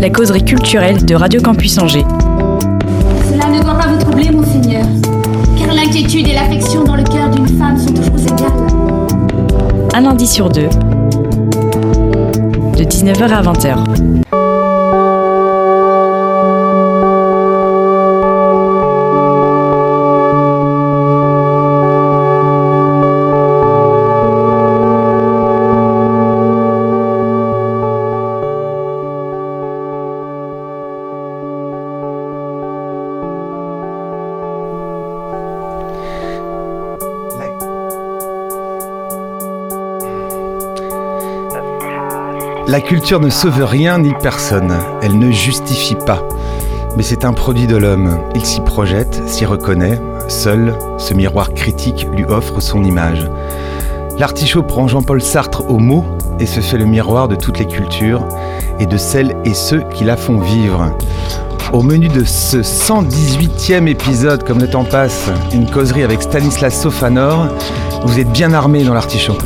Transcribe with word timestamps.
La 0.00 0.08
causerie 0.08 0.42
culturelle 0.42 1.04
de 1.04 1.14
Radio 1.14 1.42
Campus 1.42 1.76
Angers. 1.76 2.06
Cela 3.30 3.48
ne 3.50 3.62
doit 3.62 3.74
pas 3.74 3.88
vous 3.88 3.98
troubler, 3.98 4.30
mon 4.30 4.42
Seigneur, 4.42 4.86
car 5.58 5.74
l'inquiétude 5.74 6.26
et 6.26 6.32
l'affection 6.32 6.84
dans 6.84 6.96
le 6.96 7.04
cœur 7.04 7.28
d'une 7.28 7.46
femme 7.58 7.76
sont 7.76 7.92
toujours 7.92 8.18
égales. 8.18 8.50
Un 9.92 10.00
lundi 10.00 10.26
sur 10.26 10.48
deux, 10.48 10.70
de 12.78 12.82
19h 12.82 13.30
à 13.30 13.42
20h. 13.42 14.29
La 42.70 42.80
culture 42.80 43.18
ne 43.18 43.30
sauve 43.30 43.64
rien 43.64 43.98
ni 43.98 44.12
personne, 44.22 44.72
elle 45.02 45.18
ne 45.18 45.32
justifie 45.32 45.96
pas. 45.96 46.22
Mais 46.96 47.02
c'est 47.02 47.24
un 47.24 47.32
produit 47.32 47.66
de 47.66 47.76
l'homme, 47.76 48.20
il 48.36 48.46
s'y 48.46 48.60
projette, 48.60 49.28
s'y 49.28 49.44
reconnaît, 49.44 50.00
seul, 50.28 50.78
ce 50.96 51.12
miroir 51.12 51.52
critique 51.52 52.06
lui 52.14 52.24
offre 52.26 52.60
son 52.60 52.84
image. 52.84 53.28
L'artichaut 54.20 54.62
prend 54.62 54.86
Jean-Paul 54.86 55.20
Sartre 55.20 55.68
au 55.68 55.78
mot 55.78 56.04
et 56.38 56.46
se 56.46 56.60
fait 56.60 56.78
le 56.78 56.84
miroir 56.84 57.26
de 57.26 57.34
toutes 57.34 57.58
les 57.58 57.66
cultures 57.66 58.24
et 58.78 58.86
de 58.86 58.96
celles 58.96 59.34
et 59.44 59.54
ceux 59.54 59.82
qui 59.92 60.04
la 60.04 60.16
font 60.16 60.38
vivre. 60.38 60.96
Au 61.72 61.82
menu 61.82 62.06
de 62.06 62.22
ce 62.22 62.58
118e 62.58 63.88
épisode, 63.88 64.44
comme 64.44 64.60
le 64.60 64.70
temps 64.70 64.84
passe, 64.84 65.28
une 65.52 65.68
causerie 65.68 66.04
avec 66.04 66.22
Stanislas 66.22 66.80
Sofanor, 66.80 67.48
vous 68.04 68.20
êtes 68.20 68.30
bien 68.30 68.52
armé 68.52 68.84
dans 68.84 68.94
l'artichaut. 68.94 69.38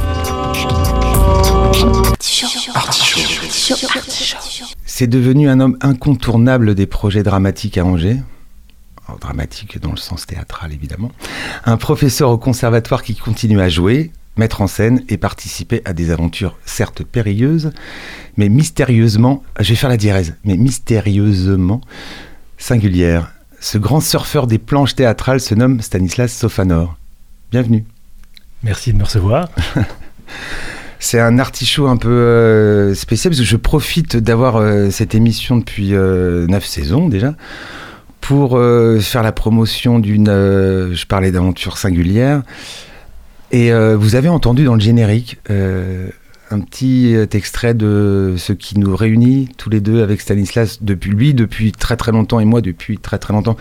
C'est 4.87 5.07
devenu 5.07 5.51
un 5.51 5.61
homme 5.61 5.77
incontournable 5.83 6.75
des 6.75 6.87
projets 6.87 7.23
dramatiques 7.23 7.77
à 7.77 7.85
Angers. 7.85 8.17
Alors, 9.07 9.19
dramatique 9.19 9.79
dans 9.79 9.91
le 9.91 9.99
sens 9.99 10.25
théâtral 10.25 10.73
évidemment. 10.73 11.13
Un 11.67 11.77
professeur 11.77 12.31
au 12.31 12.39
conservatoire 12.39 13.03
qui 13.03 13.15
continue 13.15 13.61
à 13.61 13.69
jouer, 13.69 14.11
mettre 14.39 14.63
en 14.63 14.67
scène 14.69 15.05
et 15.11 15.19
participer 15.19 15.83
à 15.85 15.93
des 15.93 16.11
aventures 16.11 16.57
certes 16.65 17.05
périlleuses, 17.05 17.73
mais 18.39 18.49
mystérieusement, 18.49 19.43
je 19.61 19.69
vais 19.69 19.77
faire 19.77 19.91
la 19.91 19.99
diérèse, 19.99 20.35
mais 20.45 20.57
mystérieusement 20.57 21.83
singulières. 22.57 23.33
Ce 23.61 23.77
grand 23.77 24.01
surfeur 24.01 24.47
des 24.47 24.59
planches 24.59 24.95
théâtrales 24.95 25.41
se 25.41 25.55
nomme 25.55 25.83
Stanislas 25.83 26.33
Sofanor. 26.33 26.97
Bienvenue. 27.51 27.85
Merci 28.63 28.95
de 28.95 28.99
me 28.99 29.05
recevoir. 29.05 29.51
C'est 31.05 31.21
un 31.21 31.39
artichaut 31.39 31.87
un 31.87 31.99
peu 31.99 32.09
euh, 32.09 32.95
spécial 32.95 33.31
parce 33.31 33.41
que 33.43 33.47
je 33.47 33.57
profite 33.57 34.17
d'avoir 34.17 34.57
euh, 34.57 34.89
cette 34.89 35.15
émission 35.15 35.59
depuis 35.59 35.91
euh, 35.93 36.47
neuf 36.47 36.65
saisons 36.65 37.11
déjà 37.11 37.35
pour 38.23 38.59
faire 39.01 39.23
la 39.23 39.33
promotion 39.33 39.99
d'une. 39.99 40.29
je 40.29 41.07
parlais 41.07 41.31
d'aventure 41.31 41.77
singulière. 41.77 42.41
Et 43.51 43.71
vous 43.71 44.15
avez 44.15 44.31
entendu 44.31 44.65
dans 44.65 44.73
le 44.73 44.81
générique 44.81 45.39
un 45.51 46.61
petit 46.61 47.15
extrait 47.33 47.75
de 47.75 48.35
ce 48.39 48.55
qui 48.55 48.79
nous 48.79 48.97
réunit 48.97 49.51
tous 49.59 49.69
les 49.69 49.83
deux 49.83 50.03
avec 50.03 50.23
Stanislas 50.23 50.79
depuis 50.81 51.11
lui 51.11 51.35
depuis 51.35 51.73
très 51.73 51.99
très 51.99 52.13
longtemps 52.13 52.41
et 52.41 52.47
moi 52.47 52.63
depuis 52.63 52.97
très 52.97 53.19
très 53.19 53.35
longtemps 53.35 53.59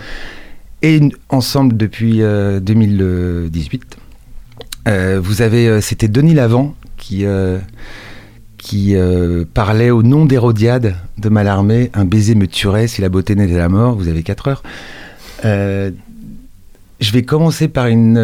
et 0.81 1.01
ensemble 1.27 1.75
depuis 1.75 2.21
euh, 2.21 2.61
2018. 2.61 3.97
Euh, 4.87 5.19
vous 5.21 5.41
avez, 5.41 5.81
c'était 5.81 6.07
Denis 6.07 6.35
Lavant 6.35 6.73
qui 7.03 7.25
euh, 7.25 7.57
euh, 8.73 9.45
parlait 9.53 9.89
au 9.89 10.03
nom 10.03 10.25
d'Hérodiade 10.25 10.95
de 11.17 11.29
Mallarmé. 11.29 11.91
Un 11.93 12.05
baiser 12.05 12.35
me 12.35 12.47
tuerait 12.47 12.87
si 12.87 13.01
la 13.01 13.09
beauté 13.09 13.35
n'était 13.35 13.57
la 13.57 13.69
mort. 13.69 13.95
Vous 13.95 14.07
avez 14.07 14.23
4 14.23 14.47
heures. 14.47 14.63
Euh, 15.45 15.91
je 16.99 17.11
vais 17.11 17.23
commencer 17.23 17.67
par 17.67 17.87
une. 17.87 18.17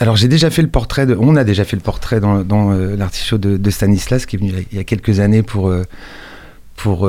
alors 0.00 0.16
j'ai 0.16 0.28
déjà 0.28 0.50
fait 0.50 0.62
le 0.62 0.68
portrait 0.68 1.06
de. 1.06 1.16
On 1.18 1.36
a 1.36 1.44
déjà 1.44 1.64
fait 1.64 1.76
le 1.76 1.82
portrait 1.82 2.18
dans, 2.18 2.42
dans 2.42 2.70
l'artichaut 2.72 3.38
de, 3.38 3.56
de 3.56 3.70
Stanislas 3.70 4.26
qui 4.26 4.36
est 4.36 4.38
venu 4.40 4.52
il 4.72 4.76
y 4.76 4.80
a- 4.80 4.84
quelques 4.84 5.20
années 5.20 5.42
pour 5.44 5.72
pour 6.74 7.08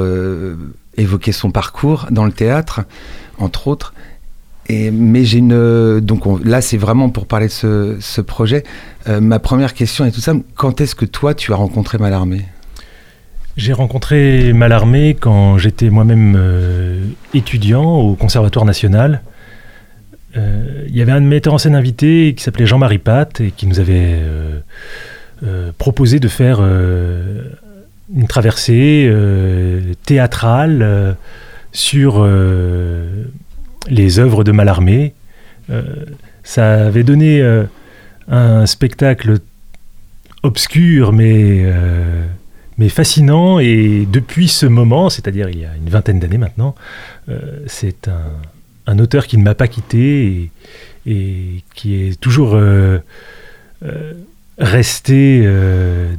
évoquer 0.98 1.32
son 1.32 1.50
parcours 1.52 2.08
dans 2.12 2.26
le 2.26 2.32
théâtre, 2.32 2.82
entre 3.40 3.68
autres. 3.68 3.94
Mais 4.69 5.23
j'ai 5.23 5.38
une. 5.39 6.00
Donc 6.01 6.25
on- 6.25 6.38
là, 6.38 6.61
c'est 6.61 6.78
vraiment 6.78 7.09
pour 7.09 7.25
parler 7.25 7.47
de 7.47 7.97
ce, 8.00 8.22
projet. 8.22 8.63
Euh, 9.07 9.22
ma 9.22 9.39
première 9.39 9.73
question 9.73 10.03
est 10.05 10.11
tout 10.11 10.19
simple. 10.19 10.44
Quand 10.55 10.81
est-ce 10.81 10.95
que 10.95 11.05
toi, 11.05 11.33
tu 11.33 11.53
as 11.53 11.55
rencontré 11.55 11.97
Mallarmé 11.97 12.44
J'ai 13.55 13.72
rencontré 13.73 14.51
Mallarmé 14.53 15.16
quand 15.19 15.57
j'étais 15.57 15.89
moi-même 15.89 16.35
euh, 16.38 17.01
étudiant 17.33 17.85
au 17.85 18.16
Conservatoire 18.16 18.66
national. 18.66 19.22
Euh, 20.35 20.84
Il 20.89 20.95
y 20.95 21.01
avait 21.01 21.13
un 21.13 21.22
metteur 21.22 21.53
en 21.53 21.57
scène 21.57 21.75
invité 21.75 22.34
qui 22.35 22.44
s'appelait 22.44 22.66
Jean-Marie 22.66 22.97
Pat 22.99 23.39
et 23.39 23.51
qui 23.51 23.67
nous 23.67 23.79
avait 23.79 24.19
proposé 25.78 26.19
de 26.19 26.28
faire 26.28 26.59
une 26.61 28.28
traversée 28.28 29.09
théâtrale 30.05 31.16
sur 31.72 32.28
les 33.90 34.20
œuvres 34.20 34.44
de 34.44 34.52
Mallarmé. 34.52 35.14
Euh, 35.70 35.84
ça 36.44 36.88
avait 36.88 37.03
donné 37.03 37.42
euh, 37.42 37.66
un 38.28 38.66
spectacle 38.66 39.40
obscur 40.44 41.12
mais, 41.12 41.64
euh, 41.66 42.26
mais 42.78 42.90
fascinant 42.90 43.59
et 43.59 44.08
depuis 44.09 44.47
ce 44.47 44.66
moment, 44.66 45.09
c'est-à-dire 45.09 45.50
il 45.50 45.59
y 45.59 45.66
a 45.66 45.76
une 45.76 45.90
vingtaine 45.90 46.20
d'années 46.20 46.38
maintenant, 46.38 46.76
c'est 47.66 48.09
un, 48.86 49.00
auteur 49.00 49.28
qui 49.28 49.38
ne 49.38 49.44
m'a 49.44 49.56
pas 49.56 49.68
quitté 49.68 50.50
et, 51.06 51.64
qui 51.76 51.96
est 51.96 52.20
toujours 52.22 52.58
resté 54.58 55.46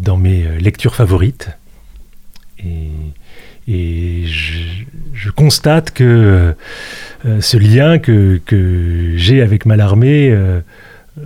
dans 0.03 0.19
mes 0.19 0.59
lectures 0.61 0.95
favorites. 0.95 1.49
Et 3.69 4.25
je, 4.25 5.31
constate 5.31 5.91
que 5.91 6.55
euh, 7.27 7.41
ce 7.41 7.57
lien 7.59 7.99
que, 7.99 8.41
que 8.47 9.13
j'ai 9.17 9.43
avec 9.43 9.67
Mallarmé 9.67 10.31
euh, 10.31 10.61
euh, 11.19 11.23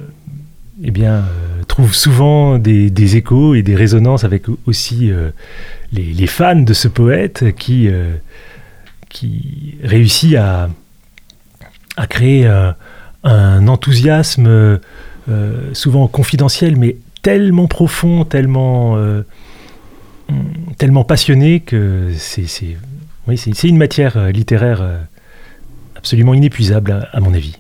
eh 0.83 0.91
bien, 0.91 1.25
trouve 1.69 1.95
souvent 1.95 2.59
des, 2.59 3.17
échos 3.17 3.55
et 3.55 3.63
des 3.63 3.77
résonances 3.77 4.25
avec 4.25 4.45
aussi 4.67 5.13
les, 5.93 6.27
fans 6.27 6.57
de 6.57 6.73
ce 6.73 6.89
poète 6.89 7.55
qui, 7.57 7.89
qui 9.09 9.77
réussit 9.85 10.35
à, 10.35 10.69
à 11.97 12.07
créer 12.09 12.51
un 13.23 13.69
enthousiasme 13.69 14.81
souvent 15.73 16.09
confidentiel, 16.09 16.77
mais 16.77 16.97
tellement 17.23 17.69
profond, 17.69 18.25
tellement, 18.25 18.97
tellement 20.79 21.05
passionné 21.05 21.61
que 21.61 22.11
c'est 22.17 22.47
oui, 23.29 23.37
une 23.65 23.79
matière 23.79 24.17
euh, 24.17 24.31
littéraire 24.33 24.83
euh, 24.83 24.99
absolument 26.03 26.35
inépuisable, 26.35 27.09
à, 27.13 27.21
mon 27.21 27.33
avis. 27.33 27.57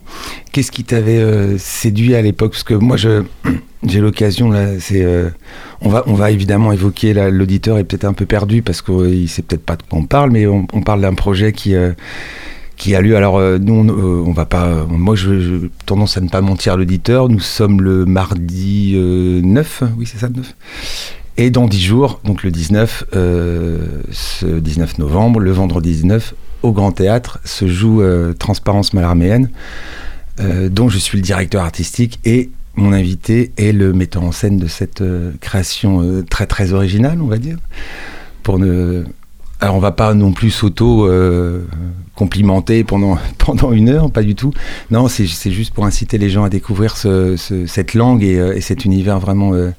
Qu'est-ce 0.51 0.73
qui 0.73 0.83
t'avait 0.83 1.21
euh, 1.21 1.59
séduit 1.59 2.17
à 2.17 2.23
l'époque? 2.23 2.51
Parce 2.51 2.65
que 2.65 2.75
moi, 2.75 2.97
je, 2.97 3.23
j'ai 3.87 4.01
l'occasion, 4.01 4.51
là, 4.51 4.81
c'est, 4.81 5.05
euh, 5.05 5.31
on, 5.81 5.89
va, 5.89 6.03
on 6.09 6.15
va 6.15 6.33
évidemment 6.33 6.73
évoquer, 6.73 7.15
l'auditeur 7.31 7.79
est 7.79 7.85
peut-être 7.85 8.05
un 8.05 8.15
peu 8.15 8.27
perdu 8.27 8.61
parce 8.61 8.83
qu'il 8.83 9.23
ne 9.23 9.27
sait 9.29 9.43
peut-être 9.43 9.65
pas 9.65 9.77
de 9.77 9.85
quoi 9.85 10.01
on 10.01 10.07
parle, 10.07 10.33
mais 10.33 10.49
on, 10.49 10.67
parle 10.67 11.03
d'un 11.03 11.15
projet 11.15 11.53
qui, 11.53 11.77
euh, 11.77 11.93
qui 12.77 12.97
a 12.97 13.01
lieu. 13.01 13.17
Alors, 13.17 13.39
euh, 13.39 13.59
nous, 13.59 13.75
on, 13.75 13.89
euh, 13.89 14.25
on 14.27 14.33
va 14.33 14.45
pas. 14.45 14.87
Moi, 14.89 15.15
je, 15.15 15.39
je 15.39 15.57
tendance 15.87 16.17
à 16.17 16.21
ne 16.21 16.29
pas 16.29 16.41
mentir 16.41 16.73
à 16.73 16.77
l'auditeur. 16.77 17.29
Nous 17.29 17.39
sommes 17.39 17.81
le 17.81 18.07
mardi 18.07 18.95
euh, 18.97 19.41
9, 19.41 19.85
oui, 19.97 20.07
c'est 20.07 20.19
ça, 20.19 20.27
le 20.27 20.35
9 20.35 20.55
Et 21.37 21.50
dans 21.50 21.67
10 21.67 21.81
jours, 21.81 22.20
donc 22.25 22.43
le 22.43 22.50
19, 22.50 23.05
euh, 23.14 23.79
ce 24.11 24.46
19 24.46 24.99
novembre, 24.99 25.40
le 25.40 25.50
vendredi 25.50 25.93
19, 25.93 26.34
au 26.62 26.73
Grand 26.73 26.93
Théâtre, 26.93 27.40
se 27.44 27.67
joue 27.67 28.02
euh, 28.02 28.34
Transparence 28.34 28.93
Malarméenne, 28.93 29.50
euh, 30.40 30.69
dont 30.69 30.88
je 30.88 30.99
suis 30.99 31.19
le 31.19 31.23
directeur 31.23 31.64
artistique 31.64 32.20
et 32.25 32.50
mon 32.75 32.93
invité 32.93 33.52
est 33.56 33.73
le 33.73 33.93
metteur 33.93 34.23
en 34.23 34.32
scène 34.32 34.58
de 34.58 34.67
cette 34.67 35.02
création 35.40 36.25
très 36.31 36.46
très 36.46 36.73
originale, 36.73 37.20
on 37.20 37.26
va 37.26 37.37
dire. 37.37 37.58
Pour 38.43 38.58
ne... 38.58 39.05
Alors 39.62 39.76
on 39.76 39.79
va 39.79 39.93
pas 39.93 40.12
non 40.12 40.32
plus 40.32 40.50
s'auto 40.50 41.06
euh, 41.06 41.64
complimenter 42.17 42.82
pendant, 42.82 43.17
pendant 43.38 43.70
une 43.70 43.88
heure, 43.91 44.11
pas 44.11 44.25
du 44.25 44.35
tout. 44.35 44.53
Non, 44.91 45.06
c'est 45.06 45.25
juste 45.53 45.73
pour 45.73 45.87
inciter 45.87 46.19
les 46.19 46.31
gens 46.31 46.43
à 46.43 46.49
découvrir 46.49 46.97
ce- 46.97 47.37
ce- 47.37 47.67
cette 47.67 47.94
langue 47.94 48.25
et, 48.25 48.38
euh, 48.41 48.56
et 48.56 48.61
cet 48.61 48.85
univers 48.85 49.20
vraiment, 49.20 49.55
euh, 49.55 49.70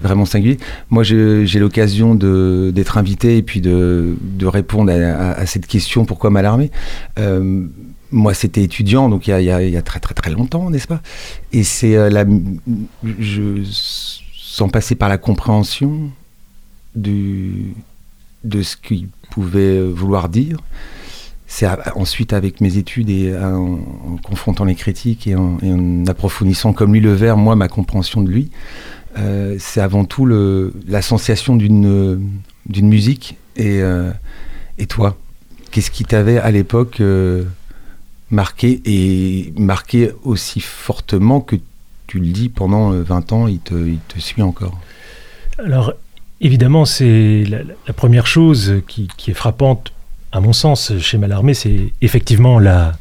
vraiment 0.00 0.24
singulier. 0.24 0.56
Moi, 0.88 1.02
j'ai 1.02 1.58
l'occasion 1.58 2.14
d'être 2.14 2.96
invité 2.96 3.36
et 3.36 3.42
puis 3.42 3.60
de, 3.60 4.16
de 4.22 4.46
répondre 4.46 4.90
à, 4.90 4.94
à- 4.94 5.32
à 5.40 5.44
cette 5.46 5.66
question 5.66 6.06
pourquoi 6.06 6.30
Malarmé 6.30 6.70
euh, 7.18 7.66
moi, 8.10 8.32
c'était 8.32 8.62
étudiant, 8.62 9.10
donc 9.10 9.26
il 9.26 9.30
y, 9.32 9.34
a, 9.34 9.42
y 9.42 9.50
a- 9.50 9.62
y 9.62 9.76
a 9.76 9.82
très 9.82 10.00
très 10.00 10.14
très 10.14 10.30
longtemps, 10.30 10.70
n'est-ce 10.70 10.88
pas? 10.88 11.02
Et 11.52 11.62
c'est 11.62 11.94
euh, 11.98 12.08
la, 12.08 12.24
je, 13.20 13.62
sans 14.34 14.70
passer 14.70 14.94
par 14.94 15.10
la 15.10 15.18
compréhension 15.18 16.08
du, 16.96 17.74
de 18.44 18.62
ce 18.62 18.76
qu'il 18.76 19.08
pouvait 19.30 19.82
vouloir 19.82 20.28
dire, 20.28 20.58
c'est 21.46 21.66
ensuite 21.96 22.32
avec 22.32 22.60
mes 22.60 22.76
études 22.76 23.08
et 23.10 23.34
à- 23.34 23.56
en, 23.56 23.78
confrontant 24.22 24.64
les 24.64 24.74
critiques 24.74 25.26
et 25.26 25.34
en, 25.34 25.58
approfondissant 26.06 26.72
comme 26.72 26.92
lui 26.92 27.00
le 27.00 27.12
verre, 27.14 27.36
moi, 27.36 27.56
ma 27.56 27.68
compréhension 27.68 28.22
de 28.22 28.28
lui, 28.30 28.50
euh, 29.16 29.56
c'est 29.58 29.80
avant 29.80 30.04
tout 30.04 30.26
la 30.26 31.02
sensation 31.02 31.56
d'une 31.56 32.30
musique. 32.68 33.36
Et, 33.56 33.82
euh, 33.82 34.10
et 34.76 34.86
toi, 34.86 35.16
qu'est-ce 35.70 35.90
qui 35.90 36.04
t'avait 36.04 36.38
à 36.38 36.50
l'époque 36.50 37.00
euh, 37.00 37.44
marqué 38.30 38.80
et 38.84 39.52
marqué 39.56 40.12
aussi 40.22 40.60
fortement 40.60 41.40
que 41.40 41.56
tu 42.06 42.20
le 42.20 42.26
dis 42.28 42.48
pendant 42.50 42.92
euh, 42.92 43.02
20 43.02 43.32
ans, 43.32 43.46
il 43.48 43.58
te, 43.58 43.74
il 43.74 43.98
te 44.08 44.20
suit 44.20 44.42
encore? 44.42 44.78
Alors, 45.58 45.94
évidemment, 46.40 46.84
c'est 46.84 47.44
la, 47.48 47.92
première 47.92 48.26
chose 48.26 48.82
qui, 48.86 49.08
est 49.28 49.34
frappante, 49.34 49.92
à 50.32 50.40
mon 50.40 50.52
sens, 50.52 50.92
chez 50.98 51.18
Mallarmé, 51.18 51.54
c'est 51.54 51.92
effectivement 52.02 52.58
la, 52.58 52.96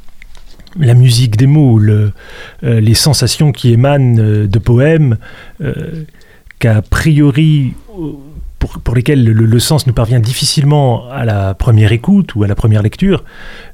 musique 0.78 1.38
des 1.38 1.48
mots, 1.48 1.80
euh, 1.80 2.12
les 2.62 2.94
sensations 2.94 3.52
qui 3.52 3.74
émanent 3.74 4.20
euh, 4.20 4.48
de 4.48 4.60
poèmes 4.60 5.18
euh, 5.62 6.04
qu'a 6.60 6.82
priori, 6.82 7.74
pour, 8.60 8.96
lesquels 8.96 9.24
le, 9.24 9.60
sens 9.60 9.88
nous 9.88 9.94
parvient 9.94 10.20
difficilement 10.20 11.10
à 11.10 11.26
la 11.26 11.54
première 11.54 11.92
écoute 11.92 12.36
ou 12.36 12.44
à 12.44 12.48
la 12.48 12.56
première 12.56 12.82
lecture, 12.82 13.24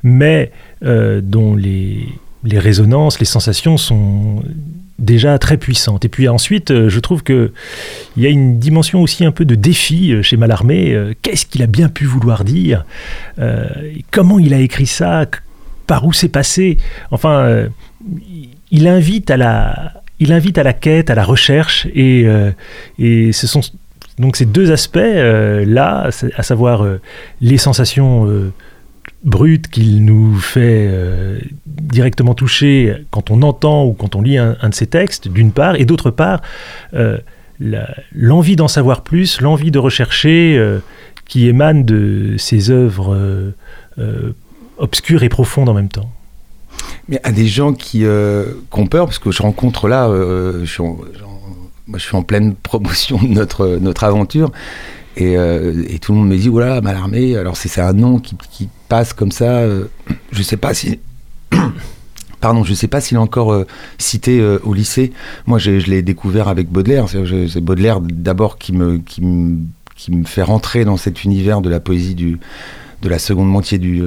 mais 0.04 0.52
euh, 0.84 1.22
dont 1.24 1.56
les 1.56 2.10
résonances, 2.46 3.20
les 3.20 3.26
sensations 3.26 3.78
sont 3.78 4.44
déjà 5.00 5.38
très 5.40 5.58
puissantes. 5.58 6.06
Et 6.06 6.10
puis 6.10 6.28
ensuite, 6.28 6.72
euh, 6.72 6.88
je 6.90 7.00
trouve 7.00 7.24
que 7.24 7.52
il 8.16 8.24
y 8.24 8.28
a 8.28 8.30
une 8.30 8.60
dimension 8.60 9.02
aussi 9.02 9.26
un 9.26 9.32
peu 9.32 9.44
de 9.46 9.56
défi 9.56 10.14
euh, 10.14 10.22
chez 10.22 10.38
Mallarmé. 10.38 10.94
Euh, 10.94 11.14
Qu'est-ce 11.22 11.46
qu'il 11.46 11.64
a 11.64 11.68
bien 11.68 11.90
pu 11.90 12.06
vouloir 12.06 12.44
dire 12.44 12.86
Comment 14.12 14.40
il 14.40 14.54
a 14.54 14.60
écrit 14.60 14.86
ça 14.88 15.26
Par 15.88 16.06
où 16.06 16.14
c'est 16.14 16.30
passé 16.30 16.78
Enfin, 17.12 17.68
il 18.72 18.88
invite 18.88 19.32
à 19.32 19.38
la, 19.38 19.94
il 20.20 20.32
invite 20.32 20.58
à 20.58 20.64
la 20.64 20.74
quête, 20.74 21.10
à 21.10 21.16
la 21.16 21.24
recherche, 21.24 21.88
et, 21.94 22.26
et 23.00 23.32
ce 23.32 23.48
sont 23.48 23.62
donc 24.20 24.36
ces 24.36 24.46
deux 24.46 24.72
aspects 24.72 25.00
là, 25.00 26.08
c'est- 26.12 26.34
à 26.36 26.44
savoir 26.44 26.86
les 27.42 27.58
sensations 27.58 28.52
brutes 29.24 29.68
qu'il 29.70 30.04
nous 30.04 30.36
fait 30.36 30.88
euh, 30.90 31.40
directement 31.66 32.34
toucher 32.34 32.96
quand 33.12 33.32
on 33.32 33.42
entend 33.42 33.86
ou 33.86 33.94
quand 33.94 34.16
on 34.16 34.22
lit 34.22 34.38
un, 34.38 34.56
de 34.70 34.74
ses 34.74 34.88
textes, 34.88 35.28
d'une 35.28 35.52
part, 35.52 35.76
et 35.76 35.86
d'autre 35.86 36.12
part, 36.12 36.42
euh, 36.94 37.18
l'envie 38.14 38.56
d'en 38.56 38.68
savoir 38.68 39.02
plus, 39.02 39.40
l'envie 39.42 39.72
de 39.72 39.80
rechercher 39.80 40.58
euh, 40.58 40.80
qui 41.26 41.48
émane 41.48 41.86
de 41.86 42.36
ces 42.38 42.70
œuvres 42.70 43.54
obscures 44.78 45.24
et 45.24 45.30
profondes 45.30 45.70
en 45.70 45.74
même 45.74 45.88
temps. 45.88 46.12
Mais 47.08 47.20
à 47.24 47.32
des 47.32 47.48
gens 47.48 47.74
qui, 47.74 48.04
ont 48.06 48.88
peur, 48.88 49.06
parce 49.06 49.20
que 49.20 49.32
je 49.32 49.42
rencontre 49.42 49.88
là, 49.88 50.10
je, 50.10 50.66
suis 50.66 50.82
en, 50.82 50.98
j'en- 51.18 51.40
moi, 51.88 51.98
je 52.00 52.04
suis 52.04 52.16
en 52.16 52.24
pleine 52.24 52.56
promotion 52.56 53.22
de 53.22 53.28
notre, 53.28 53.78
notre 53.80 54.04
aventure, 54.04 54.52
et, 55.16 55.38
euh, 55.38 55.84
et 55.88 56.00
tout 56.00 56.12
le 56.12 56.20
monde 56.20 56.30
me 56.30 56.38
dit, 56.38 56.50
voilà, 56.50 56.82
Malarmé, 56.82 57.38
alors 57.38 57.56
c'est 57.56 57.80
un 57.80 57.94
nom 57.94 58.20
qui, 58.20 58.36
passe 58.90 59.14
comme 59.14 59.32
ça, 59.32 59.60
euh, 59.60 59.86
je 60.32 60.44
sais 60.44 60.58
pas 60.58 60.74
si... 60.74 61.00
Pardon, 62.42 62.66
je 62.66 62.74
sais 62.74 62.90
pas 62.90 63.00
s'il 63.00 63.16
est 63.16 63.22
encore 63.22 63.54
euh, 63.54 63.66
cité 63.98 64.42
euh, 64.42 64.60
au 64.64 64.74
lycée. 64.74 65.14
Moi, 65.48 65.60
je 65.60 65.72
l'ai 65.72 66.02
découvert 66.02 66.50
avec 66.50 66.68
Baudelaire. 66.68 67.06
C'est 67.08 67.62
Baudelaire 67.62 68.02
d'abord 68.02 68.58
qui 68.58 68.74
me, 68.74 68.98
qui, 68.98 69.22
me, 69.22 70.26
fait 70.26 70.44
rentrer 70.44 70.84
dans 70.84 70.98
cet 70.98 71.24
univers 71.24 71.62
de 71.62 71.70
la 71.70 71.80
poésie 71.80 72.16
du, 72.16 72.40
de 73.02 73.08
la 73.08 73.18
seconde 73.18 73.48
moitié 73.48 73.78
du, 73.78 74.04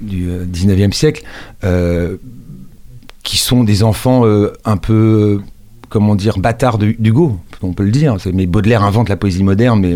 du 0.00 0.30
euh, 0.30 0.44
19e 0.44 0.92
siècle. 0.92 1.24
Qui 3.24 3.36
sont 3.36 3.64
des 3.64 3.82
enfants 3.82 4.24
un 4.64 4.76
peu, 4.76 5.40
comment 5.90 6.14
dire, 6.14 6.38
bâtards 6.38 6.78
de- 6.78 6.94
d'Hugo, 6.98 7.38
on 7.60 7.74
peut 7.74 7.84
le 7.84 7.90
dire. 7.90 8.16
Mais 8.32 8.46
Baudelaire 8.46 8.82
invente 8.84 9.10
la 9.10 9.16
poésie 9.16 9.42
moderne, 9.42 9.80
mais 9.80 9.92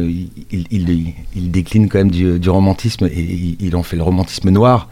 il, 0.50 1.50
décline 1.50 1.88
quand 1.88 1.98
même 1.98 2.10
du, 2.10 2.50
romantisme 2.50 3.06
et 3.06 3.56
il, 3.58 3.74
en 3.76 3.82
fait 3.82 3.96
le 3.96 4.02
romantisme 4.02 4.50
noir. 4.50 4.90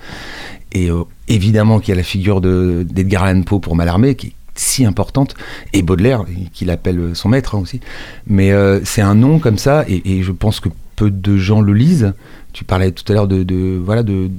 Et 0.72 0.90
euh, 0.90 1.02
évidemment 1.28 1.80
qu'il 1.80 1.90
y 1.90 1.92
a 1.92 1.96
la 1.96 2.02
figure 2.04 2.40
de- 2.40 2.86
d'Edgar 2.88 3.24
Allan 3.24 3.42
Poe 3.42 3.60
pour 3.60 3.76
Mallarmé, 3.76 4.14
qui 4.14 4.28
est 4.28 4.32
si 4.54 4.84
importante, 4.84 5.34
et 5.72 5.82
Baudelaire, 5.82 6.24
qu'il 6.52 6.70
appelle 6.70 7.10
son 7.14 7.28
maître 7.28 7.54
hein, 7.54 7.60
aussi. 7.60 7.80
Mais 8.26 8.52
euh, 8.52 8.80
c'est 8.84 9.02
un 9.02 9.14
nom 9.14 9.38
comme 9.38 9.58
ça, 9.58 9.84
et, 9.88 10.22
je 10.22 10.32
pense 10.32 10.60
que 10.60 10.68
peu 10.94 11.10
de 11.10 11.36
gens 11.36 11.60
le 11.60 11.72
lisent. 11.72 12.14
Tu 12.52 12.64
parlais 12.64 12.92
tout 12.92 13.10
à 13.10 13.14
l'heure 13.14 13.28
de, 13.28 13.80
voilà, 13.82 14.02
de, 14.02 14.30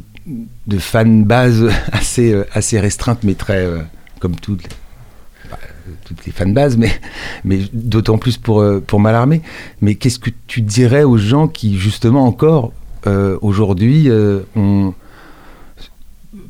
fan 0.77 1.27
assez, 1.91 2.31
euh, 2.31 2.45
assez 2.53 2.79
restreinte, 2.79 3.19
mais 3.23 3.33
très, 3.33 3.65
euh, 3.65 3.79
comme 4.19 4.35
toutes 4.35 4.63
les, 4.63 4.69
toutes 6.05 6.25
les 6.25 6.31
fan 6.31 6.53
bases, 6.53 6.77
mais, 6.77 6.91
mais 7.43 7.59
d'autant 7.73 8.17
plus 8.17 8.37
pour, 8.37 8.61
euh, 8.61 8.79
pour 8.85 8.99
Mallarmé. 8.99 9.41
Mais 9.81 9.95
qu'est-ce 9.95 10.19
que 10.19 10.29
tu 10.47 10.61
dirais 10.61 11.03
aux 11.03 11.17
gens 11.17 11.47
qui, 11.47 11.77
justement, 11.77 12.25
encore 12.25 12.73
euh, 13.07 13.37
aujourd'hui, 13.41 14.09
euh, 14.09 14.41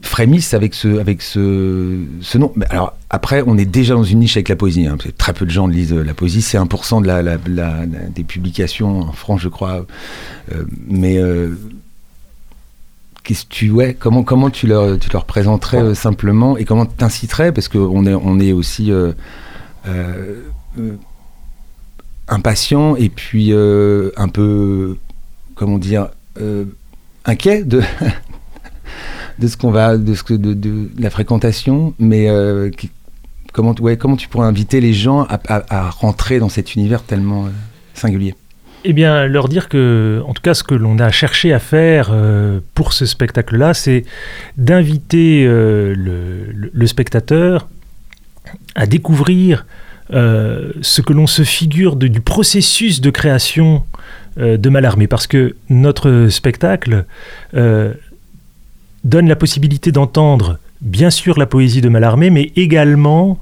frémissent 0.01 0.53
avec 0.53 0.73
ce, 0.73 0.99
avec 0.99 1.21
ce, 1.21 1.97
ce 2.21 2.37
nom? 2.37 2.53
Alors 2.69 2.93
après, 3.09 3.43
on 3.45 3.57
est 3.57 3.65
déjà 3.65 3.95
dans 3.95 4.03
une 4.03 4.19
niche 4.19 4.37
avec 4.37 4.49
la 4.49 4.55
poésie. 4.55 4.87
hein, 4.87 4.97
très 5.17 5.33
peu 5.33 5.45
de 5.45 5.51
gens 5.51 5.67
lisent 5.67 5.93
la 5.93 6.13
poésie. 6.13 6.41
C'est 6.41 6.57
1% 6.57 7.01
de 7.01 7.07
la, 7.07 7.85
des 8.09 8.23
publications 8.23 9.01
en 9.01 9.13
France, 9.13 9.41
je 9.41 9.49
crois. 9.49 9.85
Mais 10.87 11.19
qu'est-ce 13.23 13.45
que 13.45 13.49
tu, 13.49 13.69
ouais, 13.71 13.95
comment, 13.97 14.23
comment 14.23 14.49
tu 14.49 14.67
leur, 14.67 14.99
tu 14.99 15.09
leur 15.11 15.25
présenterais 15.25 15.81
euh, 15.81 15.93
simplement 15.95 16.57
et 16.57 16.65
comment 16.65 16.85
t'inciterais 16.85 17.51
parce 17.51 17.67
qu'on 17.69 18.05
est, 18.05 18.13
on 18.13 18.39
est 18.39 18.51
aussi 18.51 18.91
euh, 18.91 19.13
euh, 19.87 20.41
impatient 22.27 22.95
et 22.95 23.09
puis 23.09 23.51
euh, 23.51 24.11
un 24.17 24.27
peu, 24.27 24.97
comment 25.55 25.77
dire, 25.77 26.09
euh, 26.39 26.65
inquiet 27.25 27.63
de 27.63 27.81
de 29.39 29.47
ce 29.47 29.57
qu'on 29.57 29.71
va, 29.71 29.97
de 29.97 30.13
ce 30.13 30.23
que 30.23 30.33
de, 30.33 30.53
de 30.53 30.89
la 30.97 31.09
fréquentation, 31.09 31.93
mais 31.99 32.27
qui- 32.77 32.91
comment, 33.51 33.73
ouais, 33.81 33.97
comment 33.97 34.15
tu 34.15 34.27
pourrais 34.27 34.47
inviter 34.47 34.79
les 34.81 34.93
gens 34.93 35.21
à, 35.23 35.39
à- 35.47 35.85
à 35.87 35.89
rentrer 35.89 36.39
dans 36.39 36.49
cet 36.49 36.75
univers 36.75 37.03
tellement 37.03 37.47
singulier? 37.93 38.35
Eh 38.85 38.91
bien, 38.91 39.27
leur 39.27 39.47
dire 39.47 39.69
que, 39.69 40.21
en 40.27 40.33
tout 40.33 40.41
cas, 40.41 40.53
ce 40.53 40.63
que 40.63 40.75
l'on 40.75 40.99
a 40.99 41.09
cherché 41.09 41.53
à 41.53 41.59
faire 41.59 42.09
euh, 42.11 42.59
pour 42.73 42.91
ce 42.91 43.05
spectacle-là, 43.05 43.73
c'est 43.73 44.03
d'inviter 44.57 45.45
euh, 45.45 45.93
le, 45.95 46.87
spectateur 46.87 47.69
à 48.75 48.85
découvrir 48.85 49.65
euh, 50.13 50.73
ce 50.81 51.01
que 51.01 51.13
l'on 51.13 51.27
se 51.27 51.43
figure 51.43 51.95
du 51.95 52.19
processus 52.19 52.99
de 52.99 53.09
création 53.09 53.83
de 54.35 54.69
Mallarmé. 54.69 55.07
Parce 55.07 55.27
que 55.27 55.55
notre 55.69 56.27
spectacle 56.29 57.05
donne 57.53 59.27
la 59.27 59.35
possibilité 59.35 59.91
d'entendre, 59.91 60.57
bien 60.81 61.09
sûr, 61.09 61.37
la 61.37 61.45
poésie 61.45 61.81
de 61.81 61.89
Mallarmé, 61.89 62.31
mais 62.31 62.51
également 62.55 63.39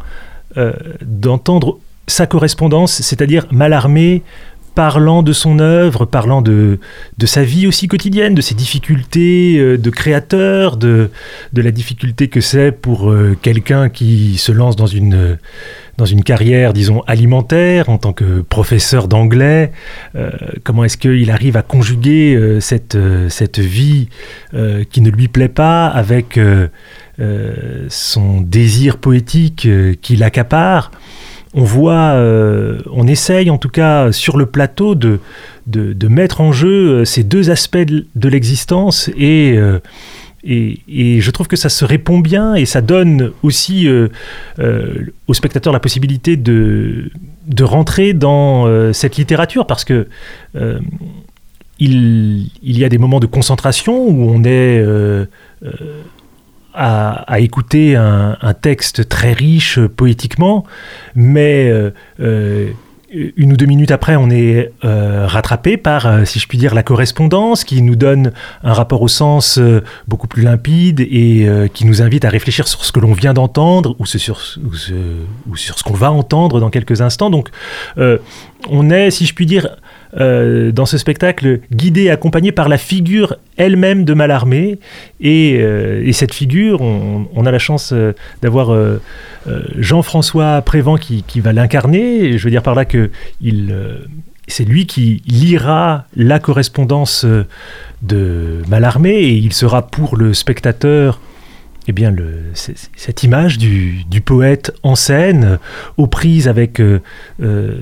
d'entendre 1.01 1.79
sa 2.07 2.27
correspondance, 2.27 3.01
c'est-à-dire 3.01 3.47
Mallarmé 3.51 4.21
parlant 4.75 5.23
de 5.23 5.33
son 5.33 5.59
œuvre, 5.59 6.05
parlant 6.05 6.41
de, 6.41 6.79
de 7.17 7.25
sa 7.25 7.43
vie 7.43 7.67
aussi 7.67 7.87
quotidienne, 7.87 8.35
de 8.35 8.41
ses 8.41 8.55
difficultés 8.55 9.57
euh, 9.57 9.77
de 9.77 9.89
créateur, 9.89 10.77
de, 10.77 11.09
de 11.53 11.61
la 11.61 11.71
difficulté 11.71 12.27
que 12.27 12.41
c'est 12.41 12.71
pour 12.71 13.09
euh, 13.09 13.37
quelqu'un 13.41 13.89
qui 13.89 14.37
se 14.37 14.51
lance 14.51 14.75
dans 14.75 14.87
une, 14.87 15.37
dans 15.97 16.05
une 16.05 16.23
carrière, 16.23 16.73
disons, 16.73 17.01
alimentaire, 17.01 17.89
en 17.89 17.97
tant 17.97 18.13
que 18.13 18.41
professeur 18.41 19.07
d'anglais. 19.07 19.71
comment 20.63 20.83
est-ce 20.83 20.97
qu'il 20.97 21.29
arrive 21.29 21.57
à 21.57 21.61
conjuguer 21.61 22.57
cette, 22.59 22.97
cette 23.29 23.59
vie 23.59 24.07
qui 24.89 25.01
ne 25.01 25.09
lui 25.09 25.27
plaît 25.27 25.49
pas 25.49 25.87
avec 25.87 26.39
son 27.89 28.41
désir 28.41 28.97
poétique 28.97 29.67
qui 30.01 30.15
l'accapare? 30.15 30.91
On 31.53 31.63
voit, 31.63 32.13
on 32.91 33.07
essaye 33.07 33.49
en 33.49 33.57
tout 33.57 33.69
cas 33.69 34.11
sur 34.11 34.37
le 34.37 34.45
plateau 34.45 34.95
de, 34.95 35.19
mettre 36.07 36.41
en 36.41 36.51
jeu 36.51 37.03
ces 37.05 37.23
deux 37.23 37.49
aspects 37.49 37.77
de, 37.77 38.29
l'existence 38.29 39.09
et, 39.17 39.59
et, 40.43 41.21
je 41.21 41.31
trouve 41.31 41.47
que 41.47 41.55
ça 41.55 41.69
se 41.69 41.85
répond 41.85 42.19
bien 42.19 42.55
et 42.55 42.65
ça 42.65 42.81
donne 42.81 43.31
aussi 43.43 43.87
euh, 43.87 44.07
euh, 44.59 45.11
aux 45.27 45.33
spectateurs 45.33 45.71
la 45.71 45.79
possibilité 45.79 46.35
de, 46.35 47.11
rentrer 47.61 48.13
dans 48.13 48.65
euh, 48.65 48.91
cette 48.91 49.17
littérature 49.17 49.67
parce 49.67 49.85
que 49.85 50.07
il, 51.79 52.49
il, 52.61 52.77
y 52.77 52.85
a 52.85 52.89
des 52.89 52.97
moments 52.97 53.19
de 53.19 53.25
concentration 53.27 54.07
où 54.07 54.29
on 54.29 54.43
est 54.43 54.83
à, 56.73 57.39
écouter 57.39 57.95
un, 57.95 58.53
texte 58.61 59.09
très 59.09 59.33
riche 59.33 59.79
poétiquement, 59.79 60.65
mais 61.15 61.71
une 63.11 63.53
ou 63.53 63.57
deux 63.57 63.65
minutes 63.65 63.91
après, 63.91 64.15
on 64.15 64.29
est 64.29 64.71
euh, 64.85 65.27
rattrapé 65.27 65.75
par, 65.75 66.05
euh, 66.05 66.25
si 66.25 66.39
je 66.39 66.47
puis 66.47 66.57
dire, 66.57 66.73
la 66.73 66.83
correspondance 66.83 67.63
qui 67.63 67.81
nous 67.81 67.95
donne 67.95 68.31
un 68.63 68.73
rapport 68.73 69.01
au 69.01 69.09
sens 69.09 69.57
euh, 69.57 69.83
beaucoup 70.07 70.27
plus 70.27 70.43
limpide 70.43 71.01
et 71.01 71.47
qui 71.73 71.85
nous 71.85 72.01
invite 72.01 72.25
à 72.25 72.29
réfléchir 72.29 72.67
sur 72.67 72.85
ce 72.85 72.91
que 72.91 72.99
l'on 72.99 73.13
vient 73.13 73.33
d'entendre 73.33 73.95
ou, 73.99 74.05
sur 74.05 74.39
ce 74.39 75.83
qu'on 75.83 75.93
va 75.93 76.11
entendre 76.11 76.59
dans 76.59 76.69
quelques 76.69 77.01
instants. 77.01 77.29
Donc, 77.29 77.49
on 77.97 78.89
est, 78.89 79.11
si 79.11 79.25
je 79.25 79.33
puis 79.33 79.45
dire, 79.45 79.69
euh, 80.19 80.71
dans 80.71 80.85
ce 80.85 80.97
spectacle, 80.97 81.61
guidé 81.71 82.09
accompagné 82.09 82.51
par 82.51 82.67
la 82.67 82.77
figure 82.77 83.37
elle-même 83.57 84.03
de 84.03 84.13
Mallarmé. 84.13 84.79
Et, 85.21 85.57
euh, 85.59 86.03
et 86.05 86.13
cette 86.13 86.33
figure, 86.33 86.81
on, 86.81 87.45
a 87.45 87.51
la 87.51 87.59
chance 87.59 87.91
euh, 87.93 88.13
d'avoir 88.41 88.75
Jean-François 89.77 90.61
Prévent 90.61 90.97
qui, 90.97 91.39
va 91.39 91.53
l'incarner. 91.53 92.37
Je 92.37 92.43
veux 92.43 92.51
dire 92.51 92.63
par 92.63 92.75
là 92.75 92.85
que 92.85 93.09
c'est 94.47 94.65
lui 94.65 94.85
qui 94.85 95.21
lira 95.25 96.05
la 96.15 96.39
correspondance 96.39 97.25
de 98.01 98.61
Mallarmé 98.67 99.11
et 99.11 99.33
il 99.33 99.53
sera 99.53 99.87
pour 99.87 100.17
le 100.17 100.33
spectateur 100.33 101.19
eh 101.87 101.93
bien, 101.93 102.13
cette 102.53 103.23
image 103.23 103.57
du, 103.57 104.21
poète 104.23 104.71
en 104.83 104.95
scène, 104.95 105.57
aux 105.97 106.07
prises 106.07 106.47
avec 106.47 106.79
euh, 106.79 106.99
euh, 107.41 107.75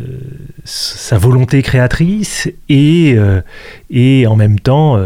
sa 0.63 1.17
volonté 1.17 1.61
créatrice 1.61 2.49
et, 2.69 3.15
euh, 3.17 3.41
et 3.89 4.25
en 4.25 4.35
même 4.35 4.59
temps 4.59 4.97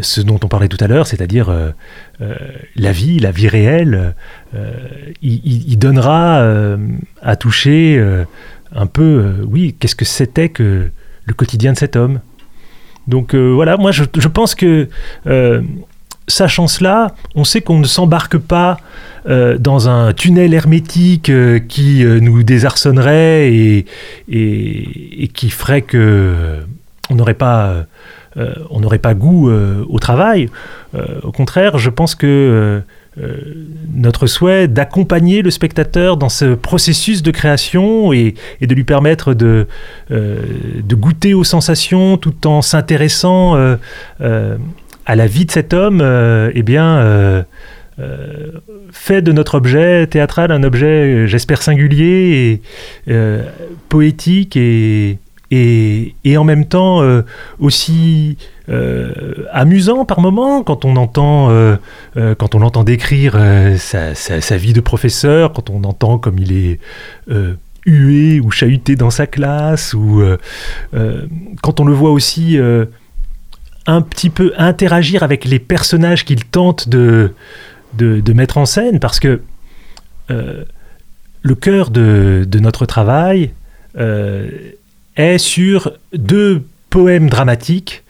ce 0.00 0.20
dont 0.20 0.40
on 0.42 0.48
parlait 0.48 0.68
tout 0.68 0.82
à 0.82 0.88
l'heure, 0.88 1.06
c'est-à-dire 1.06 1.54
la 2.18 2.92
vie, 2.92 3.20
la 3.20 3.30
vie 3.30 3.46
réelle, 3.46 4.14
il, 5.22 5.78
donnera 5.78 6.44
à 7.22 7.36
toucher 7.36 8.04
un 8.74 8.86
peu, 8.86 9.36
oui, 9.46 9.76
qu'est-ce 9.78 9.94
que 9.94 10.04
c'était 10.04 10.48
que 10.48 10.90
le 11.24 11.34
quotidien 11.34 11.72
de 11.72 11.78
cet 11.78 11.94
homme. 11.94 12.20
Donc 13.06 13.36
voilà, 13.36 13.76
moi 13.76 13.92
je 13.92 14.28
pense 14.28 14.56
que 14.56 14.88
sachant 16.28 16.66
cela, 16.66 17.14
on 17.34 17.44
sait 17.44 17.60
qu'on 17.60 17.78
ne 17.78 17.86
s'embarque 17.86 18.38
pas 18.38 18.78
euh, 19.28 19.58
dans 19.58 19.88
un 19.88 20.12
tunnel 20.12 20.54
hermétique 20.54 21.30
euh, 21.30 21.58
qui 21.58 22.04
euh, 22.04 22.20
nous 22.20 22.44
désarçonnerait 22.44 23.52
et, 23.52 25.28
qui 25.34 25.50
ferait 25.50 25.82
que 25.82 26.58
on 27.10 27.14
n'aurait 27.16 27.34
pas, 27.34 29.14
goût 29.14 29.50
au 29.50 29.98
travail. 29.98 30.48
au 31.22 31.32
contraire, 31.32 31.78
je 31.78 31.90
pense 31.90 32.14
que 32.14 32.82
notre 33.94 34.26
souhait 34.26 34.68
d'accompagner 34.68 35.42
le 35.42 35.50
spectateur 35.50 36.16
dans 36.16 36.28
ce 36.28 36.54
processus 36.54 37.22
de 37.22 37.30
création 37.30 38.12
et, 38.12 38.34
de 38.60 38.74
lui 38.74 38.84
permettre 38.84 39.34
de, 39.34 39.66
goûter 40.90 41.34
aux 41.34 41.44
sensations 41.44 42.16
tout 42.16 42.46
en 42.46 42.62
s'intéressant 42.62 43.56
à 45.06 45.14
la 45.14 45.26
vie 45.26 45.46
de 45.46 45.52
cet 45.52 45.72
homme, 45.72 46.00
euh, 46.02 46.50
eh 46.54 46.62
bien, 46.62 46.98
euh, 46.98 47.42
euh, 48.00 48.50
fait 48.90 49.22
de 49.22 49.32
notre 49.32 49.54
objet 49.54 50.06
théâtral 50.08 50.50
un 50.50 50.64
objet, 50.64 51.26
j'espère, 51.28 51.62
singulier 51.62 52.60
et 53.06 53.14
poétique 53.88 54.56
et, 54.56 55.18
en 56.36 56.44
même 56.44 56.66
temps 56.66 57.02
aussi 57.58 58.36
amusant 59.52 60.04
par 60.04 60.20
moments 60.20 60.62
quand 60.62 60.84
on 60.84 60.96
entend, 60.96 61.48
l'entend 62.16 62.84
décrire 62.84 63.38
sa, 63.78 64.14
sa, 64.14 64.56
vie 64.56 64.72
de 64.72 64.80
professeur, 64.80 65.52
quand 65.52 65.70
on 65.70 65.84
entend 65.84 66.18
comme 66.18 66.38
il 66.38 66.52
est 66.52 66.80
hué 67.86 68.40
ou 68.40 68.50
chahuté 68.50 68.96
dans 68.96 69.10
sa 69.10 69.26
classe, 69.26 69.94
ou 69.94 70.22
quand 71.62 71.80
on 71.80 71.84
le 71.84 71.94
voit 71.94 72.10
aussi 72.10 72.58
un 73.86 74.02
petit 74.02 74.30
peu 74.30 74.52
interagir 74.56 75.22
avec 75.22 75.44
les 75.44 75.58
personnages 75.58 76.24
qu'il 76.24 76.44
tente 76.44 76.88
de, 76.88 77.32
mettre 78.34 78.58
en 78.58 78.66
scène, 78.66 79.00
parce 79.00 79.20
que 79.20 79.40
euh, 80.30 80.64
le 81.42 81.54
cœur 81.54 81.90
de, 81.90 82.46
notre 82.60 82.86
travail 82.86 83.52
euh, 83.96 84.48
est 85.16 85.38
sur 85.38 85.92
deux 86.12 86.64
poèmes 86.90 87.28
dramatiques 87.28 88.02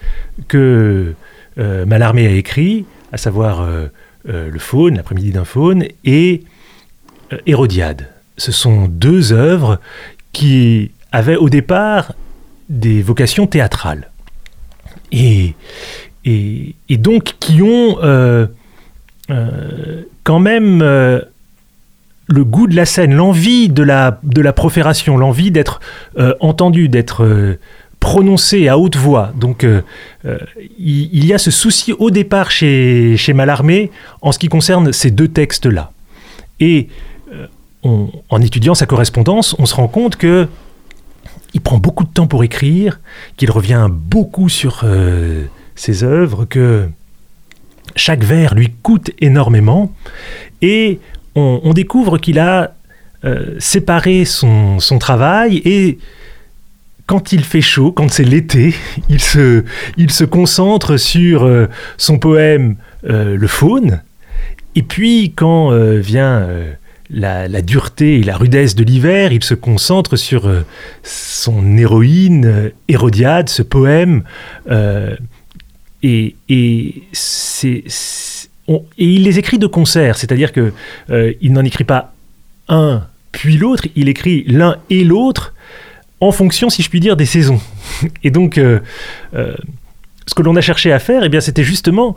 que 0.49 1.15
euh, 1.59 1.87
Mallarmé 1.87 2.27
a 2.27 2.31
écrits, 2.31 2.87
à 3.13 3.17
savoir 3.17 3.67
Le 4.25 4.59
Faune, 4.59 4.97
l'après-midi 4.97 5.31
d'un 5.31 5.45
faune, 5.45 5.85
et 6.05 6.43
Hérodiade. 7.47 8.09
Ce 8.39 8.53
sont 8.53 8.89
deux 8.89 9.33
œuvres 9.33 9.81
qui 10.33 10.91
avaient 11.13 11.37
au 11.37 11.49
départ 11.49 12.13
des 12.69 13.01
vocations 13.03 13.47
théâtrales 13.47 14.11
et, 15.13 15.55
et, 16.25 16.97
donc 16.97 17.37
qui 17.39 17.63
ont 17.63 17.99
euh, 18.03 18.47
euh, 19.31 20.03
quand 20.25 20.41
même 20.41 20.83
euh, 20.83 21.21
le 22.27 22.45
goût 22.45 22.67
de 22.67 22.75
la 22.75 22.85
scène, 22.85 23.15
l'envie 23.15 23.69
de 23.69 23.83
la, 23.83 24.19
de 24.23 24.41
la 24.41 24.53
profération, 24.53 25.17
l'envie 25.17 25.51
d'être 25.51 25.81
entendu, 26.41 26.89
d'être 26.89 27.57
prononcé 28.01 28.67
à 28.67 28.79
haute 28.79 28.97
voix. 28.97 29.33
Donc 29.37 29.65
il, 30.77 31.25
y 31.25 31.33
a 31.33 31.39
ce 31.39 31.53
souci 31.53 31.93
au 31.93 32.11
départ 32.11 32.51
chez, 32.51 33.17
chez 33.17 33.33
Mallarmé 33.33 33.93
en 34.23 34.33
ce 34.33 34.41
qui 34.41 34.49
concerne 34.49 34.93
ces 34.93 35.13
deux 35.13 35.29
textes-là. 35.29 35.93
Et 36.59 36.89
en 37.85 38.43
étudiant 38.43 38.75
sa 38.75 38.87
correspondance, 38.87 39.55
on 39.61 39.67
se 39.67 39.77
rend 39.77 39.87
compte 39.87 40.17
que 40.17 40.49
il 41.55 41.61
prend 41.61 41.79
beaucoup 41.79 42.05
de 42.05 42.11
temps 42.11 42.27
pour 42.27 42.45
écrire, 42.45 43.01
qu'il 43.37 43.51
revient 43.51 43.89
beaucoup 43.91 44.49
sur 44.49 44.83
euh, 44.85 45.45
ses 45.75 46.05
œuvres, 46.05 46.45
que 46.45 46.89
chaque 47.95 48.25
vers 48.25 48.55
lui 48.55 48.73
coûte 48.83 49.11
énormément, 49.21 49.93
et 50.63 51.01
on, 51.35 51.75
découvre 51.75 52.17
qu'il 52.17 52.39
a 52.39 52.75
euh, 53.25 53.57
séparé 53.59 54.25
son, 54.25 54.79
travail 54.99 55.59
et 55.67 55.99
quand 57.07 57.33
il 57.33 57.45
fait 57.45 57.61
chaud, 57.61 57.93
quand 57.93 58.11
c'est 58.11 58.25
l'été, 58.25 58.75
il 59.09 59.21
se, 59.21 60.25
concentre 60.25 60.97
sur 60.97 61.45
euh, 61.45 61.69
son 61.99 62.19
poème 62.19 62.77
Le 63.03 63.47
Faune, 63.47 64.03
et 64.75 64.83
puis 64.83 65.33
quand 65.37 65.71
vient 65.99 66.49
la, 67.11 67.63
dureté 67.63 68.19
et 68.19 68.23
la 68.23 68.37
rudesse 68.37 68.75
de 68.75 68.85
l'hiver, 68.85 69.33
il 69.33 69.43
se 69.45 69.55
concentre 69.55 70.17
sur 70.17 70.47
euh, 70.47 70.63
son 71.03 71.77
héroïne 71.77 72.47
euh, 72.47 72.71
Hérodiade, 72.89 73.49
ce 73.49 73.63
poème, 73.63 74.25
euh, 74.71 75.17
et, 76.03 76.37
et, 76.49 77.03
il 78.99 79.23
les 79.23 79.39
écrit 79.39 79.59
de 79.59 79.67
concert, 79.67 80.19
c'est-à-dire 80.19 80.53
que 80.53 80.73
il 81.41 81.53
n'en 81.53 81.65
écrit 81.65 81.85
pas 81.85 82.13
un 82.69 83.05
puis 83.33 83.57
l'autre, 83.59 83.85
il 83.97 84.09
écrit 84.09 84.45
l'un 84.47 84.77
et 84.91 85.05
l'autre 85.05 85.55
en 86.21 86.33
fonction, 86.33 86.71
si 86.71 86.83
je 86.83 86.89
puis 86.89 87.01
dire, 87.01 87.17
des 87.17 87.27
saisons. 87.27 87.61
Et 88.25 88.31
donc, 88.31 88.55
ce 88.57 90.35
que 90.35 90.43
l'on 90.43 90.57
a 90.57 90.61
cherché 90.61 90.93
à 90.93 90.99
faire, 90.99 91.23
eh 91.23 91.29
bien, 91.29 91.41
c'était 91.41 91.65
justement 91.65 92.17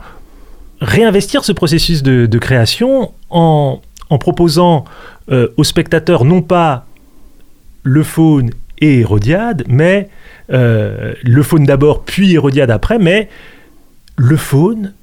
réinvestir 0.82 1.44
ce 1.44 1.52
processus 1.52 2.04
de 2.04 2.38
création 2.38 3.12
en 3.30 3.82
en 4.10 4.18
proposant 4.18 4.86
euh, 5.32 5.48
aux 5.58 5.64
spectateurs 5.64 6.26
non 6.26 6.42
pas 6.42 6.86
le 7.84 8.04
faune 8.04 8.52
et 8.80 9.00
Hérodiade, 9.00 9.64
mais 9.68 10.10
euh, 10.52 11.14
le 11.24 11.44
faune 11.44 11.66
d'abord, 11.66 12.04
puis 12.04 12.34
Hérodiade 12.34 12.72
après, 12.72 12.98
mais 12.98 13.30
le 14.16 14.38
faune 14.38 14.94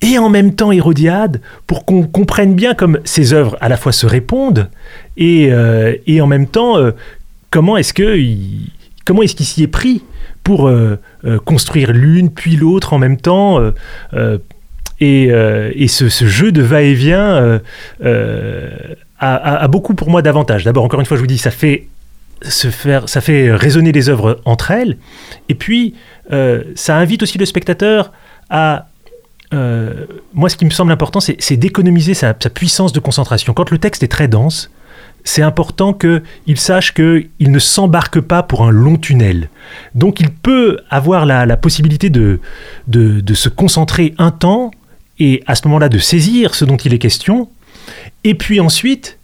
et 0.00 0.18
en 0.18 0.28
même 0.28 0.54
temps 0.54 0.72
Hérodiade, 0.72 1.40
pour 1.66 1.84
qu'on 1.84 2.04
comprenne 2.04 2.54
bien 2.54 2.74
comme 2.74 2.98
ces 3.04 3.34
œuvres 3.34 3.56
à 3.60 3.68
la 3.68 3.76
fois 3.76 3.92
se 3.92 4.06
répondent 4.06 4.68
et, 5.16 5.52
euh, 5.52 5.96
en 6.20 6.26
même 6.26 6.46
temps 6.46 6.76
comment 7.50 7.76
est-ce 7.76 7.92
que 7.92 8.18
comment 9.04 9.22
est-ce 9.22 9.36
qu'il 9.36 9.46
s'y 9.46 9.62
est 9.62 9.68
pris 9.68 10.02
pour 10.42 10.70
construire 11.44 11.92
l'une 11.92 12.30
puis 12.30 12.56
l'autre 12.56 12.94
en 12.94 12.98
même 12.98 13.16
temps 13.16 13.60
et, 15.02 15.32
euh, 15.32 15.72
ce, 15.88 16.26
jeu 16.26 16.52
de 16.52 16.62
va-et-vient 16.62 17.34
euh, 17.34 17.58
euh, 18.04 18.70
a, 19.18 19.66
beaucoup 19.68 19.94
pour 19.94 20.10
moi 20.10 20.22
d'avantages. 20.22 20.64
D'abord, 20.64 20.84
encore 20.84 21.00
une 21.00 21.06
fois, 21.06 21.16
je 21.16 21.20
vous 21.20 21.26
dis, 21.26 21.38
ça 21.38 21.50
fait 21.50 21.88
résonner 23.52 23.92
les 23.92 24.08
œuvres 24.08 24.40
entre 24.44 24.70
elles, 24.70 24.96
et 25.48 25.54
puis 25.54 25.94
ça 26.74 26.96
invite 26.96 27.22
aussi 27.22 27.38
le 27.38 27.46
spectateur 27.46 28.12
à 28.48 28.86
moi, 30.32 30.48
ce 30.48 30.56
qui 30.56 30.64
me 30.64 30.70
semble 30.70 30.92
important, 30.92 31.20
c'est 31.20 31.56
d'économiser 31.56 32.14
sa, 32.14 32.34
sa 32.40 32.48
puissance 32.48 32.92
de 32.92 33.00
concentration. 33.00 33.52
Quand 33.52 33.70
le 33.70 33.78
texte 33.78 34.02
est 34.02 34.08
très 34.08 34.28
dense, 34.28 34.70
c'est 35.24 35.42
important 35.42 35.92
qu'il 35.92 36.58
sache 36.58 36.94
qu'il 36.94 37.28
ne 37.40 37.58
s'embarque 37.58 38.20
pas 38.20 38.42
pour 38.42 38.64
un 38.64 38.70
long 38.70 38.96
tunnel. 38.96 39.50
Donc 39.94 40.20
il 40.20 40.30
peut 40.30 40.78
avoir 40.90 41.26
la, 41.26 41.56
possibilité 41.56 42.08
de 42.08 42.40
se 43.34 43.48
concentrer 43.48 44.14
un 44.18 44.30
temps 44.30 44.70
et 45.22 45.42
à 45.46 45.54
ce 45.54 45.62
moment-là 45.68 45.88
de 45.88 45.98
saisir 45.98 46.54
ce 46.56 46.64
dont 46.64 46.76
il 46.76 46.92
est 46.92 46.98
question, 46.98 47.48
et 48.24 48.34
puis 48.34 48.58
ensuite 48.58 49.18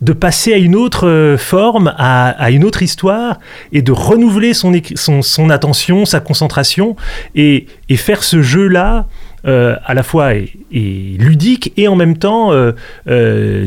de 0.00 0.12
passer 0.12 0.52
à 0.52 0.58
une 0.58 0.76
autre 0.76 1.08
euh, 1.08 1.36
forme, 1.36 1.92
à, 1.96 2.50
une 2.50 2.64
autre 2.64 2.82
histoire, 2.82 3.40
et 3.72 3.82
de 3.82 3.90
renouveler 3.90 4.54
son, 4.54 4.72
son, 4.94 5.50
attention, 5.50 6.04
sa 6.04 6.20
concentration, 6.20 6.96
et, 7.34 7.66
et 7.88 7.96
faire 7.96 8.22
ce 8.22 8.42
jeu-là 8.42 9.06
euh, 9.46 9.76
à 9.86 9.94
la 9.94 10.02
fois 10.02 10.32
ludique 10.70 11.72
et 11.76 11.88
en 11.88 11.94
même 11.94 12.18
temps 12.18 12.50
euh, 12.52 12.72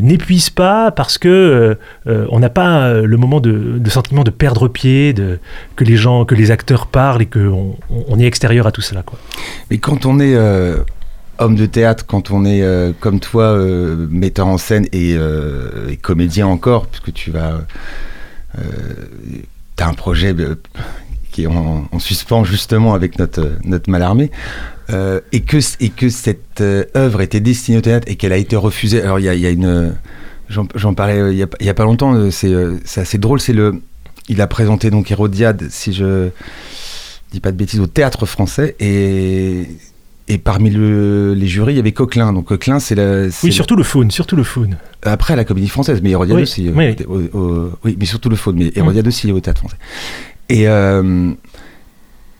n'épuise 0.00 0.50
pas 0.50 0.90
parce 0.90 1.16
que 1.16 1.78
on 2.06 2.38
n'a 2.38 2.50
pas 2.50 2.92
le 2.92 3.16
moment 3.16 3.40
de, 3.40 3.78
de 3.78 3.90
sentiment 3.90 4.22
de 4.22 4.30
perdre 4.30 4.68
pied, 4.68 5.14
de, 5.14 5.38
que 5.74 5.84
les 5.84 5.96
gens, 5.96 6.24
que 6.24 6.34
les 6.34 6.50
acteurs 6.50 6.86
parlent 6.86 7.22
et 7.22 7.26
qu'on 7.26 7.74
on, 7.90 8.18
est 8.20 8.26
extérieur 8.26 8.66
à 8.66 8.72
tout 8.72 8.82
cela. 8.82 9.02
Quoi. 9.02 9.18
Mais 9.70 9.78
quand 9.78 10.06
on 10.06 10.20
est 10.20 10.36
homme 11.44 11.56
de 11.56 11.66
théâtre, 11.66 12.06
quand 12.06 12.30
on 12.30 12.44
est 12.44 12.62
euh, 12.62 12.92
comme 12.98 13.20
toi, 13.20 13.44
euh, 13.44 14.06
metteur 14.10 14.46
en 14.46 14.58
scène 14.58 14.86
et, 14.92 15.14
euh, 15.16 15.88
et 15.90 15.96
comédien 15.96 16.46
encore, 16.46 16.86
puisque 16.86 17.12
tu 17.12 17.30
vas. 17.30 17.60
Tu 18.54 19.82
as 19.82 19.88
un 19.88 19.94
projet 19.94 20.36
qui 21.30 21.44
est 21.44 21.46
en, 21.46 21.88
en 21.90 21.98
suspens 21.98 22.44
justement 22.44 22.92
avec 22.92 23.18
notre, 23.18 23.52
notre 23.64 23.90
Malarmé, 23.90 24.30
et, 24.90 25.40
que, 25.40 25.56
et 25.80 25.88
que 25.88 26.10
cette 26.10 26.60
œuvre 26.60 27.22
était 27.22 27.40
destinée 27.40 27.78
au 27.78 27.80
théâtre 27.80 28.06
et 28.10 28.16
qu'elle 28.16 28.34
a 28.34 28.36
été 28.36 28.56
refusée. 28.56 29.00
Alors 29.00 29.18
il 29.18 29.24
y 29.24 29.46
a, 29.46 29.50
une. 29.50 29.94
J'en 30.50 30.92
parlais 30.92 31.32
il 31.32 31.38
y 31.38 31.42
a, 31.42 31.70
a 31.70 31.74
pas 31.74 31.84
longtemps, 31.84 32.30
c'est 32.30 32.54
c'est 32.84 33.00
assez 33.00 33.16
drôle, 33.16 33.40
c'est 33.40 33.54
le. 33.54 33.80
Il 34.28 34.42
a 34.42 34.46
présenté 34.46 34.90
donc 34.90 35.10
Hérodiade, 35.10 35.68
si 35.70 35.94
je 35.94 36.28
dis 37.32 37.40
pas 37.40 37.52
de 37.52 37.56
bêtises, 37.56 37.80
au 37.80 37.86
théâtre 37.86 38.26
français 38.26 38.76
et, 38.78 39.66
et 40.28 40.38
parmi 40.38 40.70
le- 40.70 41.34
les 41.34 41.46
jurys, 41.46 41.74
il 41.74 41.76
y 41.76 41.80
avait 41.80 41.92
Coquelin. 41.92 42.32
Donc 42.32 42.46
Coquelin, 42.46 42.78
c'est 42.78 42.94
la. 42.94 43.26
Oui, 43.42 43.52
surtout 43.52 43.76
le 43.76 43.82
faune, 43.82 44.10
surtout 44.10 44.36
le 44.36 44.44
faune. 44.44 44.76
Après 45.02 45.34
la 45.36 45.44
comédie 45.44 45.68
française, 45.68 46.00
mais 46.02 46.10
Hérodiade 46.10 46.36
Oui, 46.36 46.42
aussi. 46.42 46.68
euh, 46.68 46.72
oui, 46.74 46.96
au- 47.06 47.38
au- 47.38 47.70
oui, 47.84 47.96
mais 47.98 48.06
surtout 48.06 48.28
le 48.28 48.36
faune, 48.36 48.56
mais 48.58 48.70
Hérodiade 48.74 49.06
aussi 49.06 49.30
au 49.32 49.40
théâtre 49.40 49.60
français. 49.60 49.76
Et. 50.48 50.68
euh, 50.68 51.30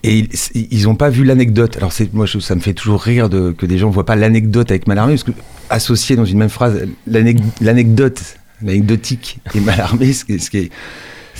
et 0.04 0.26
ils- 0.54 0.82
n'ont 0.84 0.96
pas 0.96 1.10
vu 1.10 1.22
l'anecdote. 1.24 1.76
Alors 1.76 1.92
c'est 1.92 2.12
moi, 2.12 2.26
je- 2.26 2.40
ça 2.40 2.54
me 2.56 2.60
fait 2.60 2.74
toujours 2.74 3.00
rire 3.00 3.28
de, 3.28 3.52
que 3.52 3.66
des 3.66 3.78
gens 3.78 3.88
voient 3.90 4.04
pas 4.06 4.16
l'anecdote 4.16 4.70
avec 4.72 4.88
Mallarmé, 4.88 5.12
parce 5.14 5.22
que 5.24 5.30
associer 5.70 6.16
dans 6.16 6.24
une 6.24 6.38
même 6.38 6.48
phrase 6.48 6.86
l'anec- 7.06 7.38
l'anecdote, 7.60 8.20
l'anecdotique 8.62 9.38
et 9.54 9.60
Mallarmé, 9.60 10.12
ce 10.12 10.24
qui 10.24 10.32
est, 10.34 10.38
ce 10.38 10.50
qui 10.50 10.58
est- 10.58 10.70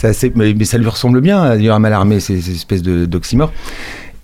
assez- 0.05 0.33
mais, 0.37 0.55
mais 0.55 0.65
ça 0.65 0.79
lui 0.79 0.87
ressemble 0.89 1.21
bien 1.21 1.43
d'ailleurs 1.57 1.75
à 1.77 1.79
Mallarmé, 1.81 2.21
c'est 2.21 2.41
c'est 2.41 2.51
une 2.51 2.57
espèce 2.57 2.83
de- 2.83 3.05
d'oxymore. 3.05 3.53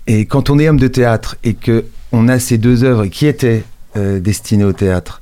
Et 0.07 0.25
quand 0.25 0.49
on 0.49 0.57
est 0.57 0.67
homme 0.69 0.79
de 0.79 0.87
théâtre 0.87 1.35
et 1.43 1.53
que 1.53 1.83
on 2.11 2.27
a 2.27 2.39
ces 2.39 2.57
deux 2.57 2.83
œuvres 2.83 3.05
qui 3.07 3.25
étaient 3.27 3.63
euh, 3.97 4.19
destinées 4.19 4.63
au 4.63 4.73
théâtre, 4.73 5.21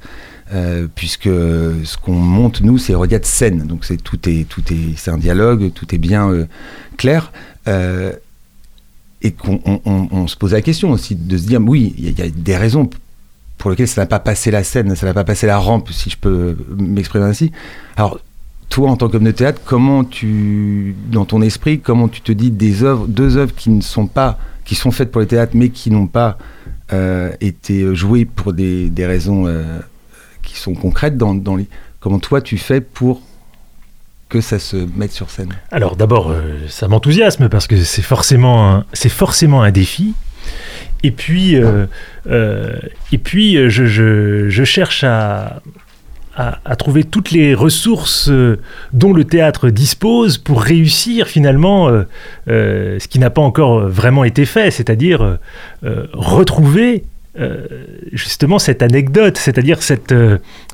euh, 0.54 0.88
puisque 0.96 1.24
ce 1.26 1.98
qu'on 1.98 2.14
monte 2.14 2.62
nous, 2.62 2.78
c'est 2.78 2.94
Hérodiade 2.94 3.26
scène, 3.26 3.66
donc 3.68 3.84
c'est 3.86 3.98
tout 3.98 4.18
est 4.30 4.48
tout 4.48 4.62
est 4.72 4.98
c'est 4.98 5.12
un 5.12 5.18
dialogue, 5.18 5.72
tout 5.74 5.94
est 5.94 5.98
bien 5.98 6.30
euh, 6.32 6.46
clair. 6.98 7.32
et 9.22 9.32
qu'on 9.32 9.60
on, 9.86 10.28
se 10.28 10.36
pose 10.38 10.54
la 10.54 10.62
question 10.62 10.92
aussi 10.92 11.16
de 11.16 11.38
se 11.38 11.48
dire 11.48 11.60
oui, 11.62 11.94
il 11.98 12.06
y, 12.06 12.08
a- 12.08 12.12
il 12.12 12.20
y 12.20 12.22
a 12.22 12.30
des 12.30 12.56
raisons 12.56 12.90
pour 13.58 13.72
lesquelles 13.72 13.88
ça 13.88 14.02
n'a 14.02 14.06
pas 14.08 14.20
passé 14.20 14.52
la 14.52 14.64
scène, 14.64 14.96
ça 14.96 15.06
n'a 15.08 15.14
pas 15.14 15.24
passé 15.24 15.48
la 15.48 15.58
rampe, 15.58 15.90
si 15.92 16.10
je 16.12 16.18
peux 16.18 16.56
m'exprimer 16.78 17.26
ainsi. 17.26 17.52
Alors, 17.98 18.20
toi, 18.70 18.92
en 18.92 18.96
tant 18.98 19.10
qu'homme 19.10 19.24
de 19.24 19.32
théâtre, 19.32 19.60
comment 19.66 20.04
tu, 20.04 20.96
dans 21.12 21.26
ton 21.26 21.42
esprit, 21.42 21.80
comment 21.80 22.08
tu 22.08 22.22
te 22.22 22.32
dis 22.32 22.52
des 22.52 22.84
œuvres, 22.84 23.08
deux 23.08 23.38
œuvres 23.38 23.56
qui 23.56 23.72
ne 23.72 23.82
sont 23.82 24.06
pas, 24.06 24.38
qui 24.64 24.76
sont 24.76 24.92
faites 24.92 25.12
pour 25.12 25.22
le 25.22 25.28
théâtre, 25.28 25.54
mais 25.56 25.70
qui 25.70 25.90
n'ont 25.90 26.06
pas 26.08 26.38
euh, 26.94 27.32
été 27.42 27.94
jouées 27.96 28.26
pour 28.26 28.54
des, 28.54 28.90
des 28.90 29.06
raisons 29.06 29.46
euh, 29.48 29.64
qui 30.44 30.58
sont 30.58 30.74
concrètes 30.74 31.18
dans, 31.18 31.34
dans 31.36 31.56
les. 31.56 31.68
Comment 32.00 32.20
toi 32.20 32.42
tu 32.42 32.58
fais 32.58 32.80
pour 32.82 33.22
que 34.30 34.42
ça 34.42 34.60
se 34.60 34.78
mette 34.96 35.12
sur 35.12 35.30
scène? 35.30 35.50
Alors 35.72 35.96
d'abord, 35.96 36.30
euh, 36.32 36.58
ça 36.68 36.88
m'enthousiasme 36.88 37.50
parce 37.50 37.68
que 37.68 37.78
c'est 37.84 38.02
forcément, 38.02 38.84
forcément 39.10 39.62
un 39.64 39.72
défi. 39.72 40.14
Et 41.04 41.12
puis, 41.12 41.56
et 41.56 43.18
puis 43.18 43.70
je- 43.70 43.86
je 44.50 44.64
cherche 44.64 45.04
à, 45.04 45.62
à, 46.38 46.76
trouver 46.76 47.04
toutes 47.04 47.32
les 47.32 47.56
ressources 47.56 48.30
euh, 48.30 48.60
dont 48.94 49.12
le 49.12 49.24
théâtre 49.24 49.70
dispose 49.70 50.38
pour 50.38 50.62
réussir 50.62 51.28
finalement 51.28 51.90
euh, 51.90 52.04
euh, 52.48 53.00
ce 53.00 53.08
qui 53.08 53.18
n'a 53.18 53.32
pas 53.32 53.42
encore 53.42 53.88
vraiment 53.88 54.24
été 54.24 54.46
fait, 54.46 54.70
c'est-à-dire 54.70 55.40
retrouver 56.14 57.04
justement 58.14 58.58
cette 58.58 58.82
anecdote, 58.82 59.38
c'est-à-dire 59.38 59.84
cette, 59.84 60.14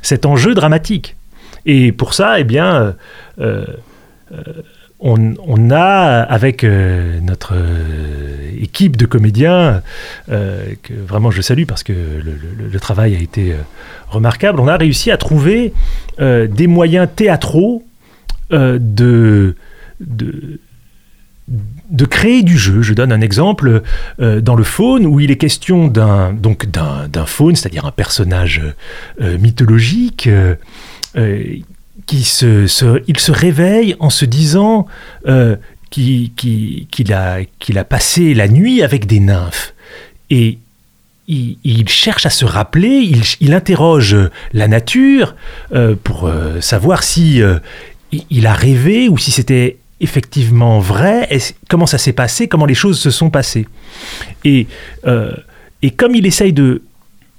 cet 0.02 0.26
enjeu 0.26 0.54
dramatique. 0.54 1.18
Et 1.66 1.92
pour 1.92 2.14
ça, 2.14 2.40
eh 2.40 2.46
bien, 2.46 2.96
on, 5.04 5.70
a, 5.70 6.22
avec 6.22 6.64
euh, 6.64 7.20
notre 7.22 7.54
euh, 7.56 8.62
équipe 8.62 8.96
de 8.96 9.06
comédiens, 9.06 9.82
euh, 10.32 10.74
que 10.82 10.94
vraiment 10.94 11.30
je 11.30 11.42
salue 11.42 11.66
parce 11.66 11.84
que 11.84 11.94
le, 11.94 12.80
travail 12.80 13.16
a 13.16 13.20
été 13.20 13.56
remarquable, 14.10 14.60
on 14.60 14.68
a 14.68 14.78
réussi 14.78 15.12
à 15.12 15.18
trouver 15.18 15.74
des 16.20 16.68
moyens 16.68 17.08
théâtraux 17.16 17.84
de, 18.52 19.56
créer 22.10 22.44
du 22.44 22.58
jeu. 22.58 22.82
Je 22.82 22.94
donne 22.94 23.14
un 23.14 23.22
exemple 23.22 23.84
dans 24.20 24.56
le 24.56 24.64
faune 24.64 25.06
où 25.06 25.22
il 25.22 25.32
est 25.32 25.38
question 25.38 25.88
d'un 25.88 26.34
donc 26.34 26.66
d'un 26.66 27.26
faune, 27.26 27.56
c'est-à-dire 27.56 27.86
un 27.86 27.92
personnage 27.92 28.62
mythologique. 29.22 30.30
Qui 32.06 32.24
se, 32.24 32.68
se- 32.68 33.02
il 33.08 33.20
se 33.20 33.32
réveille 33.32 33.96
en 34.00 34.10
se 34.10 34.26
disant 34.26 34.86
euh, 35.28 35.56
qu'il 35.90 36.34
qu'il 36.34 37.14
a, 37.14 37.38
a 37.76 37.84
passé 37.84 38.34
la 38.34 38.48
nuit 38.48 38.82
avec 38.82 39.06
des 39.06 39.20
nymphes. 39.20 39.74
Et 40.30 40.58
il, 41.28 41.88
cherche 41.88 42.26
à 42.26 42.30
se 42.30 42.46
rappeler, 42.46 42.90
il, 42.90 43.22
il 43.40 43.54
interroge 43.54 44.18
la 44.52 44.68
nature 44.68 45.36
euh, 45.74 45.96
pour 46.04 46.26
euh, 46.28 46.60
savoir 46.62 47.04
si 47.04 47.42
euh, 47.42 47.60
il, 48.30 48.46
a 48.48 48.54
rêvé 48.54 49.08
ou 49.08 49.18
si 49.18 49.32
c'était 49.32 49.78
effectivement 50.02 50.80
vrai, 50.80 51.28
est-ce- 51.30 51.54
comment 51.70 51.86
ça 51.86 51.98
s'est 51.98 52.12
passé, 52.14 52.48
comment 52.48 52.66
les 52.66 52.74
choses 52.76 53.00
se 53.00 53.10
sont 53.12 53.30
passées. 53.30 53.68
Et, 54.44 54.68
et 55.82 55.92
comme 55.92 56.14
il 56.16 56.26
essaye 56.26 56.52
de, 56.52 56.82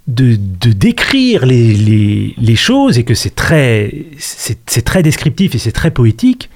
de, 0.06 0.36
décrire 0.72 1.46
les, 1.46 2.56
choses 2.56 2.98
et 2.98 3.04
que 3.04 3.14
c'est 3.14 3.34
très, 3.34 3.92
c'est, 4.18 4.58
c'est 4.66 4.82
très 4.82 5.02
descriptif 5.02 5.54
et 5.54 5.58
c'est 5.58 5.72
très 5.72 5.90
poétique, 5.90 6.50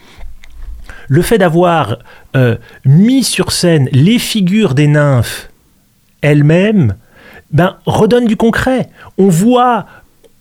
le 1.09 1.23
fait 1.23 1.39
d'avoir 1.39 1.99
euh, 2.37 2.57
mis 2.85 3.25
sur 3.25 3.53
scène 3.53 3.89
les 3.93 4.19
figures 4.19 4.75
des 4.75 4.87
nymphes 4.87 5.49
elles-mêmes 6.21 6.97
ben, 7.51 7.77
redonne 7.87 8.27
du 8.27 8.37
concret. 8.37 8.91
On 9.17 9.29
voit, 9.29 9.87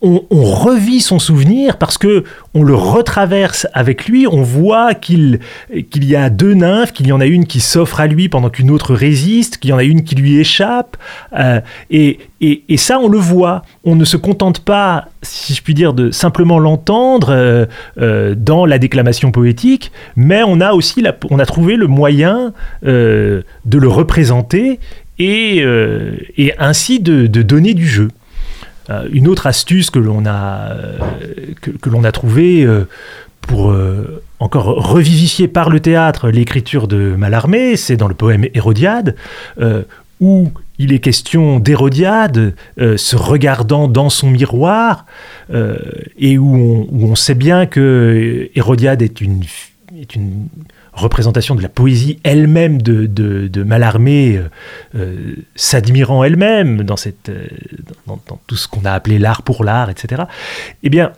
on, 0.02 0.24
on 0.30 0.44
revit 0.44 1.02
son 1.02 1.18
souvenir 1.18 1.78
parce 1.78 1.98
que 1.98 2.24
on 2.54 2.64
le 2.64 2.76
retraverse 2.76 3.68
avec 3.74 4.08
lui. 4.08 4.28
On 4.28 4.42
voit 4.44 4.94
qu'il 4.94 5.40
y 5.72 6.16
a 6.16 6.30
deux 6.30 6.54
nymphes, 6.54 6.92
qu'il 6.94 7.08
y 7.08 7.12
en 7.12 7.20
a 7.20 7.26
une 7.26 7.46
qui 7.46 7.60
s'offre 7.60 8.00
à 8.00 8.08
lui 8.08 8.30
pendant 8.30 8.50
qu'une 8.50 8.70
autre 8.70 8.94
résiste, 8.94 9.58
qu'il 9.58 9.72
y 9.72 9.74
en 9.74 9.78
a 9.78 9.84
une 9.84 10.04
qui 10.04 10.16
lui 10.16 10.40
échappe. 10.40 10.98
euh, 11.38 11.62
et, 11.90 12.20
et, 12.40 12.78
ça, 12.78 13.00
on 13.00 13.08
le 13.08 13.18
voit. 13.18 13.64
On 13.84 13.96
ne 13.96 14.06
se 14.06 14.18
contente 14.18 14.60
pas, 14.60 15.06
si 15.24 15.56
je 15.56 15.64
puis 15.64 15.74
dire, 15.74 15.94
de 15.94 16.12
simplement 16.12 16.60
l'entendre 16.60 17.30
euh, 17.32 17.66
euh, 18.00 18.36
dans 18.38 18.66
la 18.68 18.78
déclamation 18.78 19.32
poétique, 19.32 19.92
mais 20.16 20.44
on 20.46 20.62
a 20.62 20.74
aussi 20.74 21.04
on 21.30 21.40
a 21.40 21.46
trouvé 21.46 21.76
le 21.76 21.88
moyen 21.88 22.54
de 22.84 23.44
le 23.66 23.88
représenter 23.88 24.80
et, 25.20 25.64
et 26.38 26.54
ainsi 26.60 27.00
de, 27.00 27.28
de 27.28 27.42
donner 27.42 27.74
du 27.74 27.88
jeu. 27.88 28.10
Une 29.12 29.28
autre 29.28 29.48
astuce 29.48 29.90
que 29.90 30.00
l'on 30.00 30.26
a, 30.26 30.72
que, 31.62 31.72
que 31.72 32.12
trouvée 32.12 32.68
pour 33.42 33.76
encore 34.40 34.66
revivifier 34.66 35.48
par 35.48 35.70
le 35.70 35.80
théâtre 35.80 36.30
l'écriture 36.30 36.88
de 36.88 37.16
Mallarmé, 37.18 37.76
c'est 37.76 37.98
dans 37.98 38.08
le 38.08 38.14
poème 38.14 38.46
Hérodiade, 38.54 39.16
où 40.20 40.52
il 40.80 40.94
est 40.94 41.00
question 41.00 41.60
d'Hérodiade 41.60 42.56
se 42.78 43.16
regardant 43.16 43.88
dans 43.88 44.10
son 44.10 44.30
miroir, 44.30 45.06
et 46.18 46.38
où 46.38 46.88
on, 46.92 47.16
sait 47.16 47.36
bien 47.36 47.66
que 47.66 48.50
Hérodiade 48.56 49.02
est 49.02 49.22
une 49.22 49.42
représentation 50.98 51.56
de 51.56 51.62
la 51.62 51.70
poésie 51.70 52.20
elle-même 52.24 52.82
de, 52.82 53.06
de, 53.06 53.64
Mallarmé, 53.64 54.38
euh, 54.38 54.50
euh, 54.96 55.36
s'admirant 55.56 56.24
elle-même 56.24 56.84
dans, 56.84 56.98
cette, 56.98 57.30
euh, 57.30 57.48
dans, 58.06 58.20
tout 58.48 58.56
ce 58.56 58.68
qu'on 58.68 58.86
a 58.86 58.92
appelé 58.92 59.20
l'art 59.20 59.42
pour 59.44 59.64
l'art, 59.64 59.90
etc., 59.90 60.24
eh 60.84 60.90
bien, 60.90 61.12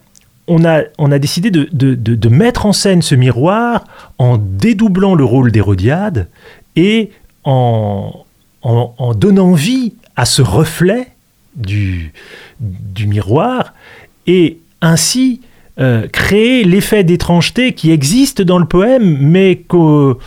on 0.48 0.66
a, 0.66 0.82
on 0.98 1.12
a 1.12 1.20
décidé 1.20 1.52
de, 1.52 1.68
de, 1.72 2.30
mettre 2.30 2.66
en 2.66 2.74
scène 2.74 3.04
ce 3.04 3.14
miroir 3.14 3.86
en 4.18 4.38
dédoublant 4.38 5.14
le 5.14 5.24
rôle 5.24 5.52
d'Hérodiade 5.52 6.28
et 6.76 7.12
en, 7.44 8.26
en, 8.64 8.96
en, 8.98 9.14
donnant 9.14 9.54
vie 9.54 9.94
à 10.16 10.26
ce 10.26 10.42
reflet 10.42 11.10
du, 11.56 12.14
du 12.60 13.06
miroir 13.06 13.76
et 14.26 14.58
ainsi 14.82 15.42
euh, 15.80 16.08
créer 16.10 16.66
l'effet 16.66 17.06
d'étrangeté 17.06 17.72
qui 17.72 17.92
existe 17.92 18.42
dans 18.42 18.60
le 18.60 18.66
poème, 18.66 19.18
mais 19.22 19.56
qu'on 19.56 20.18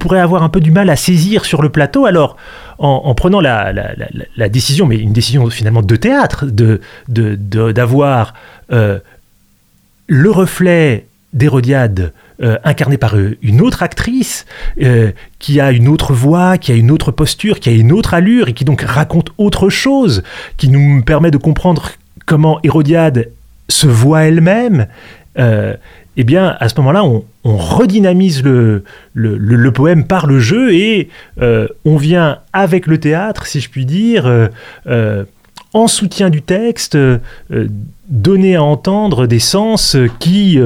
pourrait 0.00 0.18
avoir 0.18 0.42
un 0.42 0.48
peu 0.48 0.58
du 0.58 0.72
mal 0.72 0.90
à 0.90 0.96
saisir 0.96 1.44
sur 1.44 1.62
le 1.62 1.68
plateau. 1.68 2.04
Alors, 2.04 2.36
en, 2.80 3.14
prenant 3.14 3.40
la, 3.40 3.72
décision, 4.48 4.86
mais 4.86 4.96
une 4.96 5.12
décision 5.12 5.48
finalement 5.50 5.82
de 5.82 5.96
théâtre, 5.96 6.46
d'avoir 7.08 8.34
de, 8.68 8.76
euh, 8.76 8.98
le 10.08 10.30
reflet 10.30 11.06
d'Hérodiade 11.32 12.12
euh, 12.42 12.56
incarné 12.64 12.98
par 12.98 13.14
une 13.42 13.60
autre 13.60 13.82
actrice 13.82 14.46
qui 15.38 15.60
a 15.60 15.70
une 15.70 15.86
autre 15.86 16.12
voix, 16.12 16.58
qui 16.58 16.72
a 16.72 16.74
une 16.74 16.90
autre 16.90 17.12
posture, 17.12 17.60
qui 17.60 17.68
a 17.68 17.72
une 17.72 17.92
autre 17.92 18.14
allure 18.14 18.48
et 18.48 18.52
qui 18.52 18.64
donc 18.64 18.82
raconte 18.82 19.30
autre 19.38 19.68
chose, 19.68 20.24
qui 20.56 20.68
nous 20.68 21.02
permet 21.02 21.30
de 21.30 21.38
comprendre 21.38 21.90
comment 22.26 22.58
Hérodiade 22.62 23.30
se 23.68 23.86
voit 23.86 24.22
elle-même, 24.22 24.86
euh, 25.38 25.74
eh 26.16 26.24
bien, 26.24 26.56
à 26.58 26.68
ce 26.68 26.74
moment-là, 26.78 27.04
on, 27.04 27.24
redynamise 27.44 28.42
le, 28.42 28.82
poème 29.72 30.04
par 30.04 30.26
le 30.26 30.38
jeu 30.38 30.74
et 30.74 31.08
euh, 31.40 31.66
on 31.86 31.96
vient 31.96 32.40
avec 32.52 32.86
le 32.86 32.98
théâtre, 32.98 33.46
si 33.46 33.60
je 33.60 33.70
puis 33.70 33.86
dire, 33.86 34.26
euh, 34.86 35.24
en 35.72 35.86
soutien 35.86 36.28
du 36.28 36.42
texte, 36.42 36.98
donner 38.08 38.56
à 38.56 38.62
entendre 38.62 39.26
des 39.26 39.38
sens 39.38 39.96
qui, 40.18 40.58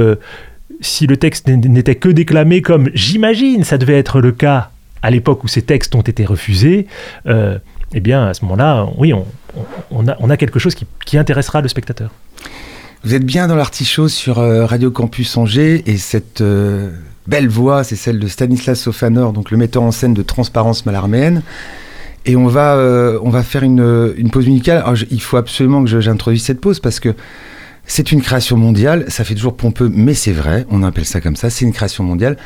si 0.80 1.06
le 1.06 1.16
texte 1.16 1.46
n'était 1.48 1.96
que 1.96 2.08
déclamé 2.08 2.62
comme 2.62 2.88
j'imagine 2.94 3.62
ça 3.62 3.78
devait 3.78 3.98
être 3.98 4.20
le 4.20 4.32
cas 4.32 4.70
à 5.02 5.10
l'époque 5.10 5.44
où 5.44 5.48
ces 5.48 5.62
textes 5.62 5.94
ont 5.94 6.02
été 6.02 6.24
refusés, 6.24 6.86
eh 7.26 8.00
bien, 8.00 8.26
à 8.26 8.34
ce 8.34 8.44
moment-là, 8.44 8.88
oui, 8.96 9.12
on, 9.90 10.30
a, 10.30 10.36
quelque 10.36 10.58
chose 10.58 10.74
qui 10.74 11.18
intéressera 11.18 11.60
le 11.60 11.68
spectateur. 11.68 12.10
Vous 13.04 13.16
êtes 13.16 13.26
bien 13.26 13.48
dans 13.48 13.56
l'artichaut 13.56 14.06
sur 14.06 14.38
euh, 14.38 14.64
Radio 14.64 14.92
Campus 14.92 15.36
Angers 15.36 15.82
et 15.86 15.96
cette 15.98 16.40
euh, 16.40 16.92
belle 17.26 17.48
voix, 17.48 17.82
c'est 17.82 17.96
celle 17.96 18.20
de 18.20 18.28
Stanislas 18.28 18.78
Sofanor, 18.78 19.32
donc 19.32 19.50
le 19.50 19.56
metteur 19.56 19.82
en 19.82 19.90
scène 19.90 20.14
de 20.14 20.22
Transparence 20.22 20.86
Malarméenne. 20.86 21.42
Et 22.26 22.36
on 22.36 22.46
va, 22.46 22.76
euh, 22.76 23.18
on 23.24 23.30
va 23.30 23.42
faire 23.42 23.64
une, 23.64 24.14
une 24.16 24.30
pause 24.30 24.46
musicale. 24.46 24.84
il 25.10 25.20
faut 25.20 25.36
absolument 25.36 25.82
que 25.82 26.00
j'introduise 26.00 26.44
cette 26.44 26.60
pause 26.60 26.78
parce 26.78 27.00
que 27.00 27.12
c'est 27.86 28.12
une 28.12 28.22
création 28.22 28.56
mondiale. 28.56 29.04
Ça 29.08 29.24
fait 29.24 29.34
toujours 29.34 29.56
pompeux, 29.56 29.90
mais 29.92 30.14
c'est 30.14 30.30
vrai. 30.30 30.64
On 30.70 30.84
appelle 30.84 31.04
ça 31.04 31.20
comme 31.20 31.34
ça. 31.34 31.50
C'est 31.50 31.64
une 31.64 31.72
création 31.72 32.04
mondiale. 32.04 32.36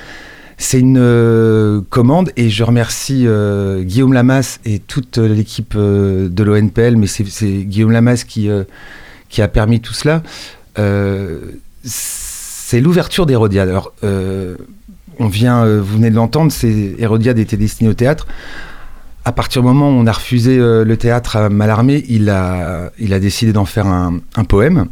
C'est 0.56 0.80
une 0.80 1.84
commande 1.90 2.32
et 2.38 2.48
je 2.48 2.64
remercie 2.64 3.26
Guillaume 3.82 4.14
Lamas 4.14 4.58
et 4.64 4.78
toute 4.78 5.18
l'équipe 5.18 5.76
de 5.76 6.42
l'ONPL, 6.42 6.96
mais 6.96 7.06
c'est 7.06 7.64
Guillaume 7.64 7.92
Lamas 7.92 8.24
qui 8.26 8.48
qui 9.28 9.42
a 9.42 9.48
permis 9.48 9.80
tout 9.80 9.94
cela, 9.94 10.22
euh, 10.78 11.40
c'est 11.82 12.80
l'ouverture 12.80 13.26
d'Hérodiade. 13.26 13.68
Alors, 13.68 13.92
euh, 14.04 14.56
on 15.18 15.28
vient, 15.28 15.64
euh, 15.64 15.80
vous 15.80 15.96
venez 15.96 16.10
de 16.10 16.16
l'entendre, 16.16 16.52
Hérodiade 16.98 17.38
était 17.38 17.56
destinée 17.56 17.88
au 17.88 17.94
théâtre. 17.94 18.26
À 19.24 19.32
partir 19.32 19.62
du 19.62 19.68
moment 19.68 19.90
où 19.90 19.94
on 19.94 20.06
a 20.06 20.12
refusé 20.12 20.56
le 20.56 20.96
théâtre 20.96 21.34
à 21.34 21.48
Mallarmé, 21.48 22.04
il 22.08 22.30
a, 22.30 22.90
décidé 23.18 23.52
d'en 23.52 23.64
faire 23.64 23.86
un, 23.86 24.20
poème. 24.48 24.86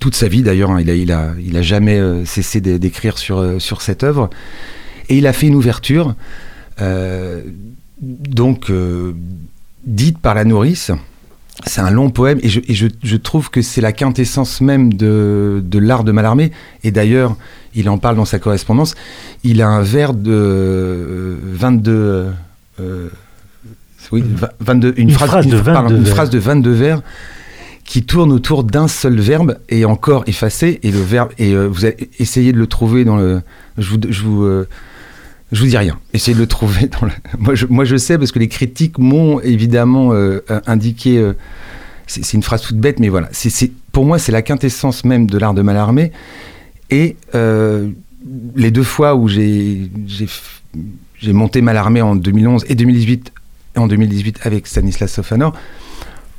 Toute 0.00 0.16
sa 0.16 0.26
vie 0.26 0.42
d'ailleurs, 0.42 0.72
hein, 0.72 0.80
il, 0.80 1.12
a, 1.12 1.62
jamais 1.62 2.00
cessé 2.24 2.60
d'écrire 2.60 3.18
sur, 3.18 3.62
sur 3.62 3.80
cette 3.80 4.02
œuvre. 4.02 4.30
Et 5.08 5.18
il 5.18 5.28
a 5.28 5.32
fait 5.32 5.46
une 5.46 5.54
ouverture, 5.54 6.16
donc 8.00 8.72
dite 9.86 10.18
par 10.18 10.34
la 10.34 10.44
nourrice, 10.44 10.90
c'est 11.66 11.80
un 11.80 11.90
long 11.90 12.10
poème 12.10 12.38
et 12.42 12.48
je, 12.48 13.16
trouve 13.16 13.50
que 13.50 13.62
c'est 13.62 13.80
la 13.80 13.92
quintessence 13.92 14.60
même 14.60 14.94
de, 14.94 15.62
l'art 15.74 16.04
de 16.04 16.12
Mallarmé. 16.12 16.52
Et 16.84 16.90
d'ailleurs, 16.90 17.36
il 17.74 17.88
en 17.88 17.98
parle 17.98 18.16
dans 18.16 18.24
sa 18.24 18.38
correspondance. 18.38 18.94
Il 19.44 19.60
a 19.60 19.68
un 19.68 19.82
vers 19.82 20.14
de 20.14 21.36
22. 21.42 21.92
Euh, 21.92 22.30
euh, 22.80 23.08
oui, 24.12 24.24
22, 24.60 24.94
une, 24.96 25.10
phrase, 25.10 25.46
de 25.46 25.56
22 25.56 25.96
une 25.96 26.06
phrase 26.06 26.30
de 26.30 26.38
22 26.38 26.70
vers 26.70 27.02
qui 27.84 28.04
tourne 28.04 28.32
autour 28.32 28.64
d'un 28.64 28.88
seul 28.88 29.18
verbe 29.18 29.58
et 29.68 29.84
encore 29.84 30.24
effacé. 30.26 30.78
Et 30.82 30.90
le 30.90 31.00
verbe, 31.00 31.30
et 31.38 31.52
euh, 31.52 31.66
vous 31.66 31.84
avez 31.84 32.08
essayé 32.18 32.52
de 32.52 32.58
le 32.58 32.66
trouver 32.66 33.04
dans 33.04 33.16
le. 33.16 33.42
Je 33.76 33.90
vous, 33.90 33.98
je 34.08 34.22
vous 34.22 34.64
je 35.52 35.60
vous 35.60 35.68
dis 35.68 35.76
rien. 35.76 35.98
Essayez 36.12 36.34
de 36.34 36.40
le 36.40 36.46
trouver. 36.46 36.90
Moi, 37.38 37.84
je, 37.84 37.96
sais 37.96 38.18
parce 38.18 38.32
que 38.32 38.38
les 38.38 38.48
critiques 38.48 38.98
m'ont 38.98 39.40
évidemment 39.40 40.12
euh, 40.12 40.40
indiqué. 40.66 41.18
Euh, 41.18 41.32
c'est 42.06 42.34
une 42.34 42.42
phrase 42.42 42.62
toute 42.62 42.78
bête, 42.78 43.00
mais 43.00 43.10
voilà. 43.10 43.28
Pour 43.92 44.06
moi, 44.06 44.18
c'est 44.18 44.32
la 44.32 44.40
quintessence 44.40 45.04
même 45.04 45.26
de 45.26 45.36
l'art 45.36 45.52
de 45.52 45.60
Mallarmé. 45.60 46.10
Et 46.88 47.16
euh, 47.34 47.90
les 48.56 48.70
deux 48.70 48.82
fois 48.82 49.14
où 49.14 49.28
j'ai 49.28 49.90
monté 51.26 51.60
Mallarmé 51.60 52.00
en 52.00 52.16
2011 52.16 52.64
et 52.70 52.74
2018, 52.74 53.32
en 53.76 53.86
2018 53.88 54.40
avec 54.44 54.66
Stanislas 54.66 55.12
Sofanor, 55.12 55.54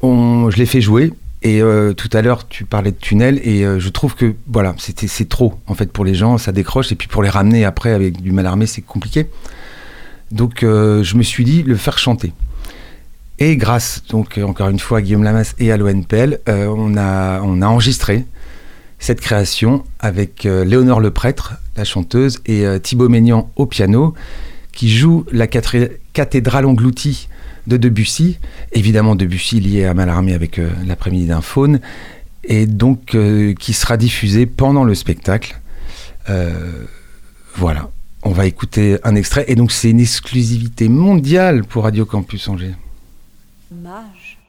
je 0.02 0.58
l'ai 0.58 0.66
fait 0.66 0.82
jouer 0.82 1.14
et 1.42 1.62
euh, 1.62 1.94
tout 1.94 2.10
à 2.12 2.22
l'heure, 2.22 2.48
tu 2.48 2.66
parlais 2.66 2.92
de 2.92 2.98
tunnel, 2.98 3.40
et 3.44 3.64
euh, 3.64 3.80
je 3.80 3.90
trouve 3.90 4.16
que 4.16 4.36
voilà, 4.48 4.76
c'était 4.78 5.08
c'est 5.08 5.30
trop 5.30 5.56
en 5.68 5.74
fait 5.74 5.92
pour 5.92 6.04
les 6.04 6.14
gens, 6.14 6.38
ça 6.38 6.52
décroche, 6.52 6.92
et 6.92 6.96
puis 6.96 7.08
pour 7.08 7.24
les 7.24 7.30
ramener 7.30 7.64
après 7.64 7.92
avec 7.92 8.22
du 8.22 8.32
mal 8.32 8.46
armé, 8.46 8.66
c'est 8.66 8.82
compliqué. 8.82 9.28
Donc 10.32 10.64
euh, 10.64 11.02
je 11.02 11.16
me 11.16 11.24
suis 11.24 11.46
dit 11.46 11.64
le 11.64 11.78
faire 11.78 11.98
chanter. 11.98 12.34
Et 13.40 13.56
grâce 13.56 14.04
donc 14.10 14.38
encore 14.38 14.68
une 14.68 14.80
fois 14.80 14.98
à 14.98 15.02
Guillaume 15.02 15.24
Lamas 15.24 15.54
et 15.60 15.72
à 15.72 15.78
l'ONPL, 15.78 16.40
on 16.48 16.98
a 16.98 17.40
enregistré 17.42 18.26
cette 19.00 19.22
création 19.22 19.86
avec 20.02 20.44
Léonore 20.44 21.00
Le 21.00 21.10
Prêtre, 21.10 21.54
la 21.78 21.86
chanteuse, 21.86 22.42
et 22.48 22.66
Thibaut 22.84 23.08
Maignan 23.08 23.50
au 23.56 23.66
piano, 23.66 24.14
qui 24.74 24.90
joue 24.90 25.26
la 25.32 25.48
cathédrale 25.48 26.66
engloutie 26.66 27.30
de 27.70 27.78
Debussy, 27.78 28.40
évidemment 28.74 29.16
Debussy 29.16 29.62
lié 29.62 29.86
à 29.86 29.94
Mallarmé 29.94 30.34
avec 30.34 30.60
euh, 30.60 30.70
l'après-midi 30.86 31.28
d'un 31.28 31.42
faune, 31.42 31.80
et 32.44 32.66
donc 32.66 33.16
euh, 33.16 33.54
qui 33.54 33.74
sera 33.74 33.96
diffusé 33.96 34.46
pendant 34.46 34.84
le 34.84 34.96
spectacle. 34.96 35.62
Euh, 36.30 36.84
voilà, 37.56 37.90
on 38.24 38.32
va 38.32 38.46
écouter 38.46 38.98
un 39.04 39.16
extrait, 39.16 39.46
et 39.48 39.56
donc 39.56 39.72
c'est 39.72 39.92
une 39.92 40.00
exclusivité 40.00 40.90
mondiale 40.90 41.64
pour 41.64 41.84
Radio 41.84 42.06
Campus 42.06 42.50
Angers. 42.50 42.76
Mage. 43.72 44.40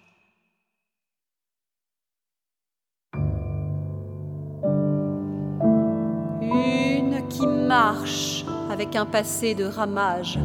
Une 6.43 7.21
qui 7.29 7.47
marche 7.47 8.45
avec 8.71 8.97
un 8.97 9.05
passé 9.05 9.55
de 9.55 9.65
ramage 9.65 10.39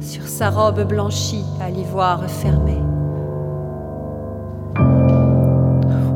sur 0.00 0.26
sa 0.26 0.50
robe 0.50 0.82
blanchie 0.84 1.44
à 1.60 1.70
l'ivoire 1.70 2.28
fermé. 2.28 2.78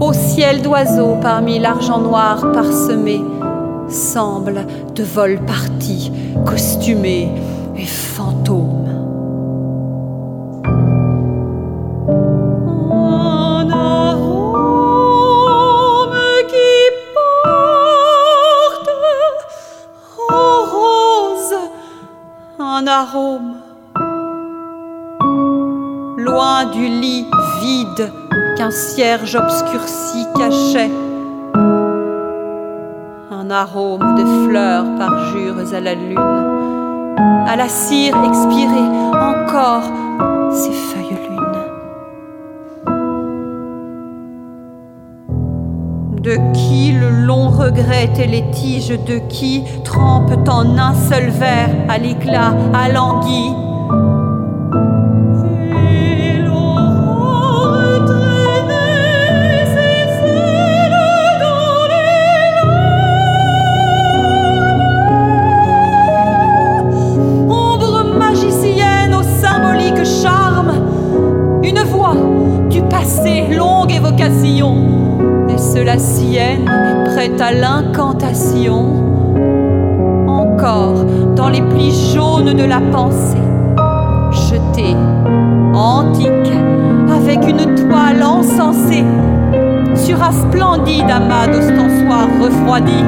Au 0.00 0.12
ciel 0.12 0.62
d'oiseaux 0.62 1.16
parmi 1.20 1.58
l'argent 1.58 2.00
noir 2.00 2.52
parsemé, 2.52 3.20
semble 3.88 4.66
de 4.94 5.02
vol 5.02 5.38
partis, 5.46 6.12
costumés 6.44 7.30
et 7.76 7.84
fantômes. 7.84 8.31
Qu'un 28.62 28.70
cierge 28.70 29.34
obscurci 29.34 30.24
cachait. 30.38 30.92
Un 33.32 33.50
arôme 33.50 34.14
de 34.14 34.24
fleurs 34.46 34.84
parjures 34.96 35.74
à 35.74 35.80
la 35.80 35.94
lune, 35.94 36.16
à 37.48 37.56
la 37.56 37.68
cire 37.68 38.16
expirée, 38.24 38.88
encore 39.14 39.82
ces 40.52 40.70
feuilles 40.70 41.18
lunes. 41.28 41.58
De 46.20 46.36
qui 46.52 46.92
le 46.92 47.10
long 47.26 47.48
regret 47.48 48.10
et 48.16 48.28
les 48.28 48.48
tiges 48.52 48.90
de 48.90 49.18
qui 49.28 49.64
trempent 49.82 50.48
en 50.48 50.78
un 50.78 50.94
seul 50.94 51.30
verre 51.30 51.74
à 51.88 51.98
l'éclat, 51.98 52.54
à 52.72 52.88
l'anguille 52.88 53.61
Dans 81.36 81.48
les 81.48 81.62
plis 81.62 82.12
jaunes 82.14 82.54
de 82.54 82.64
la 82.64 82.80
pensée 82.80 83.38
jeté, 84.32 84.96
antique, 85.74 86.52
avec 87.08 87.48
une 87.48 87.74
toile 87.74 88.22
encensée, 88.22 89.04
sur 89.94 90.22
un 90.22 90.32
splendide 90.32 91.10
amas 91.10 91.46
d'ostensoirs 91.46 92.28
refroidis, 92.40 93.04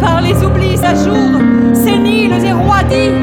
par 0.00 0.20
les 0.20 0.34
oublis 0.44 0.78
à 0.84 0.94
jour, 0.94 1.40
séniles 1.74 2.32
et 2.44 2.52
roidis, 2.52 3.14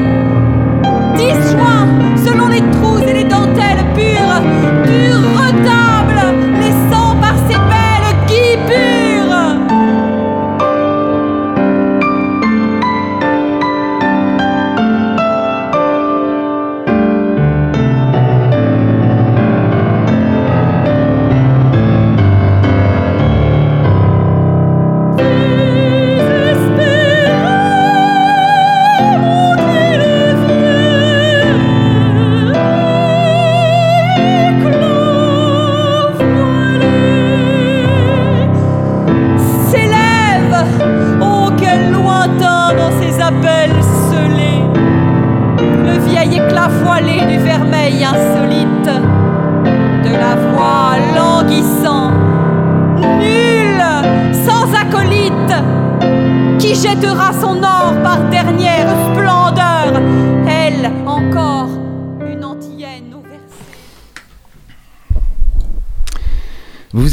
disjoints 1.16 1.88
selon 2.24 2.48
les 2.48 2.62
trous 2.72 2.98
et 3.06 3.12
les 3.12 3.24
dentelles 3.24 3.84
pures, 3.94 4.75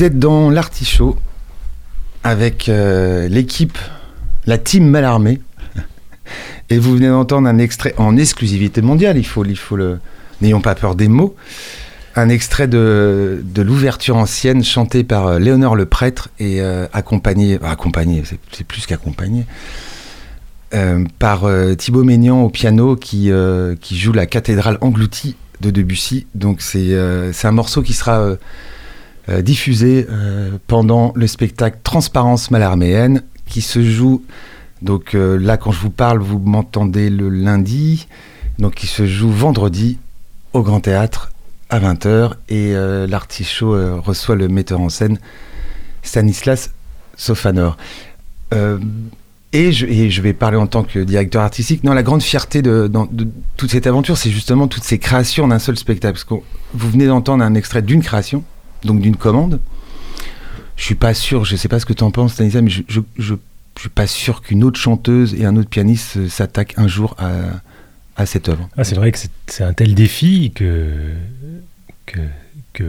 Dans 0.10 0.50
l'artichaut 0.50 1.18
avec 2.24 2.68
euh, 2.68 3.28
l'équipe, 3.30 3.78
la 4.46 4.58
team 4.58 4.88
Malarmé. 4.90 5.40
Et 6.70 6.78
vous 6.78 6.96
venez 6.96 7.08
d'entendre 7.08 7.48
un 7.48 7.58
extrait 7.58 7.94
en 7.98 8.18
exclusivité 8.18 8.82
mondiale, 8.82 9.18
il 9.18 9.26
faut, 9.26 9.46
il 9.46 9.58
faut 9.58 9.78
le. 9.78 10.00
N'ayons 10.42 10.62
pas 10.62 10.76
peur 10.76 10.96
des 10.96 11.08
mots. 11.08 11.36
Un 12.16 12.28
extrait 12.30 12.68
de, 12.68 13.44
l'ouverture 13.56 14.18
ancienne 14.18 14.64
chantée 14.64 15.04
par 15.04 15.28
euh, 15.28 15.40
Léonore 15.40 15.76
le 15.76 15.86
prêtre 15.86 16.30
et 16.38 16.62
euh, 16.62 16.86
accompagné, 16.92 17.58
bah, 17.58 17.72
accompagné, 17.72 18.24
c'est 18.52 18.68
plus 18.68 18.86
qu'accompagné, 18.86 19.46
euh, 20.74 21.06
par 21.18 21.46
euh, 21.46 21.76
Thibaut 21.76 22.04
Maignan 22.04 22.42
au 22.42 22.50
piano 22.50 22.96
qui, 22.96 23.32
euh, 23.32 23.76
joue 23.90 24.12
la 24.12 24.26
cathédrale 24.26 24.78
engloutie 24.82 25.36
de 25.62 25.70
Debussy. 25.70 26.28
Donc 26.36 26.62
euh, 26.76 27.32
c'est 27.32 27.48
un 27.48 27.52
morceau 27.52 27.82
qui 27.82 27.94
sera 27.94 28.36
euh, 29.30 29.42
diffusé 29.42 30.06
euh, 30.10 30.58
pendant 30.68 31.14
le 31.16 31.28
spectacle 31.28 31.78
Transparence 31.84 32.52
malarméenne 32.52 33.24
qui 33.46 33.62
se 33.62 33.82
joue. 33.82 34.22
Donc 34.82 35.16
euh, 35.16 35.38
là, 35.40 35.56
quand 35.56 35.72
je 35.72 35.80
vous 35.80 35.92
parle, 35.92 36.20
vous 36.20 36.40
m'entendez 36.40 37.10
le 37.10 37.30
lundi. 37.30 38.08
Donc 38.60 38.76
qui 38.76 38.88
se 38.88 39.08
joue 39.08 39.30
vendredi 39.30 39.98
au 40.52 40.62
Grand 40.62 40.82
Théâtre 40.82 41.32
à 41.70 41.80
20h. 41.80 42.34
Et 42.50 42.74
l'artichaut 43.08 44.02
reçoit 44.02 44.36
le 44.36 44.48
metteur 44.48 44.80
en 44.80 44.90
scène 44.90 45.18
Stanislas 46.04 46.72
Sofanor. 47.18 47.78
Et 49.54 49.72
je, 49.72 50.22
vais 50.22 50.34
parler 50.34 50.58
en 50.58 50.68
tant 50.68 50.84
que 50.84 51.00
directeur 51.00 51.42
artistique. 51.42 51.84
Non, 51.84 51.94
la 51.94 52.04
grande 52.04 52.22
fierté 52.22 52.62
de, 52.62 52.88
de 52.88 53.28
toute 53.58 53.72
cette 53.72 53.88
aventure, 53.88 54.18
c'est 54.18 54.30
justement 54.30 54.68
toutes 54.68 54.84
ces 54.84 55.00
créations 55.00 55.48
d'un 55.48 55.60
seul 55.60 55.78
spectacle. 55.78 56.14
Parce 56.14 56.24
que 56.24 56.36
vous 56.74 56.90
venez 56.92 57.08
d'entendre 57.08 57.44
un 57.44 57.56
extrait 57.56 57.82
d'une 57.82 58.04
création, 58.04 58.44
donc 58.86 59.02
d'une 59.02 59.16
commande. 59.16 59.60
Je 60.76 60.84
suis 60.84 60.96
pas 60.96 61.14
sûr, 61.14 61.46
je 61.46 61.56
sais 61.56 61.68
pas 61.68 61.80
ce 61.80 61.86
que 61.86 61.94
tu 61.94 62.04
en 62.04 62.12
penses, 62.12 62.34
Stanislas, 62.34 62.64
mais 62.64 62.70
je, 62.70 62.82
je, 62.88 63.36
suis 63.80 63.90
pas 63.90 64.08
sûr 64.08 64.42
qu'une 64.42 64.64
autre 64.64 64.80
chanteuse 64.80 65.34
et 65.34 65.46
un 65.46 65.56
autre 65.56 65.70
pianiste 65.70 66.28
s'attaquent 66.28 66.76
un 66.78 66.88
jour 66.88 67.16
à, 67.18 67.32
à 68.16 68.26
cette 68.26 68.50
œuvre. 68.50 68.70
Ah, 68.78 68.84
c'est 68.84 68.96
vrai 68.96 69.12
que 69.12 69.18
c'est- 69.48 69.64
un 69.64 69.74
tel 69.74 69.96
défi 69.96 70.52
que, 70.54 70.88
que, 72.06 72.20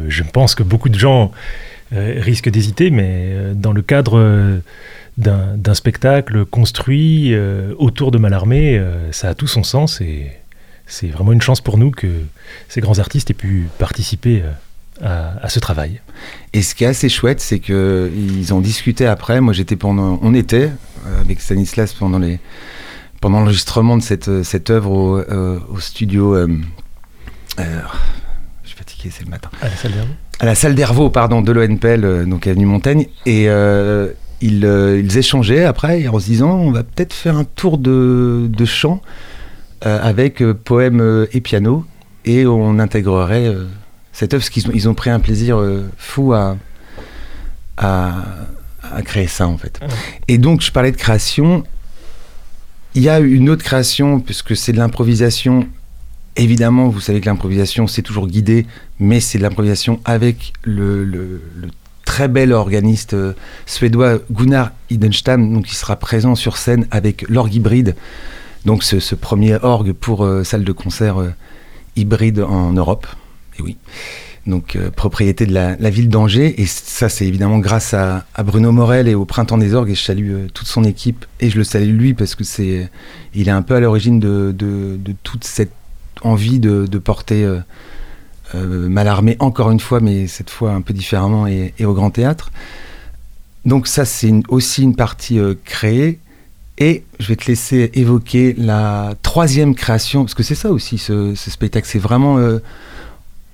je 0.09 0.23
pense 0.23 0.55
que 0.55 0.63
beaucoup 0.63 0.89
de 0.89 0.99
gens 0.99 1.31
euh, 1.93 2.15
risquent 2.19 2.51
d'hésiter, 2.51 2.91
mais 2.91 3.29
euh, 3.33 3.55
dans 3.55 3.73
le 3.73 3.83
cadre 3.83 4.19
euh, 4.19 4.59
d'un 5.17 5.75
spectacle 5.75 6.45
construit 6.45 7.35
autour 7.79 8.11
de 8.11 8.19
Mallarmé, 8.19 8.83
ça 9.13 9.29
a 9.29 9.35
tout 9.35 9.47
son 9.47 9.63
sens 9.63 10.01
et 10.01 10.33
c'est 10.87 11.07
vraiment 11.07 11.33
une 11.33 11.41
chance 11.41 11.61
pour 11.61 11.79
nous 11.79 11.93
que 11.93 12.09
ces 12.69 12.81
grands 12.81 12.99
artistes 12.99 13.31
aient 13.31 13.35
pu 13.35 13.69
participer 13.79 14.43
à, 15.03 15.35
à 15.43 15.49
ce 15.49 15.59
travail. 15.61 16.01
Et 16.53 16.63
ce 16.63 16.75
qui 16.75 16.85
est 16.85 16.89
assez 16.89 17.09
chouette, 17.09 17.41
c'est 17.41 17.59
que 17.59 18.11
ils 18.15 18.53
ont 18.55 18.61
discuté 18.61 19.07
après. 19.07 19.41
Moi, 19.41 19.53
j'étais 19.53 19.77
pendant, 19.77 20.19
on 20.23 20.35
était 20.35 20.71
euh, 21.07 21.21
avec 21.21 21.41
Stanislas 21.41 21.93
pendant 21.93 22.19
les, 22.19 22.39
pendant 23.21 23.41
l'enregistrement 23.41 23.97
de 23.97 24.03
cette 24.03 24.29
euh, 24.29 24.43
cette 24.45 24.71
œuvre 24.71 24.91
au, 24.91 25.19
euh, 25.19 25.59
au 25.71 25.81
studio. 25.81 26.35
euh, 26.35 26.47
euh, 27.59 27.81
je 28.63 28.69
suis 28.69 28.77
fatigué, 28.79 29.11
c'est 29.17 29.25
le 29.25 29.31
matin. 29.31 29.51
À 29.63 29.69
la 29.69 29.77
salle 29.77 29.93
d'Hervé 29.93 30.11
À 30.41 30.47
la 30.47 30.55
salle 30.55 30.75
d'Hervaux, 30.75 31.11
pardon, 31.11 31.43
de 31.43 31.53
l'ONPL, 31.53 32.05
euh, 32.05 32.25
donc 32.25 32.47
avenue 32.47 32.67
Montaigne, 32.67 33.07
et 33.27 33.49
euh, 33.49 34.09
ils, 34.41 34.65
euh, 34.65 35.01
ils 35.01 35.17
échangeaient 35.19 35.65
après 35.65 36.07
en 36.09 36.19
se 36.19 36.27
disant 36.27 36.51
on 36.53 36.71
va 36.73 36.83
peut-être 36.83 37.13
faire 37.13 37.37
un 37.37 37.45
tour 37.45 37.79
de, 37.79 38.49
de 38.49 38.65
chant 38.65 39.01
euh, 39.87 39.99
avec 40.03 40.43
euh, 40.43 40.55
poème 40.55 41.01
euh, 41.01 41.27
et 41.33 41.41
piano, 41.41 41.85
et 42.25 42.47
on 42.47 42.79
intégrerait 42.79 43.47
euh, 43.47 43.67
cette 44.15 44.33
œuvre, 44.33 44.41
parce 44.43 44.49
qu'ils 44.49 44.67
ont, 44.69 44.73
ils 44.73 44.89
ont 44.89 44.95
pris 44.95 45.11
un 45.11 45.21
plaisir 45.21 45.59
euh, 45.59 45.85
fou 45.99 46.33
à, 46.33 46.57
à, 47.77 48.25
à 48.83 49.03
créer 49.03 49.27
ça 49.27 49.47
en 49.47 49.59
fait. 49.59 49.79
Et 50.29 50.39
donc 50.39 50.63
je 50.63 50.73
parlais 50.73 50.93
de 50.93 50.97
création, 50.97 51.65
il 52.95 53.03
y 53.03 53.09
a 53.11 53.19
une 53.21 53.51
autre 53.51 53.65
création, 53.65 54.21
puisque 54.21 54.57
c'est 54.57 54.73
de 54.73 54.79
l'improvisation. 54.79 55.69
Évidemment, 56.37 56.89
vous 56.89 57.01
savez 57.01 57.21
que 57.21 57.27
l'improvisation, 57.27 57.87
c'est 57.87 58.03
toujours 58.03 58.27
guidé, 58.27 58.67
mais 58.99 59.21
c'est 59.21 59.39
de 59.39 59.43
l'improvisation 59.45 60.01
avec 60.05 60.53
le, 60.63 61.05
le- 61.05 61.43
le 61.61 61.69
très 62.05 62.29
bel 62.29 62.53
organiste 62.53 63.15
euh, 63.15 63.35
suédois 63.67 64.19
Gunnar 64.31 64.71
Idenstam, 64.91 65.53
donc 65.55 65.67
qui 65.67 65.75
sera 65.75 65.97
présent 65.97 66.35
sur 66.35 66.57
scène 66.57 66.87
avec 66.91 67.25
l'orgue 67.29 67.55
hybride, 67.55 67.95
donc 68.65 68.83
ce, 68.85 69.01
ce 69.01 69.15
premier 69.15 69.57
orgue 69.63 69.93
pour 69.93 70.25
euh, 70.25 70.45
salle 70.45 70.65
de 70.65 70.73
concert 70.73 71.19
euh, 71.21 71.31
hybride 71.97 72.41
en 72.41 72.73
Europe. 72.73 73.07
Et 73.59 73.63
oui. 73.63 73.77
Donc 74.47 74.77
euh, 74.77 74.91
propriété 74.91 75.47
de 75.47 75.55
la, 75.55 75.91
ville 75.91 76.09
d'Angers. 76.09 76.61
Et 76.61 76.67
ça, 76.67 77.09
c'est 77.09 77.27
évidemment 77.27 77.59
grâce 77.59 77.95
à, 77.95 78.27
Bruno 78.45 78.73
Morel 78.73 79.09
et 79.09 79.15
au 79.15 79.25
Printemps 79.25 79.59
des 79.59 79.75
Orgues. 79.75 79.91
Et 79.91 79.95
je 79.95 80.03
salue 80.03 80.33
euh, 80.33 80.47
toute 80.53 80.67
son 80.67 80.85
équipe. 80.85 81.25
Et 81.41 81.51
je 81.51 81.57
le 81.57 81.65
salue 81.65 81.97
lui 81.97 82.15
parce 82.15 82.35
que 82.35 82.45
c'est, 82.45 82.91
il 83.35 83.49
est 83.49 83.53
un 83.53 83.63
peu 83.63 83.75
à 83.75 83.81
l'origine 83.81 84.21
de, 84.21 84.99
toute 85.23 85.45
cette 85.45 85.73
envie 86.23 86.59
de, 86.59 86.87
porter 86.99 87.45
euh, 87.45 87.61
euh, 88.55 88.89
Malarmé 88.89 89.37
encore 89.41 89.71
une 89.71 89.81
fois, 89.81 90.01
mais 90.01 90.27
cette 90.27 90.51
fois 90.51 90.73
un 90.73 90.81
peu 90.81 90.95
différemment 90.95 91.47
et, 91.47 91.73
au 91.85 91.93
Grand 91.93 92.11
Théâtre. 92.11 92.51
Donc 93.65 93.87
ça, 93.87 94.05
c'est 94.05 94.33
aussi 94.49 94.83
une 94.83 94.95
partie 94.95 95.39
euh, 95.39 95.55
créée. 95.65 96.19
Et 96.79 97.05
je 97.21 97.29
vais 97.29 97.37
te 97.37 97.47
laisser 97.47 97.91
évoquer 97.95 98.55
la 98.59 99.15
troisième 99.23 99.75
création, 99.75 100.25
parce 100.25 100.35
que 100.35 100.43
c'est 100.43 100.57
ça 100.57 100.71
aussi, 100.71 100.99
ce, 100.99 101.35
spectacle. 101.35 101.87
C'est 101.89 101.99
vraiment... 101.99 102.39
euh, 102.39 102.59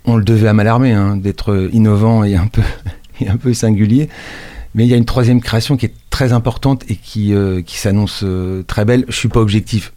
on 0.04 0.16
le 0.16 0.24
devait 0.24 0.48
à 0.48 0.52
Malarmé, 0.52 0.92
hein, 0.92 1.16
d'être 1.16 1.68
innovant 1.72 2.24
et 2.24 2.34
un, 2.36 2.46
peu, 2.46 2.62
et 3.20 3.28
un 3.28 3.36
peu 3.36 3.52
singulier. 3.54 4.08
Mais 4.74 4.84
il 4.84 4.88
y 4.90 4.94
a 4.94 4.96
une 4.96 5.04
troisième 5.04 5.40
création 5.40 5.76
qui 5.76 5.86
est 5.86 5.94
très 6.10 6.32
importante 6.32 6.84
et 6.88 6.94
qui, 6.96 7.34
euh, 7.34 7.60
qui 7.62 7.76
s'annonce 7.78 8.20
euh, 8.22 8.62
très 8.62 8.84
belle. 8.84 9.04
Je 9.08 9.16
suis 9.16 9.28
pas 9.28 9.40
objectif, 9.40 9.92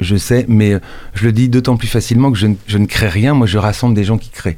je 0.00 0.16
sais, 0.16 0.46
mais 0.48 0.72
euh, 0.72 0.78
je 1.14 1.24
le 1.26 1.32
dis 1.32 1.48
d'autant 1.50 1.76
plus 1.76 1.88
facilement 1.88 2.32
que 2.32 2.38
je, 2.38 2.46
ne- 2.46 2.54
je 2.66 2.78
ne 2.78 2.86
crée 2.86 3.08
rien. 3.08 3.34
Moi, 3.34 3.46
je 3.46 3.58
rassemble 3.58 3.94
des 3.94 4.04
gens 4.04 4.16
qui 4.18 4.30
créent. 4.30 4.56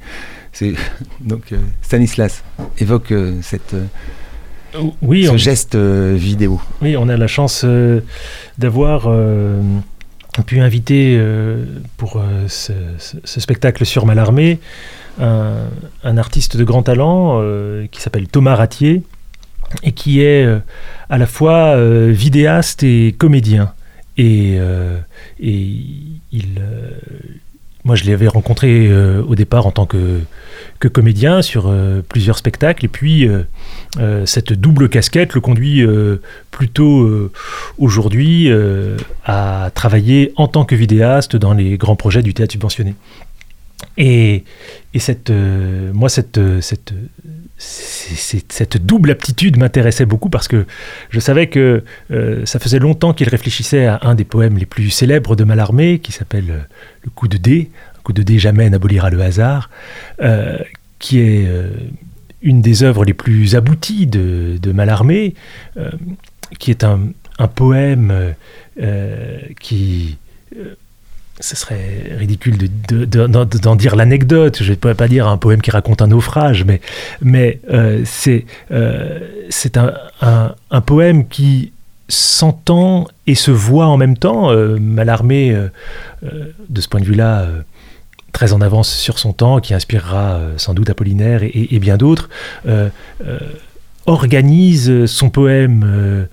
C'est 0.52 0.74
donc 1.20 1.52
euh, 1.52 1.56
Stanislas 1.82 2.44
évoque 2.78 3.12
cette, 3.42 3.74
Oui, 5.02 5.24
ce 5.26 5.30
on, 5.30 5.36
geste 5.36 5.74
vidéo. 5.76 6.60
oui, 6.80 6.96
on 6.96 7.08
a 7.08 7.16
la 7.16 7.26
chance 7.26 7.64
d'avoir 8.58 9.08
pu 10.42 10.60
inviter 10.60 11.16
euh, 11.18 11.64
pour 11.96 12.16
euh, 12.16 12.46
ce, 12.48 12.72
spectacle 13.40 13.84
sur 13.84 14.06
Malarmé 14.06 14.58
un, 15.20 16.16
artiste 16.16 16.56
de 16.56 16.64
grand 16.64 16.82
talent 16.82 17.40
euh, 17.40 17.86
qui 17.90 18.00
s'appelle 18.00 18.28
Thomas 18.28 18.54
Ratier 18.54 19.02
et 19.82 19.92
qui 19.92 20.22
est 20.22 20.46
à 21.10 21.18
la 21.18 21.26
fois 21.26 21.76
vidéaste 22.08 22.82
et 22.84 23.14
comédien. 23.18 23.74
Et, 24.16 24.58
il, 25.38 26.62
moi, 27.88 27.96
je 27.96 28.04
l'avais 28.04 28.28
rencontré 28.28 28.86
euh, 28.86 29.22
au 29.26 29.34
départ 29.34 29.66
en 29.66 29.70
tant 29.70 29.86
que, 29.86 30.20
comédien 30.92 31.40
sur 31.40 31.64
euh, 31.66 32.02
plusieurs 32.06 32.36
spectacles. 32.36 32.84
Et 32.84 32.88
puis, 32.88 33.26
euh, 33.26 34.26
cette 34.26 34.52
double 34.52 34.90
casquette 34.90 35.32
le 35.32 35.40
conduit 35.40 35.82
plutôt 36.50 37.30
aujourd'hui 37.78 38.50
à 39.24 39.70
travailler 39.74 40.34
en 40.36 40.48
tant 40.48 40.66
que 40.66 40.74
vidéaste 40.74 41.34
dans 41.34 41.54
les 41.54 41.78
grands 41.78 41.96
projets 41.96 42.22
du 42.22 42.34
théâtre 42.34 42.52
subventionné. 42.52 42.94
Et, 43.96 44.44
et 44.92 44.98
cette, 44.98 45.32
moi, 45.94 46.10
cette, 46.10 46.38
cette, 46.60 46.92
cette 47.58 48.86
double 48.86 49.10
aptitude 49.10 49.58
m'intéressait 49.58 50.06
beaucoup 50.06 50.30
parce 50.30 50.46
que 50.46 50.64
je 51.10 51.18
savais 51.18 51.48
que 51.48 51.82
euh, 52.12 52.46
ça 52.46 52.60
faisait 52.60 52.78
longtemps 52.78 53.12
qu'il 53.12 53.28
réfléchissait 53.28 53.86
à 53.86 53.98
un 54.02 54.14
des 54.14 54.24
poèmes 54.24 54.58
les 54.58 54.66
plus 54.66 54.90
célèbres 54.90 55.34
de 55.34 55.42
Mallarmé, 55.42 55.98
qui 55.98 56.12
s'appelle 56.12 56.50
euh, 56.50 56.60
Le 57.02 57.10
coup 57.10 57.26
de 57.26 57.36
dé. 57.36 57.70
Un 57.98 58.02
coup 58.02 58.12
de 58.12 58.22
dé 58.22 58.38
jamais 58.38 58.70
n'abolira 58.70 59.10
le 59.10 59.20
hasard, 59.20 59.70
euh, 60.22 60.58
qui 61.00 61.18
est 61.18 61.46
une 62.42 62.62
des 62.62 62.82
œuvres 62.84 63.04
les 63.04 63.12
plus 63.12 63.54
abouties 63.54 64.06
de, 64.06 64.56
de 64.60 64.72
Mallarmé, 64.72 65.34
qui 66.58 66.70
est 66.70 66.84
un, 66.84 67.10
poème 67.54 68.34
qui. 69.60 70.16
Ce 71.40 71.54
serait 71.56 72.12
ridicule 72.16 72.58
de- 72.58 73.04
de- 73.04 73.26
de- 73.26 73.58
d'en 73.58 73.76
dire 73.76 73.94
l'anecdote. 73.96 74.58
Je 74.62 74.70
ne 74.70 74.76
pourrais 74.76 74.94
pas 74.94 75.08
dire 75.08 75.28
un 75.28 75.36
poème 75.36 75.60
qui 75.60 75.70
raconte 75.70 76.02
un 76.02 76.08
naufrage, 76.08 76.64
mais, 76.64 76.80
euh, 77.70 78.02
c'est 78.04 78.44
euh, 78.72 79.18
un, 80.20 80.80
poème 80.80 81.28
qui 81.28 81.72
s'entend 82.08 83.06
et 83.26 83.34
se 83.34 83.50
voit 83.50 83.86
en 83.86 83.96
même 83.96 84.16
temps. 84.16 84.50
Euh, 84.50 84.78
euh, 86.24 86.46
de 86.68 86.80
ce 86.80 86.88
point 86.88 87.00
de 87.00 87.04
vue-là, 87.04 87.46
très 88.32 88.52
en 88.52 88.60
avance 88.60 88.92
sur 88.92 89.18
son 89.18 89.32
temps, 89.32 89.60
qui 89.60 89.74
inspirera 89.74 90.40
sans 90.56 90.74
doute 90.74 90.90
Apollinaire 90.90 91.42
et, 91.42 91.68
et- 91.70 91.78
bien 91.78 91.96
d'autres, 91.96 92.28
organise 94.06 95.06
son 95.06 95.30
poème 95.30 96.26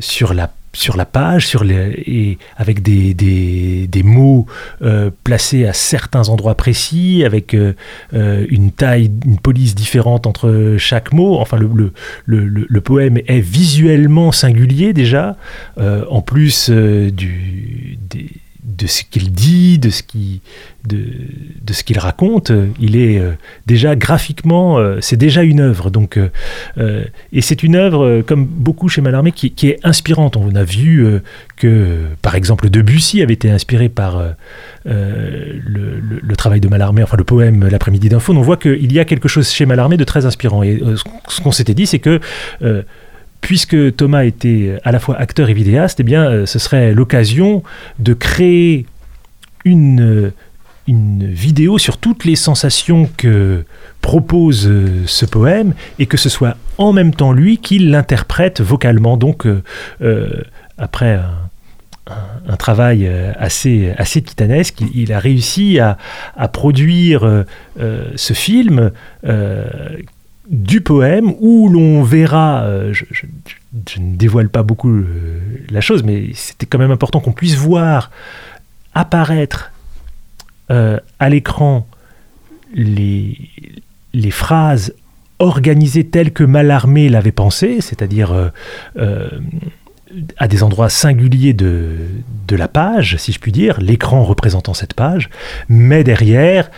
sur 0.00 0.32
la 0.34 0.50
sur 0.72 0.96
la 0.96 1.04
page, 1.04 1.46
sur 1.46 1.64
les, 1.64 2.02
et 2.06 2.38
avec 2.56 2.82
des, 2.82 3.12
des, 3.14 3.86
des 3.88 4.02
mots 4.02 4.46
euh, 4.82 5.10
placés 5.24 5.66
à 5.66 5.72
certains 5.72 6.28
endroits 6.28 6.54
précis, 6.54 7.22
avec 7.24 7.54
euh, 7.54 7.72
euh, 8.14 8.46
une 8.48 8.70
taille, 8.70 9.10
une 9.26 9.38
police 9.38 9.74
différente 9.74 10.26
entre 10.26 10.76
chaque 10.78 11.12
mot. 11.12 11.38
Enfin, 11.38 11.58
le, 11.58 11.68
le, 12.24 12.66
le, 12.68 12.80
poème 12.80 13.18
est 13.26 13.40
visuellement 13.40 14.32
singulier 14.32 14.92
déjà, 14.92 15.36
euh, 15.78 16.04
en 16.08 16.22
plus 16.22 16.70
du, 16.70 17.98
des- 18.08 18.30
de 18.80 18.86
ce 18.86 19.02
qu'il 19.04 19.30
dit, 19.30 19.78
de 19.78 19.90
ce 19.90 20.02
qui, 20.02 20.40
de, 20.88 20.98
de 21.62 21.72
ce 21.72 21.84
qu'il 21.84 21.98
raconte. 21.98 22.50
euh, 22.50 22.66
Il 22.80 22.96
est 22.96 23.18
euh, 23.18 23.32
déjà 23.66 23.94
graphiquement, 23.94 24.78
euh, 24.78 24.98
c'est 25.00 25.16
déjà 25.18 25.42
une 25.42 25.60
œuvre. 25.60 25.90
Donc, 25.90 26.18
et 27.32 27.42
c'est 27.42 27.62
une 27.62 27.76
œuvre, 27.76 28.22
comme 28.22 28.46
beaucoup 28.46 28.88
chez 28.88 29.00
Mallarmé, 29.02 29.32
qui, 29.32 29.52
est 29.68 29.78
inspirante. 29.84 30.36
On 30.36 30.54
a 30.54 30.64
vu 30.64 31.20
que, 31.56 31.98
par 32.22 32.34
exemple, 32.34 32.70
Debussy 32.70 33.22
avait 33.22 33.34
été 33.34 33.50
inspiré 33.50 33.88
par 33.88 34.22
le, 34.84 36.36
travail 36.36 36.60
de 36.60 36.68
Mallarmé, 36.68 37.02
enfin 37.02 37.16
le 37.16 37.24
poème 37.24 37.68
L'après-midi 37.68 38.08
d'un 38.08 38.20
faune. 38.20 38.38
On 38.38 38.42
voit 38.42 38.56
qu'il 38.56 38.92
y 38.92 38.98
a 38.98 39.04
quelque 39.04 39.28
chose 39.28 39.50
chez 39.50 39.66
Mallarmé 39.66 39.96
de 39.96 40.04
très 40.04 40.24
inspirant. 40.26 40.62
Et 40.62 40.80
ce 41.28 41.40
qu'on- 41.40 41.52
s'était 41.52 41.74
dit, 41.74 41.86
c'est 41.86 41.98
que 41.98 42.20
puisque 43.40 43.96
Thomas 43.96 44.24
était 44.24 44.78
à 44.84 44.92
la 44.92 44.98
fois 44.98 45.16
acteur 45.16 45.48
et 45.48 45.54
vidéaste, 45.54 46.00
eh 46.00 46.02
bien, 46.02 46.24
euh, 46.24 46.46
ce 46.46 46.58
serait 46.58 46.92
l'occasion 46.92 47.62
de 47.98 48.14
créer 48.14 48.86
une, 49.64 50.00
euh, 50.00 50.32
une 50.86 51.26
vidéo 51.26 51.78
sur 51.78 51.98
toutes 51.98 52.24
les 52.24 52.36
sensations 52.36 53.08
que 53.16 53.64
propose 54.00 54.66
euh, 54.66 55.04
ce 55.06 55.26
poème 55.26 55.74
et 55.98 56.06
que 56.06 56.16
ce 56.16 56.28
soit 56.28 56.56
en 56.78 56.92
même 56.92 57.14
temps 57.14 57.32
lui 57.32 57.58
qui 57.58 57.78
l'interprète 57.78 58.60
vocalement. 58.60 59.16
Donc, 59.16 59.46
après 60.78 61.20
un, 62.46 62.56
travail 62.56 63.06
assez, 63.38 63.94
titanesque, 64.24 64.82
il, 64.94 65.12
a 65.12 65.18
réussi 65.18 65.78
à, 65.78 65.98
produire 66.48 67.44
ce 67.76 68.32
film 68.32 68.90
du 70.50 70.80
poème 70.80 71.32
où 71.38 71.68
l'on 71.68 72.02
verra, 72.02 72.62
euh, 72.64 72.92
je, 72.92 73.04
ne 74.00 74.16
dévoile 74.16 74.48
pas 74.48 74.64
beaucoup 74.64 74.92
euh, 74.92 75.40
la 75.70 75.80
chose, 75.80 76.02
mais 76.02 76.30
c'était 76.34 76.66
quand 76.66 76.78
même 76.78 76.90
important 76.90 77.20
qu'on 77.20 77.32
puisse 77.32 77.54
voir 77.54 78.10
apparaître 78.92 79.70
euh, 80.72 80.98
à 81.20 81.28
l'écran 81.28 81.86
les, 82.74 83.36
phrases 84.32 84.92
organisées 85.38 86.06
telles 86.06 86.32
que 86.32 86.42
Mallarmé 86.42 87.08
l'avait 87.08 87.32
pensé, 87.32 87.80
c'est-à-dire 87.80 88.50
à 90.36 90.48
des 90.48 90.62
endroits 90.62 90.88
singuliers 90.88 91.54
de, 91.54 91.96
la 92.50 92.68
page, 92.68 93.16
si 93.16 93.32
je 93.32 93.38
puis 93.38 93.52
dire, 93.52 93.80
l'écran 93.80 94.24
représentant 94.24 94.74
cette 94.74 94.94
page, 94.94 95.30
mais 95.68 96.04
derrière 96.04 96.70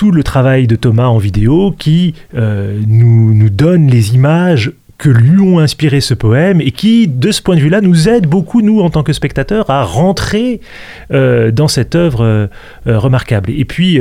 tout 0.00 0.12
le 0.12 0.22
travail 0.22 0.66
de 0.66 0.76
Thomas 0.76 1.08
en 1.08 1.18
vidéo 1.18 1.74
qui 1.78 2.14
euh, 2.34 2.80
nous, 2.86 3.50
donne 3.50 3.86
les 3.86 4.14
images 4.14 4.72
que 4.96 5.10
lui 5.10 5.38
ont 5.42 5.58
inspiré 5.58 6.00
ce 6.00 6.14
poème 6.14 6.62
et 6.62 6.70
qui, 6.70 7.06
de 7.06 7.30
ce 7.30 7.42
point 7.42 7.54
de 7.54 7.60
vue-là, 7.60 7.82
nous 7.82 8.08
aide 8.08 8.26
beaucoup, 8.26 8.62
nous, 8.62 8.80
en 8.80 8.88
tant 8.88 9.02
que 9.02 9.12
spectateurs, 9.12 9.68
à 9.68 9.84
rentrer 9.84 10.62
euh, 11.12 11.50
dans 11.50 11.68
cette 11.68 11.96
œuvre 11.96 12.24
euh, 12.24 12.48
remarquable. 12.86 13.50
Et 13.50 13.66
puis, 13.66 14.00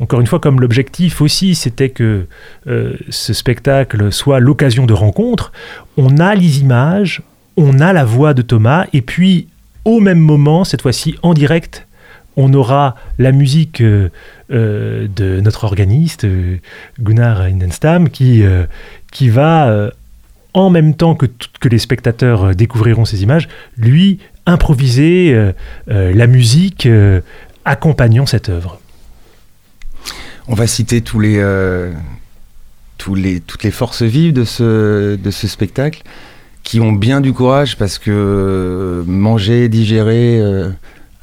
encore 0.00 0.22
une 0.22 0.26
fois, 0.26 0.40
comme 0.40 0.58
l'objectif 0.58 1.20
aussi, 1.20 1.54
c'était 1.54 1.90
que 1.90 2.24
ce 2.66 3.34
spectacle 3.34 4.10
soit 4.12 4.40
l'occasion 4.40 4.86
de 4.86 4.94
rencontre, 4.94 5.52
on 5.98 6.16
a 6.16 6.34
les 6.34 6.60
images, 6.60 7.20
on 7.58 7.80
a 7.80 7.92
la 7.92 8.06
voix 8.06 8.32
de 8.32 8.40
Thomas, 8.40 8.86
et 8.94 9.02
puis, 9.02 9.48
au 9.84 10.00
même 10.00 10.18
moment, 10.18 10.64
cette 10.64 10.80
fois-ci 10.80 11.14
en 11.22 11.34
direct, 11.34 11.86
on 12.36 12.52
aura 12.52 12.94
la 13.18 13.32
musique 13.32 13.80
euh, 13.80 14.10
euh, 14.50 15.08
de 15.14 15.40
notre 15.40 15.64
organiste, 15.64 16.24
euh, 16.24 16.58
Gunnar 17.00 17.40
Indenstam, 17.40 18.10
qui, 18.10 18.42
va, 19.30 19.90
en 20.52 20.70
même 20.70 20.94
temps 20.94 21.14
que, 21.14 21.26
que 21.60 21.68
les 21.68 21.78
spectateurs 21.78 22.54
découvriront 22.54 23.04
ces 23.04 23.22
images, 23.22 23.48
lui 23.76 24.18
improviser 24.44 25.52
la 25.86 26.26
musique 26.26 26.88
accompagnant 27.64 28.26
cette 28.26 28.48
œuvre. 28.48 28.78
On 30.46 30.54
va 30.54 30.66
citer 30.66 31.00
tous 31.00 31.18
les, 31.18 31.42
toutes 32.98 33.62
les 33.64 33.70
forces 33.70 34.02
vives 34.02 34.32
de 34.32 34.44
ce, 34.44 35.18
spectacle 35.30 36.02
qui 36.62 36.80
ont 36.80 36.92
bien 36.92 37.20
du 37.20 37.32
courage 37.32 37.76
parce 37.76 37.98
que 37.98 39.02
manger, 39.06 39.68
digérer, 39.68 40.40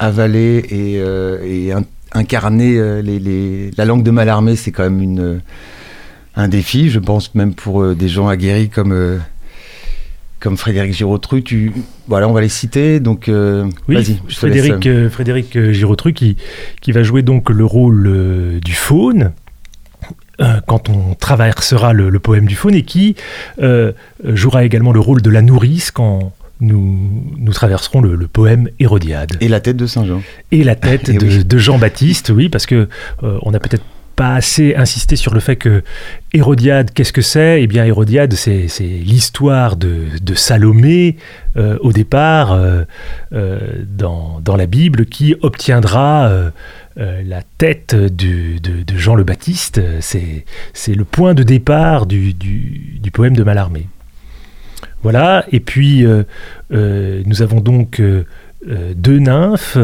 avaler 0.04 0.58
et, 0.70 0.99
euh, 0.99 1.39
et 1.43 1.72
in- 1.72 1.84
incarner 2.14 2.78
euh, 2.78 3.01
les, 3.01 3.20
les- 3.20 3.72
la 3.78 3.86
langue 3.86 4.04
de 4.04 4.12
Mallarmé, 4.12 4.56
c'est 4.56 4.72
quand 4.72 4.84
même 4.84 5.01
une, 5.01 5.20
euh, 5.20 5.38
un 6.36 6.47
défi, 6.47 6.89
je 6.89 6.99
pense 6.99 7.34
même 7.36 7.54
pour 7.54 7.95
des 7.95 8.08
gens 8.10 8.28
aguerris 8.28 8.70
comme, 8.70 9.20
comme 10.39 10.58
Frédéric 10.58 10.93
Girotru, 10.93 11.43
tu 11.43 11.72
voilà, 12.08 12.28
on 12.28 12.34
va 12.34 12.41
les 12.41 12.49
citer. 12.49 12.99
Donc 12.99 13.30
euh, 13.30 13.66
Oui, 13.88 13.95
vas-y, 13.95 14.20
Frédéric, 14.30 14.88
euh, 14.88 15.10
Frédéric 15.10 15.72
Girotru 15.72 16.14
qui, 16.14 16.38
qui 16.82 16.91
va 16.91 17.04
jouer 17.04 17.22
donc 17.22 17.49
le 17.49 17.66
rôle 17.66 18.08
euh, 18.08 18.60
du 18.60 18.74
faune 18.74 19.32
quand 20.68 20.89
on 20.89 21.14
traversera 21.14 21.93
le, 21.93 22.10
le 22.10 22.20
poème 22.20 22.47
du 22.47 22.56
faune 22.56 22.74
et 22.74 22.82
qui 22.82 23.16
jouera 24.26 24.66
également 24.66 24.91
le 24.91 24.99
rôle 24.99 25.22
de 25.22 25.30
la 25.30 25.41
nourrice 25.41 25.91
quand 25.91 26.34
nous, 26.64 27.24
nous 27.38 27.53
traverserons 27.53 28.01
le, 28.01 28.16
le 28.16 28.28
poème 28.28 28.70
Hérodiade. 28.80 29.38
Et 29.41 29.47
la 29.47 29.59
tête 29.59 29.78
de 29.78 29.86
Saint-Jean. 29.86 30.22
Et 30.51 30.64
la 30.64 30.76
tête 30.76 31.09
Et 31.09 31.18
de, 31.18 31.26
oui. 31.28 31.45
de 31.45 31.57
Jean-Baptiste, 31.57 32.32
oui, 32.36 32.49
parce 32.49 32.66
que 32.66 32.88
euh, 33.24 33.38
on 33.43 33.51
n'a 33.51 33.59
peut-être 33.59 33.84
pas 34.16 34.36
assez 34.36 34.76
insisté 34.76 35.16
sur 35.16 35.34
le 35.34 35.39
fait 35.39 35.55
que 35.55 35.82
Hérodiade, 36.34 36.91
qu'est-ce 36.93 37.11
que 37.14 37.24
c'est? 37.24 37.64
Eh 37.64 37.68
bien, 37.68 37.84
Hérodiade, 37.84 38.34
c'est 38.36 38.68
l'histoire 38.80 39.76
de, 39.76 40.03
de 40.22 40.36
Salomé, 40.36 41.18
euh, 41.57 41.78
au 41.82 41.91
départ, 41.91 42.51
euh, 42.53 42.84
euh, 43.34 43.59
dans, 43.88 44.39
dans 44.39 44.55
la 44.55 44.68
Bible, 44.68 45.07
qui 45.07 45.34
obtiendra 45.41 46.32
la 46.95 47.41
tête 47.57 47.95
du- 47.95 48.59
de, 48.59 48.84
de 48.84 48.97
Jean 48.99 49.16
le 49.16 49.24
Baptiste. 49.24 49.82
C'est 49.99 50.45
c'est 50.74 50.93
le 50.93 51.05
point 51.05 51.34
de 51.34 51.41
départ 51.41 52.05
du, 52.05 52.34
du- 52.36 52.99
du 53.01 53.09
poème 53.09 53.36
de 53.36 53.41
Mallarmé. 53.43 53.88
Voilà, 55.04 55.45
et 55.51 55.60
puis 55.60 56.06
euh, 56.06 56.24
euh, 56.72 57.22
nous 57.26 57.41
avons 57.41 57.60
donc 57.60 57.99
euh, 58.70 58.93
deux 58.95 59.20
nymphes 59.20 59.78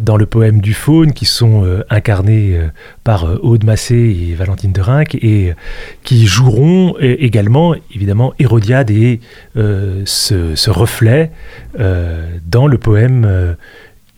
dans 0.00 0.16
le 0.16 0.26
poème 0.26 0.60
du 0.60 0.74
faune 0.74 1.12
qui 1.12 1.24
sont 1.24 1.64
euh, 1.64 1.84
incarnées 1.90 2.56
euh, 2.56 2.68
par 3.04 3.44
Aude 3.44 3.62
Massé 3.62 3.94
et 3.94 4.34
Valentine 4.34 4.72
de 4.72 4.80
Rinck 4.80 5.14
et 5.14 5.54
qui 6.02 6.26
joueront 6.26 6.96
également 6.98 7.76
évidemment 7.94 8.34
Hérodiade 8.40 8.90
et 8.90 9.20
ce, 9.54 10.70
reflet 10.70 11.30
dans 11.76 12.66
le 12.66 12.78
poème 12.78 13.56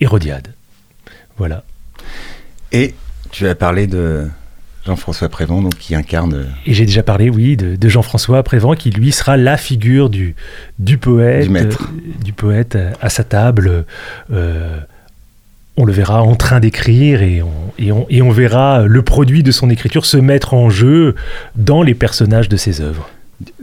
Hérodiade. 0.01 0.49
Voilà. 1.37 1.65
Et 2.73 2.95
tu 3.31 3.47
as 3.47 3.55
parlé 3.55 3.87
de 3.87 4.27
Jean-François 4.91 5.28
Prévent, 5.28 5.62
donc 5.62 5.76
qui 5.76 5.95
incarne. 5.95 6.34
euh, 6.34 6.45
Et 6.66 6.74
j'ai 6.74 6.84
déjà 6.84 7.03
parlé, 7.05 7.30
oui, 7.30 7.57
de, 7.57 7.76
de 7.76 7.88
Jean-François 7.88 8.43
Prévent, 8.43 8.74
qui 8.76 8.91
lui 8.91 9.12
sera 9.12 9.36
la 9.36 9.57
figure 9.57 10.11
du, 10.11 10.34
du 10.80 10.99
poète, 10.99 11.45
Du 11.45 11.51
maître. 11.51 11.88
euh, 11.93 12.24
du 12.24 12.32
poète 12.32 12.76
à, 12.76 13.07
à 13.07 13.09
sa 13.09 13.22
table. 13.22 13.84
Euh, 14.32 14.78
on 15.76 15.84
le 15.84 15.93
verra 15.93 16.22
en 16.22 16.34
train 16.34 16.59
d'écrire 16.59 17.22
et 17.22 17.41
on, 17.41 17.53
et, 17.78 17.93
on, 17.93 18.05
et 18.11 18.20
on 18.20 18.30
verra 18.32 18.82
le 18.86 19.03
produit 19.03 19.43
de 19.45 19.53
son 19.53 19.70
écriture 19.70 20.05
se 20.05 20.16
mettre 20.16 20.53
en 20.55 20.68
jeu 20.70 21.14
dans 21.55 21.82
les 21.82 21.95
personnages 21.95 22.49
de 22.49 22.57
ses 22.57 22.80
œuvres. 22.80 23.09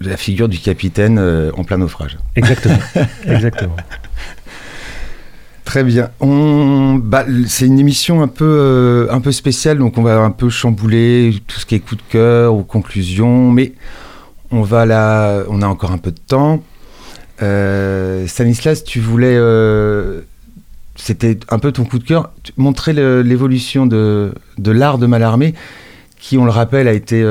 la 0.01 0.15
figure 0.17 0.47
du 0.49 0.57
capitaine 0.59 1.19
euh, 1.19 1.51
en 1.57 1.63
plein 1.65 1.77
naufrage. 1.77 2.17
Exactement. 2.37 2.79
Exactement. 3.27 3.75
Très 5.67 5.83
bien. 5.83 6.11
Bah, 6.21 7.25
c'est 7.45 7.65
une 7.65 7.77
émission 7.77 8.21
un 8.21 8.29
peu, 8.29 8.45
euh, 8.45 9.07
un 9.11 9.19
peu 9.19 9.33
spéciale, 9.33 9.79
donc 9.79 9.97
on 9.97 10.01
va 10.01 10.17
un 10.19 10.31
peu 10.31 10.49
chambouler 10.49 11.41
tout 11.45 11.59
ce 11.59 11.65
qui 11.65 11.75
est 11.75 11.81
coup 11.81 11.97
de 11.97 12.01
cœur 12.07 12.55
ou 12.55 12.63
conclusion, 12.63 13.51
mais 13.51 13.73
on 14.49 14.61
va 14.61 14.85
là, 14.85 15.43
on 15.49 15.61
a 15.61 15.67
encore 15.67 15.91
un 15.91 15.97
peu 15.97 16.11
de 16.11 16.21
temps. 16.25 16.63
Euh, 17.41 18.25
Stanislas, 18.27 18.85
tu 18.85 19.01
voulais, 19.01 19.35
euh, 19.35 20.21
c'était 20.95 21.37
un 21.49 21.59
peu 21.59 21.73
ton 21.73 21.83
coup 21.83 21.99
de 21.99 22.05
cœur, 22.05 22.31
montrer 22.55 22.93
l'évolution 22.93 23.85
de, 23.85 24.33
de 24.57 24.71
l'art 24.71 24.97
de 24.97 25.05
Mallarmé, 25.05 25.53
qui, 26.17 26.37
on 26.37 26.45
le 26.45 26.51
rappelle, 26.51 26.87
a 26.87 26.93
été, 26.93 27.21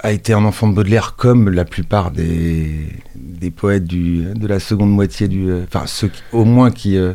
a 0.00 0.12
été 0.12 0.32
un 0.32 0.44
enfant 0.44 0.68
de 0.68 0.74
Baudelaire 0.74 1.14
comme 1.16 1.48
la 1.50 1.64
plupart 1.64 2.10
des, 2.10 2.88
des 3.16 3.50
poètes 3.50 3.84
du, 3.84 4.24
de 4.34 4.46
la 4.46 4.60
seconde 4.60 4.92
moitié 4.92 5.26
du, 5.28 5.48
euh, 5.50 5.64
enfin 5.66 5.86
ceux 5.86 6.08
qui- 6.08 6.22
au 6.32 6.44
moins 6.44 6.70
qui 6.70 6.96
euh, 6.96 7.14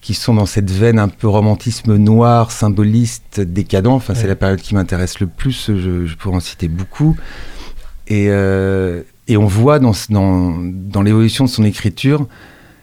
qui 0.00 0.14
sont 0.14 0.32
dans 0.34 0.46
cette 0.46 0.70
veine 0.70 0.98
un 0.98 1.08
peu 1.08 1.26
romantisme 1.28 1.96
noir, 1.96 2.50
symboliste, 2.52 3.40
décadent. 3.40 3.88
Enfin, 3.88 4.14
c'est 4.14 4.28
la 4.28 4.36
période 4.36 4.60
qui 4.60 4.74
m'intéresse 4.74 5.18
le 5.20 5.26
plus. 5.26 5.66
Je, 5.74 6.06
je 6.06 6.14
pourrais 6.16 6.36
en 6.36 6.40
citer 6.40 6.68
beaucoup. 6.68 7.16
Et, 8.06 8.26
euh, 8.30 9.02
et 9.26 9.36
on 9.36 9.46
voit 9.46 9.80
dans, 9.80 9.92
dans, 10.08 10.56
dans 10.62 11.02
l'évolution 11.02 11.44
de 11.44 11.50
son 11.50 11.64
écriture 11.64 12.26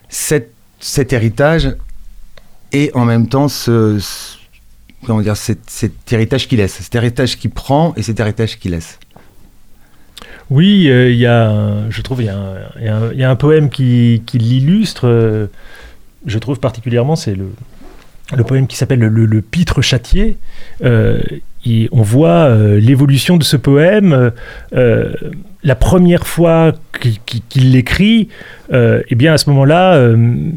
cet, 0.10 0.52
cet 0.80 1.14
héritage 1.14 1.76
et 2.74 2.92
en 2.94 3.06
même 3.06 3.28
temps 3.28 3.48
ce, 3.48 3.98
ce- 4.00 4.36
comment 5.06 5.22
dire, 5.22 5.38
cet, 5.38 5.68
cet 5.70 6.12
héritage 6.14 6.48
qu'il 6.48 6.58
laisse, 6.60 6.74
cet 6.74 6.94
héritage 6.94 7.38
qu'il 7.40 7.50
prend 7.50 7.94
et 7.96 8.04
cet 8.04 8.20
héritage 8.20 8.60
qu'il 8.60 8.72
laisse. 8.72 9.00
Oui, 10.50 10.88
euh, 10.90 11.10
il 11.10 11.18
y 11.18 11.26
a, 11.26 11.90
je 11.90 12.02
trouve, 12.02 12.22
y, 12.24 12.30
a 12.30 13.30
un- 13.30 13.36
poème 13.36 13.70
qui, 13.70 14.22
l'illustre. 14.34 15.08
euh, 15.08 15.48
je 16.26 16.40
trouve 16.40 16.60
particulièrement, 16.60 17.16
c'est 17.16 17.36
le, 17.36 18.44
poème 18.44 18.68
qui 18.68 18.76
s'appelle 18.76 19.00
le, 19.00 19.42
Pitre 19.42 19.82
châtier. 19.82 20.38
Euh, 20.84 21.20
et 21.66 21.90
on 21.92 22.04
voit 22.04 22.56
l'évolution 22.78 23.38
de 23.38 23.44
ce 23.44 23.58
poème. 23.58 24.32
la 24.72 25.76
première 25.76 26.28
fois 26.28 26.74
qu'il 27.26 27.72
l'écrit, 27.72 28.30
eh 28.72 29.16
bien 29.16 29.34
à 29.34 29.38
ce 29.38 29.50
moment-là, 29.50 30.14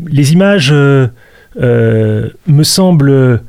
les 0.06 0.32
images 0.34 0.72
me 0.72 2.62
semblent 2.62 3.40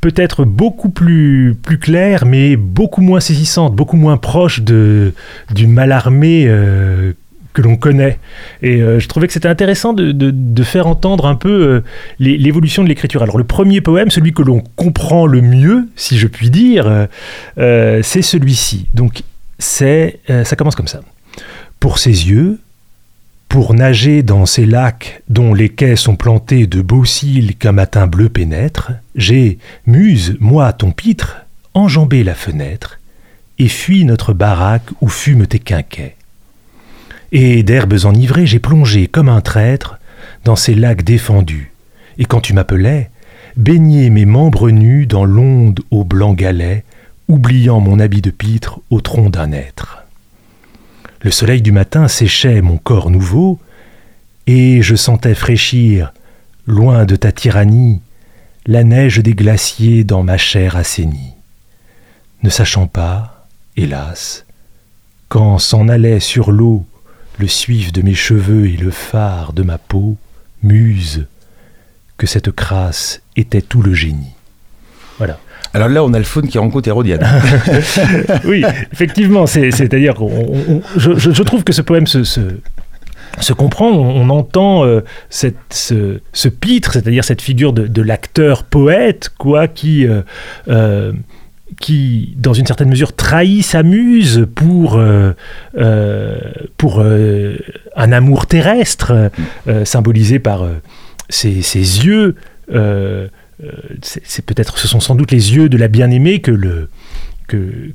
peut-être 0.00 0.44
beaucoup 0.44 0.90
plus, 0.90 1.56
plus 1.60 1.78
claires, 1.78 2.24
mais 2.26 2.56
beaucoup 2.56 3.00
moins 3.02 3.20
saisissantes, 3.20 3.74
beaucoup 3.74 3.96
moins 3.96 4.16
proches 4.16 4.60
de, 4.62 5.12
du 5.54 5.66
Mallarmé 5.66 6.44
euh, 6.46 7.12
que 7.52 7.62
l'on 7.62 7.76
connaît. 7.76 8.18
Et 8.62 8.80
euh, 8.80 9.00
je 9.00 9.08
trouvais 9.08 9.26
que 9.26 9.32
c'était 9.32 9.48
intéressant 9.48 9.92
de, 9.92 10.12
de- 10.12 10.62
faire 10.62 10.86
entendre 10.86 11.26
un 11.26 11.34
peu 11.34 11.48
euh, 11.50 11.80
l'évolution 12.20 12.82
de 12.84 12.88
l'écriture. 12.88 13.22
Alors 13.22 13.38
le 13.38 13.44
premier 13.44 13.80
poème, 13.80 14.10
celui 14.10 14.32
que 14.32 14.42
l'on 14.42 14.60
comprend 14.76 15.26
le 15.26 15.40
mieux, 15.40 15.88
si 15.96 16.18
je 16.18 16.26
puis 16.28 16.50
dire, 16.50 17.06
euh, 17.58 18.00
c'est 18.02 18.22
celui-ci. 18.22 18.86
Donc 18.94 19.22
c'est, 19.58 20.20
ça 20.44 20.54
commence 20.56 20.76
comme 20.76 20.88
ça. 20.88 21.00
Pour 21.80 21.98
ses 21.98 22.28
yeux, 22.28 22.58
pour 23.48 23.72
nager 23.72 24.22
dans 24.22 24.44
ces 24.44 24.66
lacs 24.66 25.22
dont 25.28 25.54
les 25.54 25.70
quais 25.70 25.96
sont 25.96 26.16
plantés 26.16 26.66
de 26.66 26.82
beaux 26.82 27.04
cils 27.04 27.56
qu'un 27.56 27.72
matin 27.72 28.06
bleu 28.06 28.28
pénètre, 28.28 28.92
j'ai, 29.14 29.58
muse, 29.86 30.36
moi, 30.38 30.72
ton 30.72 30.90
pitre, 30.90 31.38
enjambé 31.74 32.24
la 32.24 32.34
fenêtre 32.34 32.98
et 33.58 33.68
fui 33.68 34.04
notre 34.04 34.32
baraque 34.32 34.90
où 35.00 35.08
fument 35.08 35.46
tes 35.46 35.58
quinquets. 35.58 36.14
Et 37.32 37.62
d'herbes 37.62 38.04
enivrées, 38.04 38.46
j'ai 38.46 38.58
plongé 38.58 39.06
comme 39.06 39.28
un 39.28 39.40
traître 39.40 39.98
dans 40.44 40.56
ces 40.56 40.74
lacs 40.74 41.02
défendus. 41.02 41.72
Et 42.18 42.24
quand 42.24 42.40
tu 42.40 42.52
m'appelais, 42.52 43.10
baigner 43.56 44.10
mes 44.10 44.24
membres 44.26 44.70
nus 44.70 45.06
dans 45.06 45.24
l'onde 45.24 45.80
au 45.90 46.04
blanc 46.04 46.34
galet, 46.34 46.84
oubliant 47.28 47.80
mon 47.80 47.98
habit 47.98 48.22
de 48.22 48.30
pitre 48.30 48.80
au 48.90 49.00
tronc 49.00 49.30
d'un 49.30 49.52
être. 49.52 50.04
Le 51.20 51.30
soleil 51.30 51.62
du 51.62 51.72
matin 51.72 52.06
séchait 52.06 52.60
mon 52.60 52.78
corps 52.78 53.10
nouveau, 53.10 53.58
et 54.46 54.82
je 54.82 54.94
sentais 54.94 55.34
fraîchir, 55.34 56.12
loin 56.66 57.04
de 57.04 57.16
ta 57.16 57.32
tyrannie, 57.32 58.00
la 58.66 58.84
neige 58.84 59.18
des 59.18 59.34
glaciers 59.34 60.04
dans 60.04 60.22
ma 60.22 60.36
chair 60.36 60.76
assainie. 60.76 61.34
Ne 62.42 62.50
sachant 62.50 62.86
pas, 62.86 63.48
hélas, 63.76 64.46
quand 65.28 65.58
s'en 65.58 65.88
allait 65.88 66.20
sur 66.20 66.52
l'eau 66.52 66.86
le 67.38 67.48
suif 67.48 67.92
de 67.92 68.02
mes 68.02 68.14
cheveux 68.14 68.66
et 68.66 68.76
le 68.76 68.90
phare 68.90 69.52
de 69.52 69.62
ma 69.62 69.78
peau, 69.78 70.16
muse, 70.62 71.26
que 72.16 72.26
cette 72.26 72.50
crasse 72.50 73.22
était 73.36 73.62
tout 73.62 73.82
le 73.82 73.94
génie. 73.94 74.34
Voilà. 75.18 75.38
Alors 75.74 75.88
là, 75.88 76.02
on 76.04 76.12
a 76.14 76.18
le 76.18 76.24
faune 76.24 76.48
qui 76.48 76.58
rencontre 76.58 76.88
Hérodiade. 76.88 77.24
oui, 78.44 78.64
effectivement, 78.92 79.46
c'est- 79.46 79.70
c'est-à-dire 79.70 80.14
je, 80.96 81.18
je- 81.18 81.42
trouve 81.42 81.62
que 81.64 81.72
ce 81.72 81.82
poème 81.82 82.06
se, 82.06 83.52
comprend, 83.52 83.88
on, 83.90 84.28
entend 84.30 84.84
euh, 84.84 85.00
ce, 85.30 86.48
pitre, 86.48 86.92
c'est-à-dire 86.94 87.24
cette 87.24 87.42
figure 87.42 87.72
de, 87.72 88.02
l'acteur 88.02 88.64
poète, 88.64 89.30
quoi, 89.36 89.68
qui, 89.68 90.06
euh, 90.06 90.22
euh, 90.68 91.12
qui, 91.80 92.34
dans 92.38 92.54
une 92.54 92.66
certaine 92.66 92.88
mesure, 92.88 93.12
trahit 93.14 93.62
sa 93.62 93.82
muse 93.82 94.46
pour, 94.54 94.98
pour 96.78 97.02
un 97.02 98.12
amour 98.12 98.46
terrestre, 98.46 99.30
symbolisé 99.84 100.38
par 100.38 100.64
ses 101.28 101.52
yeux. 101.56 102.36
Euh, 103.64 103.70
c'est 104.02 104.44
peut-être, 104.44 104.78
ce 104.78 104.86
sont 104.88 105.00
sans 105.00 105.14
doute 105.14 105.32
les 105.32 105.54
yeux 105.54 105.68
de 105.68 105.76
la 105.76 105.88
bien-aimée 105.88 106.40
que 106.40 106.50
le, 106.50 106.88
que, 107.48 107.92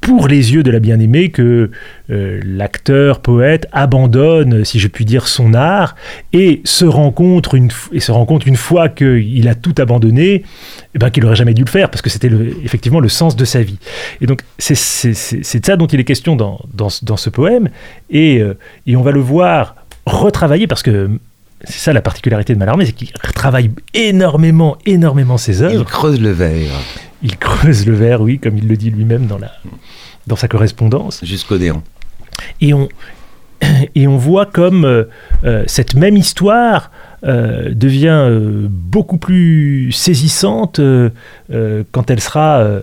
pour 0.00 0.28
les 0.28 0.54
yeux 0.54 0.62
de 0.62 0.70
la 0.70 0.80
bien-aimée 0.80 1.30
que 1.30 1.70
euh, 2.08 2.40
l'acteur, 2.42 3.20
poète 3.20 3.66
abandonne, 3.72 4.64
si 4.64 4.78
je 4.78 4.88
puis 4.88 5.04
dire, 5.04 5.28
son 5.28 5.52
art 5.52 5.94
et 6.32 6.62
se 6.64 6.86
rencontre 6.86 7.54
une, 7.54 7.68
et 7.92 8.00
se 8.00 8.10
rend 8.10 8.26
une 8.46 8.56
fois 8.56 8.88
qu'il 8.88 9.46
a 9.48 9.54
tout 9.54 9.74
abandonné, 9.76 10.44
eh 10.94 10.98
ben, 10.98 11.10
qu'il 11.10 11.22
n'aurait 11.22 11.36
jamais 11.36 11.52
dû 11.52 11.64
le 11.64 11.68
faire 11.70 11.90
parce 11.90 12.00
que 12.00 12.08
c'était 12.08 12.30
effectivement 12.64 13.00
le 13.00 13.10
sens 13.10 13.36
de 13.36 13.44
sa 13.44 13.62
vie. 13.62 13.78
Et 14.22 14.26
donc 14.26 14.42
c'est 14.58 15.10
de 15.10 15.66
ça 15.66 15.76
dont 15.76 15.86
il 15.86 16.00
est 16.00 16.04
question 16.04 16.36
dans, 16.36 16.60
dans, 16.72 16.88
dans 17.02 17.18
ce 17.18 17.28
poème 17.28 17.68
et, 18.08 18.40
euh, 18.40 18.54
et 18.86 18.96
on 18.96 19.02
va 19.02 19.10
le 19.10 19.20
voir 19.20 19.76
retravailler 20.06 20.66
parce 20.66 20.82
que 20.82 21.10
c'est 21.64 21.78
ça 21.78 21.92
la 21.92 22.02
particularité 22.02 22.54
de 22.54 22.58
Mallarmé, 22.58 22.86
c'est 22.86 22.92
qu'il 22.92 23.12
travaille 23.12 23.70
énormément, 23.94 24.78
énormément 24.86 25.38
ses 25.38 25.62
œuvres. 25.62 25.74
Il 25.74 25.84
creuse 25.84 26.20
le 26.20 26.30
verre. 26.30 26.72
Il 27.22 27.36
creuse 27.36 27.86
le 27.86 27.94
verre, 27.94 28.22
oui, 28.22 28.38
comme 28.38 28.56
il 28.56 28.66
le 28.66 28.76
dit 28.76 28.90
lui-même 28.90 29.26
dans, 29.26 29.38
la, 29.38 29.52
dans 30.26 30.36
sa 30.36 30.48
correspondance. 30.48 31.24
Jusqu'au 31.24 31.58
néant. 31.58 31.82
Et 32.60 32.72
on, 32.72 32.88
et 33.94 34.06
on 34.06 34.16
voit 34.16 34.46
comme 34.46 34.84
euh, 34.84 35.04
euh, 35.44 35.64
cette 35.66 35.94
même 35.94 36.16
histoire 36.16 36.90
euh, 37.24 37.74
devient 37.74 38.28
beaucoup 38.70 39.18
plus 39.18 39.92
saisissante 39.92 40.80
quand 41.92 42.10
elle 42.10 42.20
sera 42.20 42.80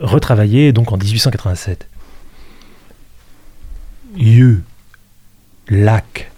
retravaillée 0.00 0.72
donc 0.72 0.92
en 0.92 0.98
1887. 0.98 1.88
Yeux, 4.18 4.62
lac, 5.68 6.31